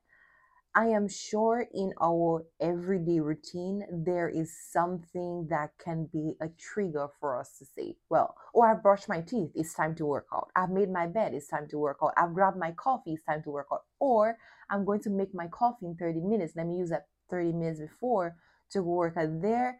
I 0.76 0.86
am 0.86 1.06
sure 1.06 1.66
in 1.72 1.92
our 2.02 2.44
everyday 2.60 3.20
routine, 3.20 3.86
there 3.92 4.28
is 4.28 4.52
something 4.72 5.46
that 5.48 5.70
can 5.78 6.06
be 6.12 6.34
a 6.40 6.48
trigger 6.58 7.06
for 7.20 7.38
us 7.38 7.56
to 7.58 7.64
say, 7.64 7.94
well, 8.10 8.34
oh, 8.56 8.62
I've 8.62 8.82
brushed 8.82 9.08
my 9.08 9.20
teeth, 9.20 9.50
it's 9.54 9.72
time 9.72 9.94
to 9.94 10.04
work 10.04 10.26
out. 10.34 10.50
I've 10.56 10.70
made 10.70 10.90
my 10.90 11.06
bed, 11.06 11.32
it's 11.32 11.46
time 11.46 11.68
to 11.68 11.78
work 11.78 11.98
out. 12.02 12.12
I've 12.16 12.34
grabbed 12.34 12.58
my 12.58 12.72
coffee, 12.72 13.12
it's 13.12 13.24
time 13.24 13.42
to 13.44 13.50
work 13.50 13.68
out. 13.72 13.82
Or 14.00 14.36
I'm 14.68 14.84
going 14.84 15.00
to 15.02 15.10
make 15.10 15.32
my 15.32 15.46
coffee 15.46 15.86
in 15.86 15.94
30 15.94 16.20
minutes. 16.22 16.54
Let 16.56 16.66
me 16.66 16.76
use 16.78 16.90
that 16.90 17.06
30 17.30 17.52
minutes 17.52 17.80
before 17.80 18.34
to 18.74 18.82
work 18.82 19.16
out. 19.16 19.42
There 19.42 19.78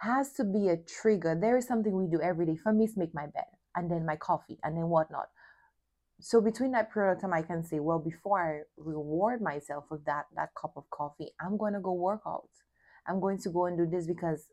has 0.00 0.32
to 0.34 0.44
be 0.44 0.68
a 0.68 0.78
trigger. 0.78 1.38
There 1.40 1.56
is 1.58 1.68
something 1.68 1.94
we 1.94 2.08
do 2.08 2.22
every 2.22 2.46
day. 2.46 2.56
For 2.56 2.72
me, 2.72 2.84
it's 2.84 2.96
make 2.96 3.14
my 3.14 3.26
bed 3.26 3.44
and 3.76 3.90
then 3.90 4.06
my 4.06 4.16
coffee 4.16 4.58
and 4.62 4.76
then 4.76 4.88
whatnot 4.88 5.28
so 6.20 6.40
between 6.40 6.72
that 6.72 6.92
period 6.92 7.12
of 7.12 7.20
time 7.20 7.32
i 7.32 7.42
can 7.42 7.64
say 7.64 7.80
well 7.80 7.98
before 7.98 8.40
i 8.40 8.60
reward 8.76 9.40
myself 9.40 9.84
with 9.90 10.04
that 10.04 10.26
that 10.36 10.50
cup 10.60 10.72
of 10.76 10.88
coffee 10.90 11.28
i'm 11.40 11.56
going 11.56 11.72
to 11.72 11.80
go 11.80 11.92
work 11.92 12.20
out 12.26 12.48
i'm 13.08 13.20
going 13.20 13.38
to 13.38 13.50
go 13.50 13.66
and 13.66 13.78
do 13.78 13.86
this 13.86 14.06
because 14.06 14.48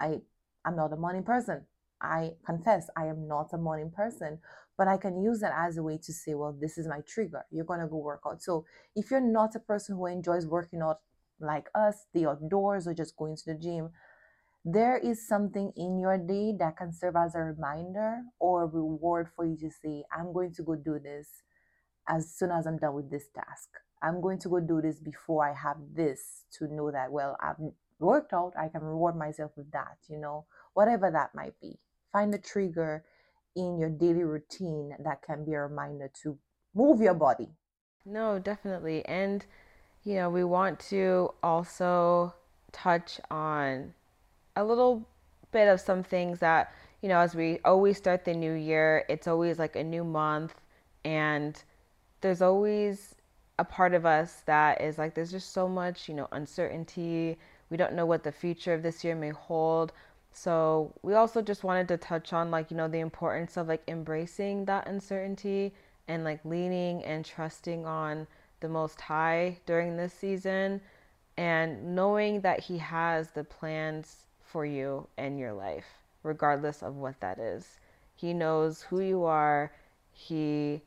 i 0.00 0.16
i'm 0.64 0.76
not 0.76 0.92
a 0.92 0.96
morning 0.96 1.22
person 1.22 1.66
i 2.00 2.30
confess 2.46 2.88
i 2.96 3.06
am 3.06 3.28
not 3.28 3.52
a 3.52 3.58
morning 3.58 3.90
person 3.94 4.38
but 4.78 4.88
i 4.88 4.96
can 4.96 5.22
use 5.22 5.40
that 5.40 5.52
as 5.56 5.76
a 5.76 5.82
way 5.82 5.98
to 5.98 6.12
say 6.12 6.34
well 6.34 6.56
this 6.58 6.78
is 6.78 6.88
my 6.88 7.00
trigger 7.06 7.44
you're 7.50 7.64
going 7.64 7.80
to 7.80 7.86
go 7.86 7.96
work 7.96 8.22
out 8.26 8.42
so 8.42 8.64
if 8.96 9.10
you're 9.10 9.20
not 9.20 9.54
a 9.54 9.60
person 9.60 9.96
who 9.96 10.06
enjoys 10.06 10.46
working 10.46 10.80
out 10.80 11.00
like 11.40 11.66
us 11.74 12.06
the 12.14 12.26
outdoors 12.26 12.86
or 12.86 12.94
just 12.94 13.16
going 13.16 13.36
to 13.36 13.42
the 13.46 13.54
gym 13.54 13.90
there 14.64 14.98
is 14.98 15.26
something 15.26 15.72
in 15.76 15.98
your 15.98 16.18
day 16.18 16.52
that 16.58 16.76
can 16.76 16.92
serve 16.92 17.16
as 17.16 17.34
a 17.34 17.40
reminder 17.40 18.22
or 18.38 18.64
a 18.64 18.66
reward 18.66 19.28
for 19.34 19.46
you 19.46 19.56
to 19.56 19.70
say, 19.70 20.04
I'm 20.12 20.32
going 20.32 20.52
to 20.54 20.62
go 20.62 20.74
do 20.74 20.98
this 20.98 21.42
as 22.08 22.34
soon 22.34 22.50
as 22.50 22.66
I'm 22.66 22.78
done 22.78 22.94
with 22.94 23.10
this 23.10 23.28
task. 23.34 23.70
I'm 24.02 24.20
going 24.20 24.38
to 24.40 24.48
go 24.48 24.60
do 24.60 24.80
this 24.82 24.98
before 24.98 25.48
I 25.48 25.54
have 25.54 25.76
this 25.94 26.44
to 26.58 26.66
know 26.66 26.90
that, 26.90 27.10
well, 27.10 27.36
I've 27.40 27.56
worked 27.98 28.32
out, 28.32 28.52
I 28.58 28.68
can 28.68 28.82
reward 28.82 29.16
myself 29.16 29.52
with 29.56 29.70
that, 29.72 29.96
you 30.08 30.18
know, 30.18 30.46
whatever 30.74 31.10
that 31.10 31.34
might 31.34 31.58
be. 31.60 31.78
Find 32.12 32.34
a 32.34 32.38
trigger 32.38 33.04
in 33.56 33.78
your 33.78 33.90
daily 33.90 34.24
routine 34.24 34.94
that 35.02 35.22
can 35.22 35.44
be 35.44 35.52
a 35.52 35.60
reminder 35.60 36.10
to 36.22 36.38
move 36.74 37.00
your 37.00 37.14
body. 37.14 37.48
No, 38.04 38.38
definitely. 38.38 39.04
And, 39.06 39.44
you 40.04 40.14
know, 40.14 40.30
we 40.30 40.44
want 40.44 40.80
to 40.80 41.30
also 41.42 42.34
touch 42.72 43.20
on 43.30 43.92
a 44.56 44.64
little 44.64 45.06
bit 45.52 45.68
of 45.68 45.80
some 45.80 46.02
things 46.02 46.38
that, 46.40 46.72
you 47.02 47.08
know, 47.08 47.18
as 47.18 47.34
we 47.34 47.58
always 47.64 47.96
start 47.96 48.24
the 48.24 48.34
new 48.34 48.52
year, 48.52 49.04
it's 49.08 49.26
always 49.26 49.58
like 49.58 49.76
a 49.76 49.84
new 49.84 50.04
month. 50.04 50.54
And 51.04 51.62
there's 52.20 52.42
always 52.42 53.14
a 53.58 53.64
part 53.64 53.94
of 53.94 54.06
us 54.06 54.42
that 54.46 54.80
is 54.80 54.98
like, 54.98 55.14
there's 55.14 55.30
just 55.30 55.52
so 55.52 55.68
much, 55.68 56.08
you 56.08 56.14
know, 56.14 56.28
uncertainty. 56.32 57.38
We 57.68 57.76
don't 57.76 57.94
know 57.94 58.06
what 58.06 58.22
the 58.22 58.32
future 58.32 58.74
of 58.74 58.82
this 58.82 59.04
year 59.04 59.14
may 59.14 59.30
hold. 59.30 59.92
So 60.32 60.94
we 61.02 61.14
also 61.14 61.42
just 61.42 61.64
wanted 61.64 61.88
to 61.88 61.96
touch 61.96 62.32
on 62.32 62.50
like, 62.50 62.70
you 62.70 62.76
know, 62.76 62.88
the 62.88 63.00
importance 63.00 63.56
of 63.56 63.68
like 63.68 63.82
embracing 63.88 64.64
that 64.66 64.86
uncertainty 64.86 65.74
and 66.08 66.24
like 66.24 66.44
leaning 66.44 67.04
and 67.04 67.24
trusting 67.24 67.84
on 67.84 68.26
the 68.60 68.68
Most 68.68 69.00
High 69.00 69.58
during 69.66 69.96
this 69.96 70.12
season 70.12 70.80
and 71.36 71.94
knowing 71.94 72.40
that 72.42 72.60
He 72.60 72.78
has 72.78 73.30
the 73.30 73.44
plans 73.44 74.26
for 74.40 74.64
you 74.64 75.06
and 75.16 75.38
your 75.38 75.52
life, 75.52 75.86
regardless 76.22 76.82
of 76.82 76.96
what 76.96 77.20
that 77.20 77.38
is. 77.38 77.78
He 78.14 78.34
knows 78.34 78.82
who 78.82 79.00
you 79.00 79.24
are. 79.24 79.72
He 80.12 80.82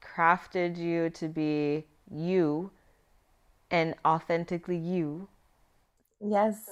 crafted 0.00 0.76
you 0.76 1.10
to 1.10 1.28
be 1.28 1.86
you 2.10 2.70
and 3.70 3.94
authentically 4.04 4.76
you. 4.76 5.28
Yes, 6.20 6.70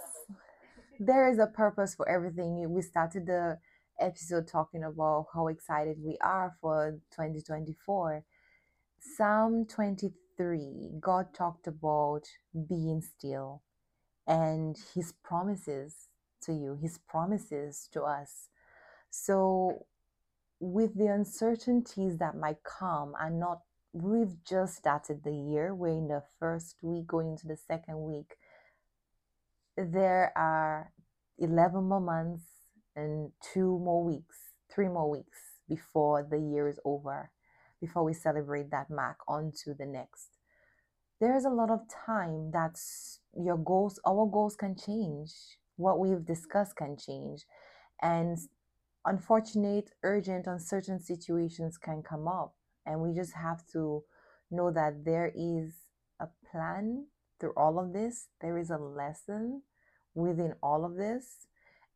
there 0.98 1.28
is 1.28 1.38
a 1.38 1.46
purpose 1.46 1.94
for 1.94 2.08
everything. 2.08 2.72
We 2.72 2.82
started 2.82 3.26
the 3.26 3.58
episode 4.00 4.46
talking 4.46 4.84
about 4.84 5.26
how 5.34 5.48
excited 5.48 5.96
we 6.02 6.16
are 6.20 6.54
for 6.60 6.98
2024. 7.10 8.24
Psalm 9.00 9.66
23, 9.66 10.90
God 11.00 11.34
talked 11.34 11.66
about 11.66 12.22
being 12.68 13.00
still 13.00 13.62
and 14.26 14.76
his 14.94 15.12
promises 15.22 16.08
to 16.42 16.52
you, 16.52 16.78
his 16.80 16.98
promises 16.98 17.88
to 17.92 18.02
us. 18.02 18.48
So, 19.10 19.86
with 20.60 20.96
the 20.96 21.06
uncertainties 21.06 22.18
that 22.18 22.36
might 22.36 22.62
come 22.64 23.14
and 23.20 23.38
not 23.38 23.60
we've 23.92 24.42
just 24.44 24.76
started 24.76 25.22
the 25.22 25.32
year 25.32 25.74
we're 25.74 25.88
in 25.88 26.08
the 26.08 26.22
first 26.40 26.76
week 26.82 27.06
going 27.06 27.28
into 27.28 27.46
the 27.46 27.56
second 27.56 28.00
week 28.02 28.34
there 29.76 30.32
are 30.36 30.90
11 31.38 31.84
more 31.84 32.00
months 32.00 32.44
and 32.96 33.30
two 33.52 33.78
more 33.78 34.02
weeks 34.02 34.36
three 34.72 34.88
more 34.88 35.10
weeks 35.10 35.38
before 35.68 36.26
the 36.28 36.38
year 36.38 36.68
is 36.68 36.80
over 36.84 37.30
before 37.84 38.04
we 38.04 38.14
celebrate 38.14 38.70
that 38.70 38.88
mark 38.88 39.18
on 39.28 39.52
to 39.62 39.74
the 39.74 39.84
next. 39.84 40.28
There's 41.20 41.44
a 41.44 41.56
lot 41.60 41.70
of 41.70 41.80
time 42.06 42.50
that's 42.50 43.20
your 43.36 43.58
goals 43.58 44.00
our 44.06 44.26
goals 44.26 44.56
can 44.56 44.74
change. 44.74 45.30
What 45.76 45.98
we've 45.98 46.24
discussed 46.24 46.76
can 46.76 46.96
change. 46.96 47.44
And 48.00 48.38
unfortunate 49.04 49.90
urgent 50.02 50.46
uncertain 50.46 50.98
situations 50.98 51.76
can 51.76 52.02
come 52.02 52.26
up. 52.26 52.54
And 52.86 53.00
we 53.00 53.12
just 53.12 53.34
have 53.34 53.60
to 53.72 54.02
know 54.50 54.70
that 54.70 55.04
there 55.04 55.30
is 55.34 55.74
a 56.20 56.28
plan 56.50 57.06
through 57.38 57.54
all 57.56 57.78
of 57.78 57.92
this. 57.92 58.28
There 58.40 58.58
is 58.58 58.70
a 58.70 58.78
lesson 58.78 59.62
within 60.14 60.54
all 60.62 60.84
of 60.84 60.96
this. 60.96 61.46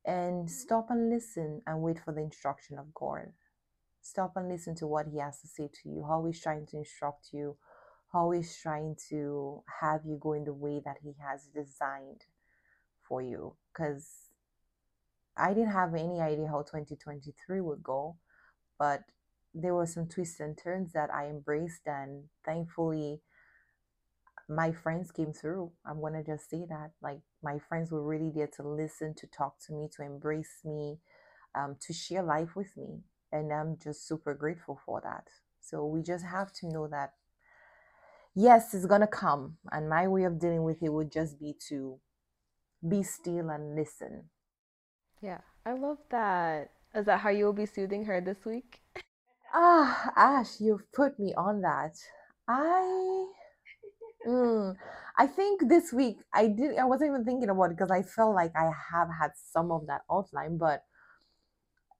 And 0.04 0.50
stop 0.50 0.90
and 0.90 1.08
listen 1.08 1.62
and 1.66 1.80
wait 1.80 1.98
for 2.04 2.12
the 2.12 2.22
instruction 2.22 2.78
of 2.78 2.92
god 2.94 3.32
stop 4.08 4.32
and 4.36 4.48
listen 4.48 4.74
to 4.76 4.86
what 4.86 5.06
he 5.06 5.18
has 5.18 5.40
to 5.40 5.48
say 5.48 5.68
to 5.82 5.88
you. 5.88 6.04
How 6.06 6.24
he's 6.24 6.40
trying 6.40 6.66
to 6.66 6.76
instruct 6.78 7.28
you. 7.32 7.56
How 8.12 8.30
he's 8.30 8.56
trying 8.60 8.96
to 9.10 9.62
have 9.80 10.00
you 10.04 10.18
go 10.20 10.32
in 10.32 10.44
the 10.44 10.54
way 10.54 10.80
that 10.84 10.96
he 11.02 11.14
has 11.20 11.48
designed 11.54 12.22
for 13.06 13.22
you. 13.22 13.56
Because 13.72 14.28
i 15.40 15.54
didn't 15.54 15.70
have 15.70 15.94
any 15.94 16.20
idea 16.20 16.48
how 16.48 16.62
2023 16.62 17.60
would 17.60 17.80
go 17.80 18.16
but 18.76 19.02
there 19.54 19.72
were 19.72 19.86
some 19.86 20.08
twists 20.08 20.40
and 20.40 20.58
turns 20.58 20.92
that 20.92 21.14
i 21.14 21.26
embraced 21.26 21.86
and 21.86 22.24
thankfully 22.44 23.20
my 24.48 24.72
friends 24.72 25.10
came 25.10 25.32
through. 25.32 25.70
I'm 25.84 26.00
to 26.00 26.24
just 26.24 26.48
say 26.48 26.64
that 26.68 26.92
like 27.02 27.20
my 27.42 27.58
friends 27.68 27.92
were 27.92 28.02
really 28.02 28.32
there 28.34 28.48
to 28.56 28.66
listen 28.66 29.14
to 29.16 29.26
talk 29.26 29.56
to 29.66 29.74
me 29.74 29.88
to 29.96 30.02
embrace 30.02 30.60
me 30.64 30.98
um, 31.54 31.76
to 31.80 31.92
share 31.92 32.22
life 32.22 32.56
with 32.56 32.74
me 32.76 33.00
and 33.32 33.52
i'm 33.52 33.76
just 33.82 34.06
super 34.06 34.34
grateful 34.34 34.78
for 34.84 35.00
that 35.00 35.28
so 35.60 35.84
we 35.84 36.02
just 36.02 36.24
have 36.24 36.52
to 36.52 36.66
know 36.68 36.86
that 36.88 37.12
yes, 38.38 38.72
it's 38.72 38.86
going 38.86 39.00
to 39.00 39.06
come. 39.06 39.56
And 39.72 39.88
my 39.88 40.06
way 40.06 40.24
of 40.24 40.38
dealing 40.38 40.62
with 40.62 40.82
it 40.82 40.92
would 40.92 41.10
just 41.10 41.38
be 41.38 41.54
to 41.68 41.98
be 42.86 43.02
still 43.02 43.50
and 43.50 43.74
listen. 43.74 44.30
Yeah, 45.20 45.40
I 45.66 45.72
love 45.72 45.98
that. 46.10 46.70
Is 46.94 47.06
that 47.06 47.20
how 47.20 47.30
you'll 47.30 47.52
be 47.52 47.66
soothing 47.66 48.04
her 48.04 48.20
this 48.20 48.44
week? 48.44 48.80
Ah, 49.52 50.12
Ash, 50.16 50.60
you've 50.60 50.90
put 50.92 51.18
me 51.18 51.34
on 51.34 51.60
that. 51.62 51.96
I. 52.48 53.26
Mm, 54.26 54.76
I 55.16 55.26
think 55.26 55.68
this 55.68 55.92
week 55.92 56.18
I 56.32 56.48
did. 56.48 56.78
I 56.78 56.84
wasn't 56.84 57.10
even 57.10 57.24
thinking 57.24 57.48
about 57.50 57.64
it 57.64 57.76
because 57.76 57.90
I 57.90 58.02
felt 58.02 58.34
like 58.34 58.52
I 58.56 58.70
have 58.92 59.08
had 59.20 59.32
some 59.52 59.70
of 59.70 59.86
that 59.86 60.02
outline, 60.10 60.58
but 60.58 60.84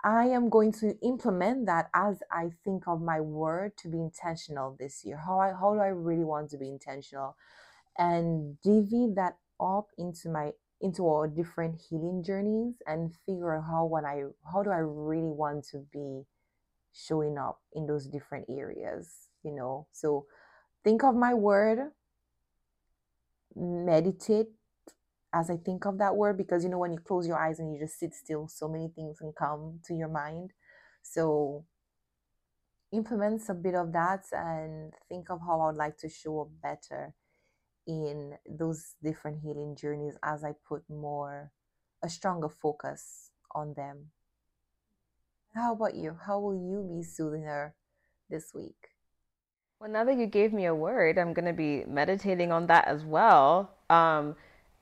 I 0.05 0.27
am 0.27 0.49
going 0.49 0.73
to 0.75 0.97
implement 1.03 1.67
that 1.67 1.91
as 1.93 2.23
I 2.31 2.51
think 2.65 2.87
of 2.87 3.01
my 3.01 3.21
word 3.21 3.77
to 3.79 3.89
be 3.89 3.99
intentional 3.99 4.77
this 4.79 5.05
year. 5.05 5.17
How 5.17 5.41
I 5.41 5.53
how 5.53 5.75
do 5.75 5.81
I 5.81 5.89
really 5.89 6.25
want 6.25 6.51
to 6.51 6.59
be 6.59 6.69
intentional 6.69 7.37
and 7.99 8.61
divvy 8.63 9.13
that 9.17 9.37
up 9.61 9.89
into 9.99 10.29
my 10.29 10.53
into 10.81 11.09
our 11.09 11.27
different 11.27 11.81
healing 11.91 12.23
journeys 12.23 12.75
and 12.87 13.13
figure 13.27 13.57
out 13.57 13.65
how 13.65 13.85
when 13.87 14.05
I 14.05 14.25
how 14.53 14.63
do 14.63 14.71
I 14.71 14.79
really 14.79 15.33
want 15.33 15.67
to 15.73 15.85
be 15.93 16.23
showing 16.93 17.37
up 17.37 17.61
in 17.73 17.87
those 17.87 18.07
different 18.07 18.47
areas, 18.49 19.29
you 19.43 19.53
know. 19.53 19.89
So 19.93 20.27
think 20.85 21.03
of 21.03 21.17
my 21.17 21.35
word, 21.35 21.91
meditate 23.57 24.49
as 25.33 25.51
I 25.51 25.57
think 25.57 25.85
of 25.85 25.99
that 25.99 26.17
word 26.17 26.39
because 26.39 26.65
you 26.65 26.71
know 26.71 26.79
when 26.79 26.93
you 26.93 26.99
close 26.99 27.27
your 27.27 27.39
eyes 27.39 27.59
and 27.59 27.73
you 27.73 27.79
just 27.79 27.99
sit 27.99 28.15
still, 28.15 28.49
so 28.49 28.69
many 28.69 28.89
things 28.89 29.19
can 29.19 29.33
come 29.33 29.81
to 29.87 29.95
your 29.95 30.09
mind. 30.09 30.53
So 31.03 31.65
implement 32.93 33.43
a 33.49 33.55
bit 33.55 33.75
of 33.75 33.93
that 33.93 34.25
and 34.33 34.93
think 35.09 35.31
of 35.31 35.41
how 35.41 35.61
I 35.61 35.67
would 35.67 35.77
like 35.77 35.99
to 35.99 36.09
show 36.09 36.41
up 36.41 36.49
better 36.63 37.15
in 37.87 38.35
those 38.49 38.95
different 39.03 39.41
healing 39.43 39.77
journeys 39.77 40.15
as 40.23 40.45
I 40.45 40.55
put 40.67 40.83
more 40.89 41.51
a 42.03 42.09
stronger 42.09 42.49
focus 42.49 43.31
on 43.55 43.75
them. 43.75 44.11
How 45.55 45.75
about 45.75 45.95
you? 45.95 46.17
How 46.27 46.39
will 46.39 46.55
you 46.55 46.87
be 46.89 47.03
soothing 47.03 47.43
her 47.43 47.75
this 48.31 48.53
week? 48.55 48.77
Well, 49.81 49.91
now 49.91 50.05
that 50.05 50.17
you 50.17 50.27
gave 50.27 50.53
me 50.53 50.67
a 50.67 50.75
word, 50.75 51.19
I'm 51.19 51.33
going 51.33 51.47
to 51.47 51.53
be 51.53 51.85
meditating 51.87 52.53
on 52.53 52.67
that 52.67 52.87
as 52.87 53.05
well. 53.05 53.77
Um, 53.89 54.37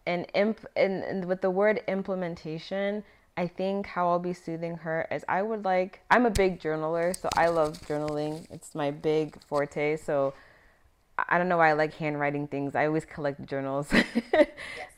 and 0.07 0.26
imp 0.34 0.64
and, 0.76 1.02
and 1.02 1.24
with 1.24 1.40
the 1.40 1.50
word 1.50 1.82
implementation 1.88 3.02
I 3.36 3.46
think 3.46 3.86
how 3.86 4.09
I'll 4.09 4.18
be 4.18 4.32
soothing 4.32 4.78
her 4.78 5.07
is 5.11 5.24
I 5.28 5.42
would 5.42 5.64
like 5.64 6.00
I'm 6.11 6.24
a 6.24 6.30
big 6.30 6.59
journaler, 6.59 7.14
so 7.14 7.28
I 7.36 7.48
love 7.48 7.78
journaling. 7.86 8.46
It's 8.50 8.74
my 8.74 8.90
big 8.90 9.36
forte. 9.42 9.96
So 9.96 10.32
I 11.18 11.36
don't 11.36 11.48
know 11.48 11.59
why 11.59 11.70
I 11.70 11.72
like 11.74 11.94
handwriting 11.94 12.46
things. 12.46 12.74
I 12.74 12.86
always 12.86 13.04
collect 13.04 13.44
journals. 13.46 13.88
yes, 14.32 14.48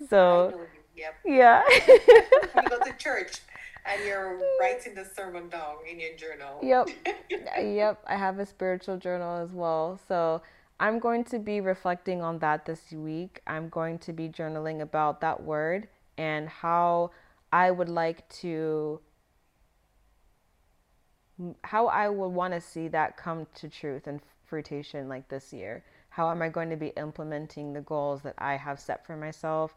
so 0.09 0.61
yep. 0.95 1.15
Yeah. 1.25 1.63
you 1.89 2.01
go 2.69 2.79
to 2.85 2.97
church 2.97 3.41
and 3.87 4.05
you're 4.05 4.39
writing 4.61 4.95
the 4.95 5.05
sermon 5.05 5.49
down 5.49 5.77
in 5.91 5.99
your 5.99 6.15
journal. 6.17 6.61
Yep. 6.63 6.91
yep. 7.61 8.05
I 8.07 8.15
have 8.15 8.39
a 8.39 8.47
spiritual 8.47 8.99
journal 8.99 9.43
as 9.43 9.51
well. 9.51 9.99
So 10.07 10.43
I'm 10.81 10.99
going 10.99 11.25
to 11.25 11.39
be 11.39 11.61
reflecting 11.61 12.23
on 12.23 12.39
that 12.39 12.65
this 12.65 12.93
week. 12.93 13.41
I'm 13.47 13.69
going 13.69 13.99
to 14.01 14.13
be 14.13 14.29
journaling 14.29 14.81
about 14.81 15.21
that 15.23 15.43
word 15.43 15.89
and 16.17 16.49
how 16.49 17.11
I 17.53 17.71
would 17.71 17.89
like 17.89 18.29
to 18.41 19.01
how 21.63 21.87
I 21.87 22.09
would 22.09 22.29
want 22.29 22.55
to 22.55 22.61
see 22.61 22.89
that 22.89 23.17
come 23.17 23.47
to 23.55 23.69
truth 23.69 24.09
and 24.09 24.21
fruition 24.45 25.09
like 25.09 25.29
this 25.29 25.53
year. 25.53 25.85
How 26.11 26.31
am 26.31 26.43
I 26.43 26.49
going 26.49 26.71
to 26.71 26.77
be 26.77 26.89
implementing 26.97 27.73
the 27.73 27.81
goals 27.81 28.23
that 28.23 28.35
I 28.39 28.57
have 28.57 28.81
set 28.81 29.07
for 29.07 29.17
myself? 29.17 29.75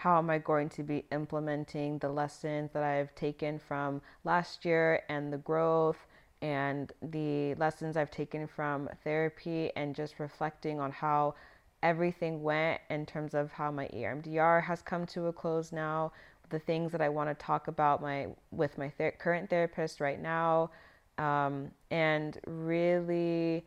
how 0.00 0.16
am 0.16 0.30
I 0.30 0.38
going 0.38 0.70
to 0.70 0.82
be 0.82 1.04
implementing 1.12 1.98
the 1.98 2.08
lessons 2.08 2.70
that 2.72 2.82
I've 2.82 3.14
taken 3.14 3.58
from 3.58 4.00
last 4.24 4.64
year 4.64 5.02
and 5.10 5.30
the 5.30 5.36
growth 5.36 6.06
and 6.42 6.92
the 7.02 7.54
lessons 7.54 7.96
I've 7.96 8.10
taken 8.10 8.46
from 8.46 8.88
therapy 9.04 9.70
and 9.76 9.94
just 9.94 10.18
reflecting 10.18 10.80
on 10.80 10.90
how 10.90 11.34
everything 11.82 12.42
went 12.42 12.80
in 12.90 13.06
terms 13.06 13.34
of 13.34 13.52
how 13.52 13.70
my 13.70 13.88
EMDR 13.88 14.62
has 14.64 14.82
come 14.82 15.06
to 15.06 15.26
a 15.26 15.32
close 15.32 15.72
now, 15.72 16.12
the 16.50 16.58
things 16.58 16.92
that 16.92 17.00
I 17.00 17.08
want 17.08 17.30
to 17.30 17.34
talk 17.34 17.68
about 17.68 18.02
my 18.02 18.28
with 18.50 18.76
my 18.78 18.90
ther- 18.90 19.14
current 19.18 19.50
therapist 19.50 20.00
right 20.00 20.20
now, 20.20 20.70
um, 21.18 21.70
and 21.90 22.38
really 22.46 23.64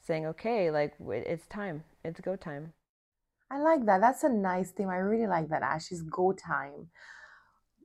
saying, 0.00 0.26
okay, 0.26 0.70
like 0.70 0.94
it's 1.08 1.46
time, 1.46 1.84
it's 2.04 2.20
go 2.20 2.36
time. 2.36 2.72
I 3.50 3.58
like 3.58 3.84
that. 3.86 4.00
That's 4.00 4.22
a 4.22 4.28
nice 4.28 4.70
thing. 4.70 4.88
I 4.88 4.96
really 4.96 5.26
like 5.26 5.48
that, 5.48 5.62
Ashley's 5.62 6.02
go 6.02 6.32
time. 6.32 6.88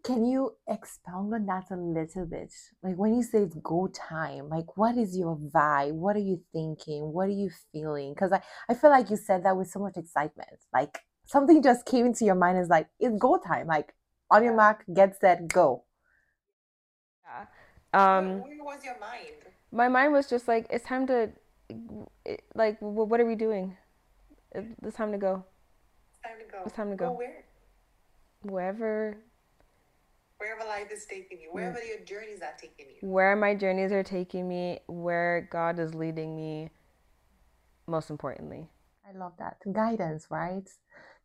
Can 0.05 0.23
you 0.23 0.51
expound 0.69 1.33
on 1.33 1.47
that 1.47 1.71
a 1.71 1.75
little 1.75 2.27
bit? 2.27 2.53
Like 2.83 2.95
when 2.95 3.15
you 3.15 3.23
say 3.23 3.39
it's 3.39 3.55
go 3.55 3.87
time, 3.87 4.49
like 4.49 4.77
what 4.77 4.97
is 4.97 5.17
your 5.17 5.35
vibe? 5.35 5.93
What 5.93 6.15
are 6.15 6.19
you 6.19 6.41
thinking? 6.53 7.11
What 7.11 7.27
are 7.27 7.31
you 7.31 7.49
feeling? 7.71 8.13
Because 8.13 8.31
I, 8.31 8.43
I 8.69 8.75
feel 8.75 8.91
like 8.91 9.09
you 9.09 9.17
said 9.17 9.43
that 9.45 9.57
with 9.57 9.67
so 9.67 9.79
much 9.79 9.97
excitement. 9.97 10.59
Like 10.71 10.99
something 11.25 11.63
just 11.63 11.87
came 11.87 12.05
into 12.05 12.23
your 12.23 12.35
mind 12.35 12.59
is 12.59 12.69
like, 12.69 12.87
it's 12.99 13.17
go 13.17 13.39
time. 13.39 13.65
Like 13.65 13.95
on 14.29 14.43
your 14.43 14.55
mark, 14.55 14.85
get 14.93 15.19
set, 15.19 15.47
go. 15.47 15.85
Yeah. 17.23 18.17
Um, 18.17 18.41
Where 18.41 18.63
was 18.63 18.85
your 18.85 18.99
mind? 18.99 19.35
My 19.71 19.87
mind 19.87 20.13
was 20.13 20.29
just 20.29 20.47
like, 20.47 20.67
it's 20.69 20.85
time 20.85 21.07
to, 21.07 21.31
like, 22.53 22.77
what 22.79 23.19
are 23.19 23.25
we 23.25 23.35
doing? 23.35 23.75
It's 24.53 24.95
time 24.95 25.11
to 25.13 25.17
go. 25.17 25.43
It's 26.11 26.21
time 26.21 26.37
to 26.39 26.45
go. 26.51 26.63
It's 26.65 26.75
time 26.75 26.89
to 26.91 26.95
go. 26.95 27.07
Go 27.07 27.13
where? 27.13 27.43
Wherever 28.43 29.17
wherever 30.37 30.67
life 30.67 30.91
is 30.91 31.05
taking 31.05 31.39
you, 31.41 31.49
wherever 31.51 31.83
your 31.83 31.99
journeys 32.05 32.41
are 32.41 32.53
taking 32.59 32.87
you. 32.87 33.07
Where 33.07 33.35
my 33.35 33.55
journeys 33.55 33.91
are 33.91 34.03
taking 34.03 34.47
me, 34.47 34.79
where 34.87 35.47
God 35.51 35.79
is 35.79 35.93
leading 35.93 36.35
me, 36.35 36.69
most 37.87 38.09
importantly. 38.09 38.69
I 39.07 39.17
love 39.17 39.33
that. 39.39 39.57
Guidance, 39.71 40.27
right? 40.29 40.67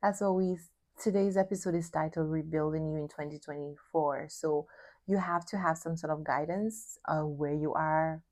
That's 0.03 0.21
what 0.21 0.35
we, 0.35 0.57
today's 1.03 1.37
episode 1.37 1.75
is 1.75 1.91
titled 1.91 2.31
Rebuilding 2.31 2.89
You 2.89 2.97
in 2.97 3.09
2024. 3.09 4.27
So 4.31 4.67
you 5.07 5.19
have 5.19 5.47
to 5.47 5.59
have 5.59 5.79
some 5.79 5.97
sort 5.97 6.13
of 6.13 6.25
guidance 6.25 6.99
uh, 7.09 7.23
where 7.23 7.55
you 7.55 7.73
are, 7.75 8.23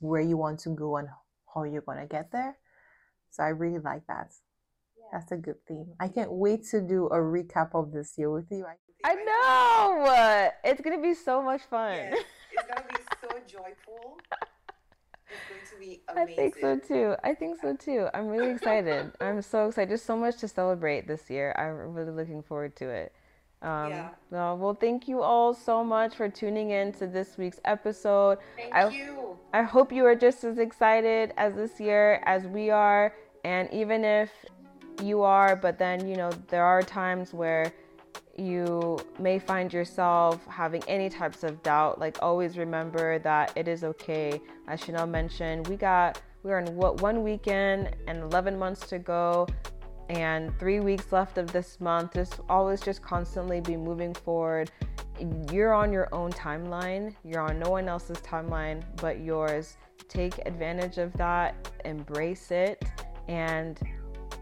where 0.00 0.22
you 0.22 0.36
want 0.36 0.60
to 0.60 0.70
go, 0.70 0.96
and 0.96 1.08
how 1.54 1.64
you're 1.64 1.82
going 1.82 1.98
to 1.98 2.06
get 2.06 2.32
there. 2.32 2.56
So 3.30 3.42
I 3.42 3.48
really 3.48 3.78
like 3.78 4.06
that. 4.08 4.32
That's 5.12 5.30
a 5.30 5.36
good 5.36 5.64
theme. 5.68 5.92
I 6.00 6.08
can't 6.08 6.32
wait 6.32 6.64
to 6.70 6.80
do 6.80 7.06
a 7.06 7.18
recap 7.18 7.70
of 7.74 7.92
this 7.92 8.14
year 8.18 8.32
with 8.32 8.50
you. 8.50 8.64
I 8.64 8.74
know. 9.12 10.50
It's 10.64 10.80
gonna 10.80 11.02
be 11.02 11.12
so 11.12 11.42
much 11.42 11.60
fun. 11.62 11.94
Yes, 11.94 12.24
it's 12.52 12.68
gonna 12.68 12.86
be 12.88 12.96
so 13.20 13.28
joyful. 13.46 14.18
It's 15.34 15.48
going 15.48 15.60
to 15.72 15.78
be 15.80 16.00
amazing. 16.08 16.32
I 16.32 16.36
think 16.36 16.56
so 16.60 16.78
too. 16.78 17.14
I 17.22 17.34
think 17.34 17.60
so 17.60 17.76
too. 17.76 18.08
I'm 18.14 18.28
really 18.28 18.50
excited. 18.50 19.12
I'm 19.20 19.42
so 19.42 19.68
excited. 19.68 19.90
There's 19.90 20.02
so 20.02 20.16
much 20.16 20.38
to 20.38 20.48
celebrate 20.48 21.06
this 21.06 21.28
year. 21.28 21.54
I'm 21.58 21.94
really 21.94 22.12
looking 22.12 22.42
forward 22.42 22.76
to 22.76 22.88
it. 22.88 23.12
Um, 23.62 23.90
yeah. 23.90 24.08
Well, 24.30 24.58
well, 24.58 24.74
thank 24.74 25.08
you 25.08 25.22
all 25.22 25.54
so 25.54 25.82
much 25.82 26.14
for 26.14 26.28
tuning 26.28 26.70
in 26.70 26.92
to 26.94 27.06
this 27.06 27.38
week's 27.38 27.60
episode. 27.64 28.38
Thank 28.56 28.74
I, 28.74 28.88
you. 28.88 29.38
I 29.54 29.62
hope 29.62 29.90
you 29.90 30.04
are 30.04 30.14
just 30.14 30.44
as 30.44 30.58
excited 30.58 31.32
as 31.38 31.54
this 31.54 31.80
year 31.80 32.22
as 32.26 32.46
we 32.46 32.70
are. 32.70 33.14
And 33.44 33.72
even 33.72 34.04
if 34.04 34.30
you 35.02 35.22
are, 35.22 35.56
but 35.56 35.78
then, 35.78 36.06
you 36.06 36.16
know, 36.16 36.30
there 36.48 36.64
are 36.64 36.82
times 36.82 37.32
where 37.32 37.72
you 38.36 38.98
may 39.18 39.38
find 39.38 39.72
yourself 39.72 40.44
having 40.46 40.82
any 40.88 41.08
types 41.08 41.44
of 41.44 41.62
doubt. 41.62 41.98
Like, 41.98 42.18
always 42.20 42.58
remember 42.58 43.18
that 43.20 43.52
it 43.56 43.68
is 43.68 43.84
okay. 43.84 44.40
As 44.66 44.80
Chanel 44.80 45.06
mentioned, 45.06 45.68
we 45.68 45.76
got, 45.76 46.20
we're 46.42 46.58
in 46.58 46.74
what, 46.76 47.00
one 47.00 47.22
weekend 47.22 47.94
and 48.08 48.22
11 48.22 48.58
months 48.58 48.86
to 48.88 48.98
go 48.98 49.46
and 50.08 50.56
three 50.58 50.80
weeks 50.80 51.12
left 51.12 51.38
of 51.38 51.52
this 51.52 51.80
month. 51.80 52.14
Just 52.14 52.40
always 52.48 52.80
just 52.80 53.02
constantly 53.02 53.60
be 53.60 53.76
moving 53.76 54.12
forward. 54.14 54.70
You're 55.52 55.72
on 55.72 55.92
your 55.92 56.12
own 56.12 56.32
timeline, 56.32 57.14
you're 57.24 57.40
on 57.40 57.58
no 57.60 57.70
one 57.70 57.88
else's 57.88 58.18
timeline 58.18 58.82
but 58.96 59.20
yours. 59.20 59.76
Take 60.08 60.38
advantage 60.44 60.98
of 60.98 61.12
that, 61.14 61.70
embrace 61.84 62.50
it, 62.50 62.84
and 63.28 63.80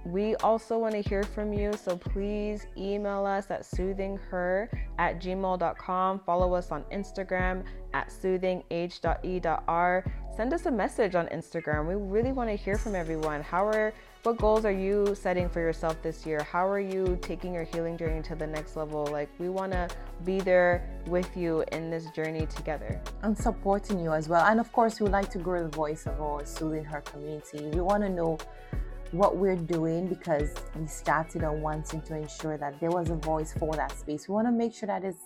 we 0.04 0.34
also 0.36 0.78
want 0.78 0.94
to 0.94 1.00
hear 1.00 1.22
from 1.22 1.52
you, 1.52 1.72
so 1.74 1.96
please 1.96 2.66
email 2.76 3.24
us 3.24 3.50
at 3.50 3.62
soothingher 3.62 4.68
at 4.98 5.20
gmail.com. 5.20 6.20
Follow 6.26 6.54
us 6.54 6.70
on 6.72 6.82
Instagram 6.92 7.64
at 7.94 8.08
soothingh.e.r. 8.08 10.04
Send 10.36 10.54
us 10.54 10.66
a 10.66 10.70
message 10.70 11.14
on 11.14 11.26
Instagram. 11.26 11.86
We 11.86 11.94
really 11.94 12.32
want 12.32 12.50
to 12.50 12.56
hear 12.56 12.78
from 12.78 12.94
everyone. 12.94 13.42
How 13.42 13.66
are 13.66 13.92
what 14.22 14.38
goals 14.38 14.64
are 14.64 14.72
you 14.72 15.16
setting 15.16 15.48
for 15.48 15.58
yourself 15.60 16.00
this 16.00 16.24
year? 16.24 16.42
How 16.44 16.66
are 16.66 16.80
you 16.80 17.18
taking 17.20 17.52
your 17.52 17.64
healing 17.64 17.98
journey 17.98 18.22
to 18.22 18.36
the 18.36 18.46
next 18.46 18.76
level? 18.76 19.04
Like, 19.06 19.28
we 19.40 19.48
want 19.48 19.72
to 19.72 19.88
be 20.24 20.40
there 20.40 20.88
with 21.06 21.36
you 21.36 21.64
in 21.72 21.90
this 21.90 22.08
journey 22.10 22.46
together. 22.46 23.00
And 23.22 23.36
supporting 23.36 23.98
you 23.98 24.12
as 24.12 24.28
well. 24.28 24.46
And 24.46 24.60
of 24.60 24.70
course, 24.72 25.00
we 25.00 25.04
would 25.04 25.12
like 25.12 25.28
to 25.30 25.38
grow 25.38 25.64
the 25.64 25.76
voice 25.76 26.06
of 26.06 26.20
our 26.20 26.46
Soothing 26.46 26.84
Her 26.84 27.00
community. 27.00 27.66
We 27.66 27.80
want 27.80 28.04
to 28.04 28.08
know 28.08 28.38
what 29.12 29.36
we're 29.36 29.56
doing 29.56 30.08
because 30.08 30.54
we 30.74 30.86
started 30.86 31.44
on 31.44 31.60
wanting 31.60 32.00
to 32.02 32.16
ensure 32.16 32.56
that 32.56 32.80
there 32.80 32.90
was 32.90 33.10
a 33.10 33.16
voice 33.16 33.52
for 33.52 33.74
that 33.76 33.96
space. 33.96 34.26
We 34.26 34.34
want 34.34 34.48
to 34.48 34.52
make 34.52 34.74
sure 34.74 34.86
that 34.86 35.04
it's 35.04 35.20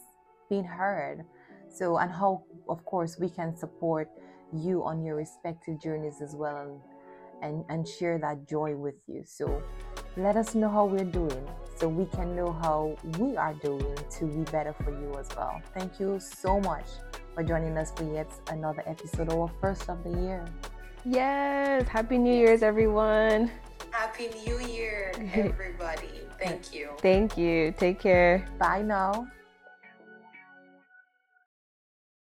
being 0.51 0.65
heard. 0.65 1.25
So, 1.69 1.99
and 1.99 2.11
how, 2.11 2.45
of 2.69 2.85
course, 2.85 3.17
we 3.19 3.29
can 3.29 3.57
support 3.57 4.09
you 4.53 4.85
on 4.85 5.05
your 5.05 5.17
respective 5.17 5.81
journeys 5.81 6.21
as 6.21 6.35
well 6.35 6.57
and, 6.59 6.81
and, 7.43 7.65
and 7.69 7.87
share 7.87 8.19
that 8.19 8.49
joy 8.49 8.75
with 8.75 8.97
you. 9.07 9.23
So, 9.25 9.63
let 10.17 10.37
us 10.37 10.55
know 10.55 10.69
how 10.69 10.87
we're 10.87 11.05
doing 11.05 11.47
so 11.79 11.89
we 11.89 12.07
can 12.07 12.35
know 12.35 12.53
how 12.53 12.97
we 13.19 13.37
are 13.37 13.55
doing 13.55 13.95
to 14.19 14.25
be 14.25 14.51
better 14.51 14.75
for 14.83 14.91
you 14.91 15.15
as 15.19 15.29
well. 15.37 15.61
Thank 15.79 16.01
you 16.01 16.19
so 16.19 16.59
much 16.61 16.87
for 17.35 17.45
joining 17.45 17.77
us 17.77 17.93
for 17.95 18.11
yet 18.13 18.31
another 18.49 18.83
episode, 18.87 19.31
our 19.31 19.51
first 19.61 19.89
of 19.91 20.03
the 20.03 20.11
year. 20.23 20.45
Yes, 21.05 21.87
Happy 21.87 22.19
New 22.19 22.35
Year's, 22.35 22.63
everyone. 22.63 23.51
Happy 23.97 24.29
New 24.45 24.59
Year, 24.61 25.11
everybody. 25.33 26.21
Thank 26.39 26.75
you. 26.75 26.91
Thank 27.01 27.39
you. 27.39 27.73
Take 27.79 27.99
care. 27.99 28.47
Bye 28.59 28.83
now. 28.83 29.27